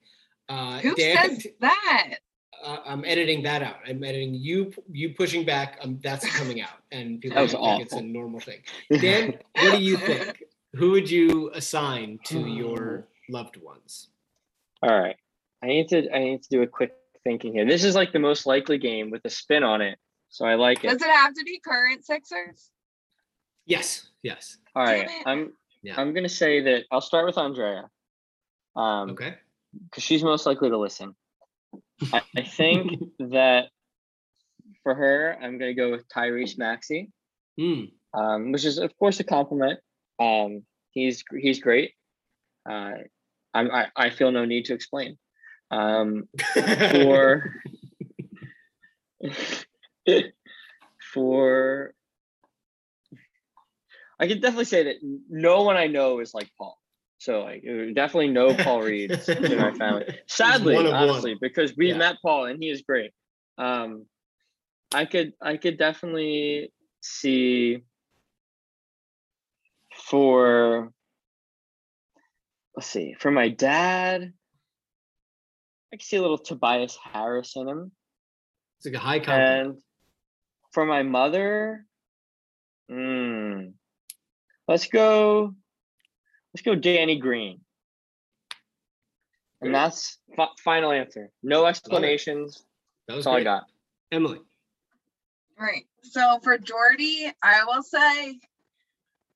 Uh, 0.49 0.79
Who 0.79 0.95
Dan, 0.95 1.41
says 1.41 1.47
that? 1.61 2.15
uh, 2.63 2.79
I'm 2.87 3.05
editing 3.05 3.43
that 3.43 3.63
out. 3.63 3.77
I'm 3.87 4.03
editing 4.03 4.35
you 4.35 4.73
you 4.91 5.15
pushing 5.15 5.45
back. 5.45 5.79
Um, 5.83 5.99
that's 6.03 6.27
coming 6.37 6.61
out, 6.61 6.81
and 6.93 7.21
people 7.21 7.37
That 7.37 7.43
was 7.43 7.53
think 7.53 7.83
it's 7.83 7.93
a 7.93 8.03
normal 8.03 8.41
thing. 8.41 8.61
Dan, 9.01 9.39
what 9.55 9.73
do 9.73 9.83
you 9.83 9.97
think? 9.97 10.43
Who 10.75 10.91
would 10.93 11.11
you 11.11 11.51
assign 11.55 12.19
to 12.25 12.41
your 12.41 13.09
loved 13.29 13.57
ones? 13.57 14.09
All 14.83 14.99
right. 14.99 15.17
I 15.63 15.67
need 15.67 15.89
to 15.89 16.15
I 16.15 16.19
need 16.21 16.43
to 16.43 16.49
do 16.49 16.63
a 16.63 16.67
quick 16.67 16.95
thinking 17.25 17.53
here. 17.53 17.67
This 17.67 17.85
is 17.85 17.95
like 17.95 18.13
the 18.13 18.19
most 18.19 18.47
likely 18.47 18.79
game 18.79 19.11
with 19.11 19.25
a 19.25 19.31
spin 19.31 19.63
on 19.63 19.81
it. 19.83 19.99
So 20.31 20.45
I 20.45 20.55
like 20.55 20.85
it. 20.85 20.89
Does 20.89 21.03
it 21.03 21.11
have 21.11 21.35
to 21.35 21.45
be 21.45 21.59
current 21.59 22.05
Sixers? 22.05 22.71
Yes, 23.67 24.09
yes. 24.23 24.59
All 24.75 24.83
right. 24.85 25.09
I'm 25.27 25.53
Yeah. 25.83 25.95
I'm 26.01 26.13
gonna 26.15 26.29
say 26.29 26.61
that 26.63 26.85
I'll 26.91 27.01
start 27.01 27.27
with 27.27 27.39
Andrea. 27.39 27.89
Um 28.77 29.11
Okay. 29.11 29.35
because 29.85 30.03
she's 30.05 30.23
most 30.23 30.47
likely 30.47 30.71
to 30.71 30.79
listen. 30.79 31.15
I, 32.13 32.23
I 32.37 32.43
think 32.43 33.03
that 33.19 33.67
for 34.83 34.95
her, 34.95 35.37
I'm 35.43 35.59
gonna 35.59 35.75
go 35.75 35.91
with 35.91 36.09
Tyrese 36.09 36.57
Maxey, 36.59 37.11
Hmm. 37.59 37.85
um, 38.15 38.53
which 38.53 38.65
is 38.65 38.79
of 38.79 38.97
course 38.99 39.21
a 39.21 39.25
compliment. 39.25 39.81
Um, 40.19 40.65
he's 40.91 41.25
he's 41.39 41.61
great. 41.61 41.93
Uh, 42.69 42.93
I'm, 43.55 43.71
I 43.71 43.89
I 43.97 44.11
feel 44.11 44.31
no 44.31 44.45
need 44.45 44.67
to 44.67 44.75
explain. 44.75 45.19
Um, 45.71 46.29
for 46.55 47.53
for 51.13 51.95
I 54.21 54.27
can 54.27 54.41
definitely 54.41 54.65
say 54.65 54.85
that 54.85 54.97
no 55.29 55.63
one 55.63 55.77
I 55.77 55.87
know 55.87 56.19
is 56.21 56.35
like 56.35 56.51
Paul. 56.59 56.77
So 57.19 57.41
like 57.43 57.65
uh, 57.69 57.93
definitely 57.95 58.29
no 58.29 58.55
Paul 58.65 58.83
Reeds 58.83 59.29
in 59.29 59.59
our 59.59 59.75
family. 59.75 60.05
Sadly, 60.27 60.75
one 60.75 60.87
of 60.87 60.93
one. 60.93 61.03
honestly, 61.11 61.37
because 61.41 61.77
we 61.77 61.89
Yeah. 61.89 61.97
met 61.97 62.17
Paul 62.23 62.47
and 62.47 62.63
he 62.63 62.71
is 62.71 62.83
great. 62.83 63.13
Um 63.57 64.07
I 64.95 65.05
could 65.05 65.35
I 65.41 65.57
could 65.57 65.79
definitely 65.79 66.73
see 67.01 67.83
for 70.09 70.93
let's 72.77 72.87
see, 72.89 73.15
for 73.19 73.31
my 73.31 73.49
dad, 73.49 74.33
I 75.93 75.97
can 75.97 76.01
see 76.01 76.17
a 76.17 76.23
little 76.23 76.39
Tobias 76.39 76.97
Harris 77.03 77.55
in 77.57 77.69
him. 77.69 77.93
It's 78.79 78.87
like 78.87 78.95
a 78.95 78.99
high 78.99 79.19
compliment. 79.19 79.69
And 79.71 79.79
for 80.79 80.87
my 80.87 81.03
mother, 81.03 81.85
mm, 82.89 83.73
let's 84.69 84.87
go. 84.87 85.53
Let's 86.55 86.63
go, 86.63 86.77
Danny 86.77 87.19
Green. 87.19 87.59
Great. 89.61 89.67
And 89.67 89.75
that's 89.75 90.19
fi- 90.37 90.47
final 90.63 90.93
answer. 90.93 91.31
No 91.43 91.67
explanations. 91.67 92.63
that 93.09 93.17
was 93.17 93.25
That's 93.25 93.33
all 93.33 93.41
I 93.41 93.43
got. 93.43 93.65
Emily. 94.13 94.39
Right. 95.59 95.87
So 96.03 96.39
for 96.45 96.57
Jordy, 96.59 97.29
I 97.43 97.65
will 97.67 97.83
say, 97.83 98.39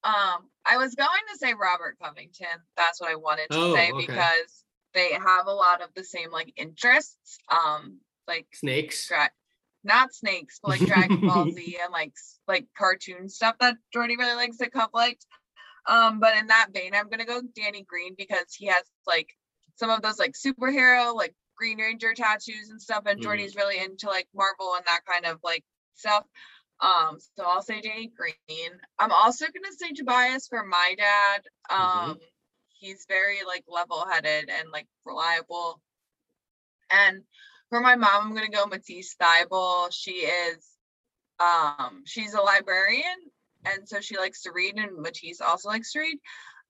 um, 0.05 0.47
I 0.65 0.77
was 0.77 0.95
going 0.95 1.09
to 1.33 1.39
say 1.39 1.55
Robert 1.55 1.97
Covington. 2.01 2.47
That's 2.77 3.01
what 3.01 3.11
I 3.11 3.17
wanted 3.17 3.51
to 3.51 3.59
Oh, 3.59 3.75
say 3.75 3.91
okay. 3.91 4.07
because 4.07 4.65
they 4.95 5.11
have 5.11 5.49
a 5.49 5.53
lot 5.53 5.83
of 5.83 5.89
the 5.97 6.05
same 6.05 6.31
like 6.31 6.53
interests. 6.55 7.39
Um, 7.51 7.99
like 8.29 8.47
Snakes. 8.55 9.09
dra- 9.09 9.33
not 9.85 10.15
snakes, 10.15 10.61
but 10.63 10.69
like 10.69 10.85
Dragon 10.85 11.21
Ball 11.25 11.51
Z 11.51 11.79
and 11.83 11.93
like 11.93 12.13
like 12.49 12.67
cartoon 12.77 13.29
stuff 13.29 13.57
that 13.61 13.77
Jordy 13.93 14.17
really 14.17 14.37
likes 14.37 14.59
to 14.59 14.71
collect. 14.71 15.27
Um, 15.87 16.21
but 16.21 16.37
in 16.37 16.47
that 16.49 16.69
vein, 16.73 16.95
I'm 16.95 17.09
gonna 17.09 17.25
go 17.25 17.43
Danny 17.55 17.83
Green 17.83 18.15
because 18.17 18.55
he 18.55 18.67
has 18.67 18.85
like 19.07 19.31
some 19.77 19.91
of 19.91 20.03
those 20.03 20.19
like 20.19 20.33
superhero 20.33 21.15
like 21.15 21.35
Green 21.57 21.79
Ranger 21.79 22.15
tattoos 22.15 22.71
and 22.71 22.81
stuff, 22.81 23.05
and 23.07 23.19
Mhm. 23.21 23.23
Jordy's 23.23 23.57
really 23.57 23.79
into 23.79 24.07
like 24.09 24.29
Marvel 24.35 24.75
and 24.77 24.85
that 24.87 25.05
kind 25.07 25.27
of 25.27 25.39
like 25.43 25.65
stuff. 25.95 26.25
Um, 26.81 27.19
so 27.21 27.45
I'll 27.45 27.63
say 27.63 27.81
Danny 27.81 28.09
Green. 28.17 28.71
I'm 28.99 29.13
also 29.13 29.47
gonna 29.47 29.73
say 29.77 29.93
Tobias 29.93 30.49
for 30.49 30.65
my 30.65 30.95
dad. 30.99 31.43
Um, 31.71 32.19
he's 32.69 33.07
very 33.09 33.45
like 33.47 33.65
level-headed 33.69 34.51
and 34.51 34.71
like 34.73 34.87
reliable. 35.05 35.81
And 36.91 37.23
for 37.73 37.81
my 37.81 37.97
mom, 37.97 38.27
I'm 38.27 38.35
gonna 38.35 38.51
go 38.51 38.67
Matisse 38.67 39.17
Thybulle. 39.19 39.91
She 39.93 40.27
is 40.27 40.69
um 41.41 42.03
she's 42.05 42.35
a 42.35 42.41
librarian 42.41 43.17
and 43.65 43.89
so 43.89 44.03
she 44.03 44.19
likes 44.19 44.43
to 44.43 44.53
read 44.53 44.77
and 44.77 44.99
Matisse 44.99 45.41
also 45.41 45.71
likes 45.71 45.91
to 45.93 46.01
read. 46.01 46.19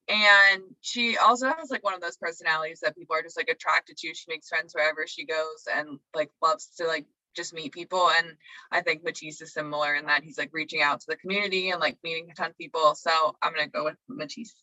And 0.07 0.63
she 0.79 1.17
also 1.17 1.47
has 1.47 1.69
like 1.69 1.83
one 1.83 1.93
of 1.93 1.99
those 1.99 2.15
personalities 2.15 2.79
that 2.83 2.95
people 2.95 3.17
are 3.17 3.21
just 3.21 3.35
like 3.35 3.49
attracted 3.49 3.97
to. 3.97 4.13
She 4.13 4.25
makes 4.29 4.47
friends 4.47 4.73
wherever 4.73 5.05
she 5.05 5.25
goes 5.25 5.67
and 5.75 5.99
like 6.15 6.29
loves 6.41 6.69
to 6.77 6.87
like 6.87 7.05
just 7.35 7.53
meet 7.53 7.73
people. 7.73 8.09
And 8.17 8.37
I 8.71 8.79
think 8.79 9.03
Matisse 9.03 9.41
is 9.41 9.53
similar 9.53 9.95
in 9.95 10.05
that 10.05 10.23
he's 10.23 10.37
like 10.37 10.51
reaching 10.53 10.81
out 10.81 11.01
to 11.01 11.07
the 11.09 11.17
community 11.17 11.71
and 11.71 11.81
like 11.81 11.97
meeting 12.01 12.29
a 12.31 12.33
ton 12.33 12.51
of 12.51 12.57
people. 12.57 12.95
So 12.95 13.35
I'm 13.41 13.53
gonna 13.53 13.67
go 13.67 13.83
with 13.83 13.97
Matisse. 14.07 14.55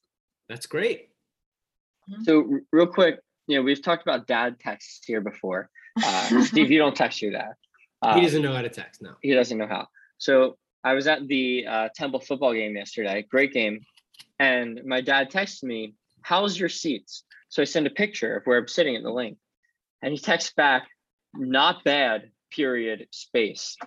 That's 0.48 0.64
great. 0.64 1.10
So 2.22 2.48
r- 2.50 2.62
real 2.72 2.86
quick, 2.86 3.20
you 3.46 3.56
know, 3.56 3.62
we've 3.62 3.82
talked 3.82 4.02
about 4.02 4.26
dad 4.26 4.58
texts 4.58 5.04
here 5.04 5.20
before. 5.20 5.68
Uh, 6.02 6.42
Steve, 6.44 6.70
you 6.70 6.78
don't 6.78 6.96
text 6.96 7.20
your 7.22 7.32
dad. 7.32 7.52
Uh, 8.02 8.14
he 8.14 8.22
doesn't 8.22 8.42
know 8.42 8.54
how 8.54 8.62
to 8.62 8.68
text 8.68 9.02
No, 9.02 9.14
he 9.20 9.34
doesn't 9.34 9.58
know 9.58 9.66
how. 9.66 9.86
So 10.18 10.56
I 10.84 10.94
was 10.94 11.06
at 11.06 11.26
the 11.28 11.66
uh, 11.66 11.88
Temple 11.94 12.20
football 12.20 12.54
game 12.54 12.76
yesterday. 12.76 13.26
Great 13.30 13.52
game. 13.52 13.80
And 14.38 14.80
my 14.86 15.00
dad 15.00 15.30
texted 15.30 15.64
me, 15.64 15.94
How's 16.22 16.58
your 16.58 16.68
seats? 16.68 17.24
So 17.48 17.62
I 17.62 17.64
send 17.64 17.86
a 17.86 17.90
picture 17.90 18.36
of 18.36 18.44
where 18.44 18.58
I'm 18.58 18.68
sitting 18.68 18.94
in 18.94 19.02
the 19.02 19.12
link. 19.12 19.38
And 20.02 20.12
he 20.12 20.18
texts 20.18 20.52
back, 20.56 20.88
Not 21.34 21.84
bad, 21.84 22.30
period, 22.50 23.06
space. 23.10 23.76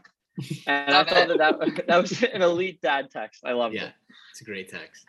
And 0.65 0.95
I 0.95 1.03
thought 1.03 1.27
that, 1.27 1.37
that 1.37 1.85
that 1.87 2.01
was 2.01 2.23
an 2.23 2.41
elite 2.41 2.81
dad 2.81 3.11
text. 3.11 3.43
I 3.45 3.51
loved 3.51 3.75
Yeah, 3.75 3.81
it. 3.81 3.85
Yeah, 3.85 4.15
it's 4.31 4.41
a 4.41 4.45
great 4.45 4.67
text. 4.67 5.05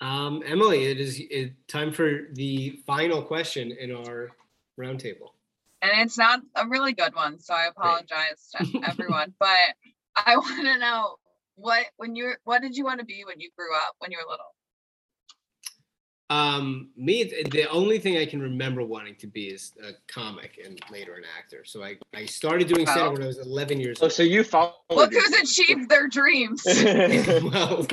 Um, 0.00 0.42
Emily, 0.46 0.86
it 0.86 0.98
is 0.98 1.20
it, 1.20 1.52
time 1.68 1.92
for 1.92 2.28
the 2.32 2.80
final 2.86 3.20
question 3.20 3.72
in 3.72 3.94
our 3.94 4.30
roundtable. 4.78 5.32
And 5.82 5.90
it's 6.00 6.18
not 6.18 6.40
a 6.56 6.66
really 6.68 6.92
good 6.92 7.14
one 7.14 7.38
so 7.38 7.54
i 7.54 7.66
apologize 7.66 8.50
to 8.54 8.80
everyone 8.84 9.32
but 9.38 9.48
i 10.26 10.36
want 10.36 10.66
to 10.66 10.78
know 10.78 11.16
what 11.56 11.86
when 11.96 12.14
you're 12.16 12.36
what 12.44 12.62
did 12.62 12.76
you 12.76 12.84
want 12.84 13.00
to 13.00 13.06
be 13.06 13.24
when 13.26 13.38
you 13.40 13.50
grew 13.56 13.74
up 13.74 13.94
when 13.98 14.10
you 14.10 14.18
were 14.18 14.30
little 14.30 14.54
Um, 16.30 16.90
me, 16.96 17.24
the 17.24 17.68
only 17.70 17.98
thing 17.98 18.16
I 18.16 18.24
can 18.24 18.40
remember 18.40 18.84
wanting 18.84 19.16
to 19.16 19.26
be 19.26 19.46
is 19.48 19.72
a 19.82 19.90
comic 20.06 20.60
and 20.64 20.78
later 20.88 21.14
an 21.14 21.24
actor. 21.36 21.64
So 21.64 21.82
I, 21.82 21.96
I 22.14 22.24
started 22.24 22.68
doing 22.68 22.86
stand 22.86 23.06
Wow. 23.08 23.12
when 23.14 23.22
I 23.24 23.26
was 23.26 23.38
11 23.38 23.80
years 23.80 23.98
Oh, 24.00 24.04
old. 24.04 24.12
so 24.12 24.22
you 24.22 24.44
followed. 24.44 24.76
look 24.92 25.12
who's 25.12 25.32
achieved 25.32 25.88
their 25.88 26.06
dreams 26.06 26.62
well, 27.42 27.84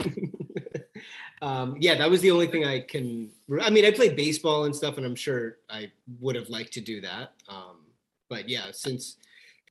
um, 1.41 1.77
yeah, 1.79 1.95
that 1.95 2.09
was 2.09 2.21
the 2.21 2.31
only 2.31 2.47
thing 2.47 2.65
I 2.65 2.79
can. 2.79 3.29
I 3.61 3.69
mean, 3.69 3.85
I 3.85 3.91
played 3.91 4.15
baseball 4.15 4.65
and 4.65 4.75
stuff, 4.75 4.97
and 4.97 5.05
I'm 5.05 5.15
sure 5.15 5.57
I 5.69 5.91
would 6.19 6.35
have 6.35 6.49
liked 6.49 6.73
to 6.73 6.81
do 6.81 7.01
that. 7.01 7.33
Um, 7.47 7.85
but 8.29 8.49
yeah, 8.49 8.65
since 8.71 9.17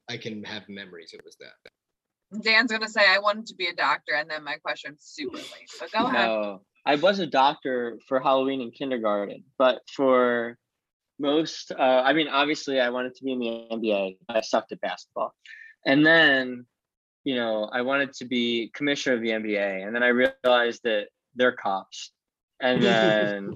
I 0.09 0.17
can 0.17 0.45
have 0.45 0.69
memories, 0.69 1.12
it 1.12 1.25
was 1.25 1.37
that. 1.37 2.43
dan's 2.43 2.73
gonna 2.73 2.89
say 2.89 3.03
i 3.09 3.21
wanted 3.21 3.47
to 3.47 3.55
be 3.55 3.67
a 3.67 3.75
doctor 3.75 4.14
and 4.17 4.29
then 4.29 4.43
my 4.43 4.57
question's 4.57 4.99
super 5.01 5.37
late 5.37 5.71
but 5.79 5.93
go 5.93 6.07
ahead 6.07 6.27
No, 6.29 6.61
I 6.87 6.95
was 6.95 7.19
a 7.19 7.27
doctor 7.27 7.99
for 8.07 8.21
Halloween 8.21 8.61
in 8.61 8.71
kindergarten, 8.71 9.43
but 9.59 9.81
for 9.93 10.57
most, 11.19 11.73
uh, 11.73 12.03
I 12.05 12.12
mean, 12.12 12.29
obviously, 12.29 12.81
I 12.81 12.91
wanted 12.91 13.17
to 13.17 13.25
be 13.25 13.33
in 13.33 13.41
the 13.41 13.67
NBA. 13.73 14.19
I 14.29 14.41
sucked 14.41 14.71
at 14.71 14.81
basketball, 14.81 15.35
and 15.85 16.07
then, 16.07 16.64
you 17.25 17.35
know, 17.35 17.69
I 17.73 17.83
wanted 17.83 18.12
to 18.14 18.25
be 18.25 18.71
commissioner 18.73 19.17
of 19.17 19.23
the 19.23 19.31
NBA, 19.31 19.85
and 19.85 19.95
then 19.95 20.05
I 20.05 20.09
realized 20.09 20.83
that 20.85 21.09
they're 21.37 21.53
cops, 21.53 22.12
and 22.61 22.82
then, 22.82 23.55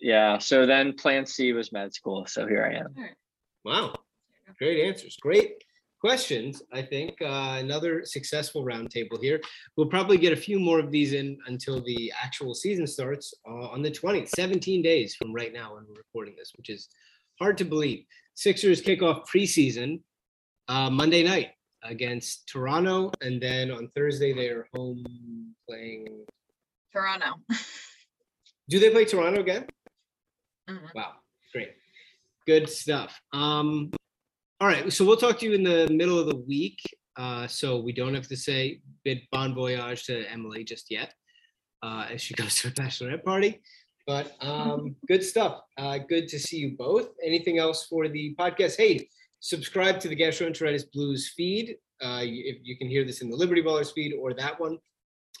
yeah, 0.00 0.38
so 0.38 0.66
then 0.66 0.94
Plan 0.94 1.26
C 1.26 1.52
was 1.52 1.72
med 1.72 1.94
school. 1.94 2.26
So 2.26 2.46
here 2.46 2.64
I 2.64 2.78
am. 2.78 2.94
Wow, 3.64 3.94
great 4.58 4.86
answers, 4.86 5.16
great 5.20 5.62
questions. 6.00 6.62
I 6.72 6.82
think 6.82 7.20
uh, 7.20 7.56
another 7.58 8.04
successful 8.04 8.64
roundtable 8.64 9.20
here. 9.20 9.40
We'll 9.76 9.88
probably 9.88 10.16
get 10.16 10.32
a 10.32 10.36
few 10.36 10.58
more 10.58 10.80
of 10.80 10.90
these 10.90 11.12
in 11.12 11.38
until 11.46 11.82
the 11.82 12.12
actual 12.22 12.54
season 12.54 12.86
starts 12.86 13.34
uh, 13.46 13.68
on 13.68 13.82
the 13.82 13.90
20th, 13.90 14.30
17 14.30 14.82
days 14.82 15.14
from 15.14 15.32
right 15.32 15.52
now 15.52 15.74
when 15.74 15.84
we're 15.86 15.98
recording 15.98 16.34
this, 16.36 16.52
which 16.56 16.70
is 16.70 16.88
hard 17.38 17.58
to 17.58 17.64
believe. 17.64 18.04
Sixers 18.34 18.80
kick 18.80 19.02
off 19.02 19.30
preseason 19.30 20.00
uh, 20.68 20.88
Monday 20.88 21.22
night 21.22 21.50
against 21.82 22.48
Toronto, 22.48 23.10
and 23.20 23.40
then 23.40 23.70
on 23.70 23.90
Thursday 23.94 24.32
they 24.32 24.48
are 24.48 24.66
home 24.74 25.04
playing. 25.68 26.24
Toronto 26.92 27.34
Do 28.68 28.78
they 28.78 28.90
play 28.90 29.04
Toronto 29.04 29.40
again? 29.40 29.66
Mhm. 30.68 30.94
Wow, 30.94 31.14
great. 31.52 31.70
Good 32.46 32.68
stuff. 32.68 33.20
Um, 33.32 33.90
all 34.60 34.68
right, 34.68 34.92
so 34.92 35.04
we'll 35.04 35.16
talk 35.16 35.40
to 35.40 35.46
you 35.46 35.54
in 35.54 35.64
the 35.64 35.88
middle 35.90 36.18
of 36.20 36.28
the 36.28 36.36
week. 36.36 36.78
Uh, 37.16 37.48
so 37.48 37.80
we 37.80 37.92
don't 37.92 38.14
have 38.14 38.28
to 38.28 38.36
say 38.36 38.80
bid 39.04 39.22
bon 39.32 39.54
voyage 39.54 40.04
to 40.04 40.24
Emily 40.30 40.62
just 40.62 40.90
yet 40.90 41.12
uh, 41.82 42.06
as 42.10 42.22
she 42.22 42.34
goes 42.40 42.54
to 42.56 42.68
a 42.68 42.70
bachelorette 42.70 43.24
party. 43.24 43.60
But 44.06 44.32
um, 44.40 44.94
good 45.08 45.24
stuff. 45.24 45.62
Uh, 45.76 45.98
good 45.98 46.28
to 46.28 46.38
see 46.38 46.58
you 46.58 46.76
both. 46.78 47.08
Anything 47.24 47.58
else 47.58 47.86
for 47.86 48.06
the 48.08 48.36
podcast? 48.38 48.76
Hey, 48.76 49.08
subscribe 49.40 49.98
to 50.00 50.08
the 50.08 50.16
Gastroenteritis 50.16 50.84
Blues 50.92 51.32
feed. 51.36 51.76
Uh, 52.00 52.20
if 52.22 52.58
you 52.62 52.78
can 52.78 52.88
hear 52.88 53.04
this 53.04 53.20
in 53.20 53.30
the 53.30 53.36
Liberty 53.36 53.62
Ballers 53.62 53.92
feed 53.92 54.14
or 54.14 54.32
that 54.34 54.58
one, 54.60 54.78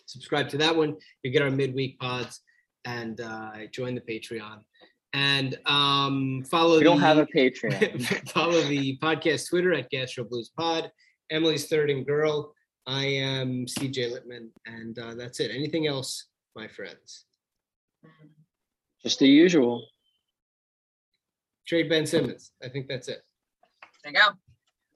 subscribe 0.06 0.48
to 0.50 0.58
that 0.58 0.74
one. 0.74 0.96
You 1.22 1.30
get 1.30 1.42
our 1.42 1.50
midweek 1.50 1.98
pods 1.98 2.40
and 2.84 3.20
uh, 3.20 3.52
join 3.72 3.94
the 3.94 4.00
Patreon. 4.00 4.58
And 5.12 5.58
um, 5.66 6.44
follow. 6.48 6.78
We 6.78 6.84
don't 6.84 7.00
have 7.00 7.16
the- 7.16 7.24
a 7.24 7.26
Patreon. 7.26 8.28
follow 8.30 8.60
the 8.62 8.96
podcast 8.98 9.48
Twitter 9.48 9.72
at 9.72 9.90
Gastro 9.90 10.24
Blues 10.24 10.50
Pod. 10.56 10.90
Emily's 11.30 11.66
third 11.66 11.90
and 11.90 12.06
girl. 12.06 12.54
I 12.86 13.04
am 13.04 13.66
CJ 13.66 14.12
Littman, 14.12 14.48
and 14.66 14.98
uh, 14.98 15.14
that's 15.14 15.38
it. 15.40 15.50
Anything 15.54 15.86
else, 15.86 16.26
my 16.56 16.66
friends? 16.66 17.24
Just 19.02 19.18
the 19.18 19.28
usual. 19.28 19.86
Trade 21.66 21.88
Ben 21.88 22.06
Simmons. 22.06 22.52
I 22.62 22.68
think 22.68 22.88
that's 22.88 23.08
it. 23.08 23.22
There 24.02 24.12
you 24.12 24.18
go. 24.18 24.32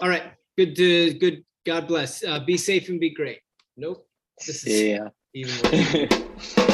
All 0.01 0.09
right. 0.09 0.33
Good. 0.57 0.75
To, 0.77 1.15
good. 1.15 1.45
God 1.65 1.87
bless. 1.87 2.25
Uh, 2.25 2.41
be 2.41 2.57
safe 2.57 2.89
and 2.89 2.99
be 2.99 3.11
great. 3.11 3.41
Nope. 3.77 4.04
This 4.47 4.65
is 4.67 4.83
Yeah. 4.83 5.09
even 5.35 6.09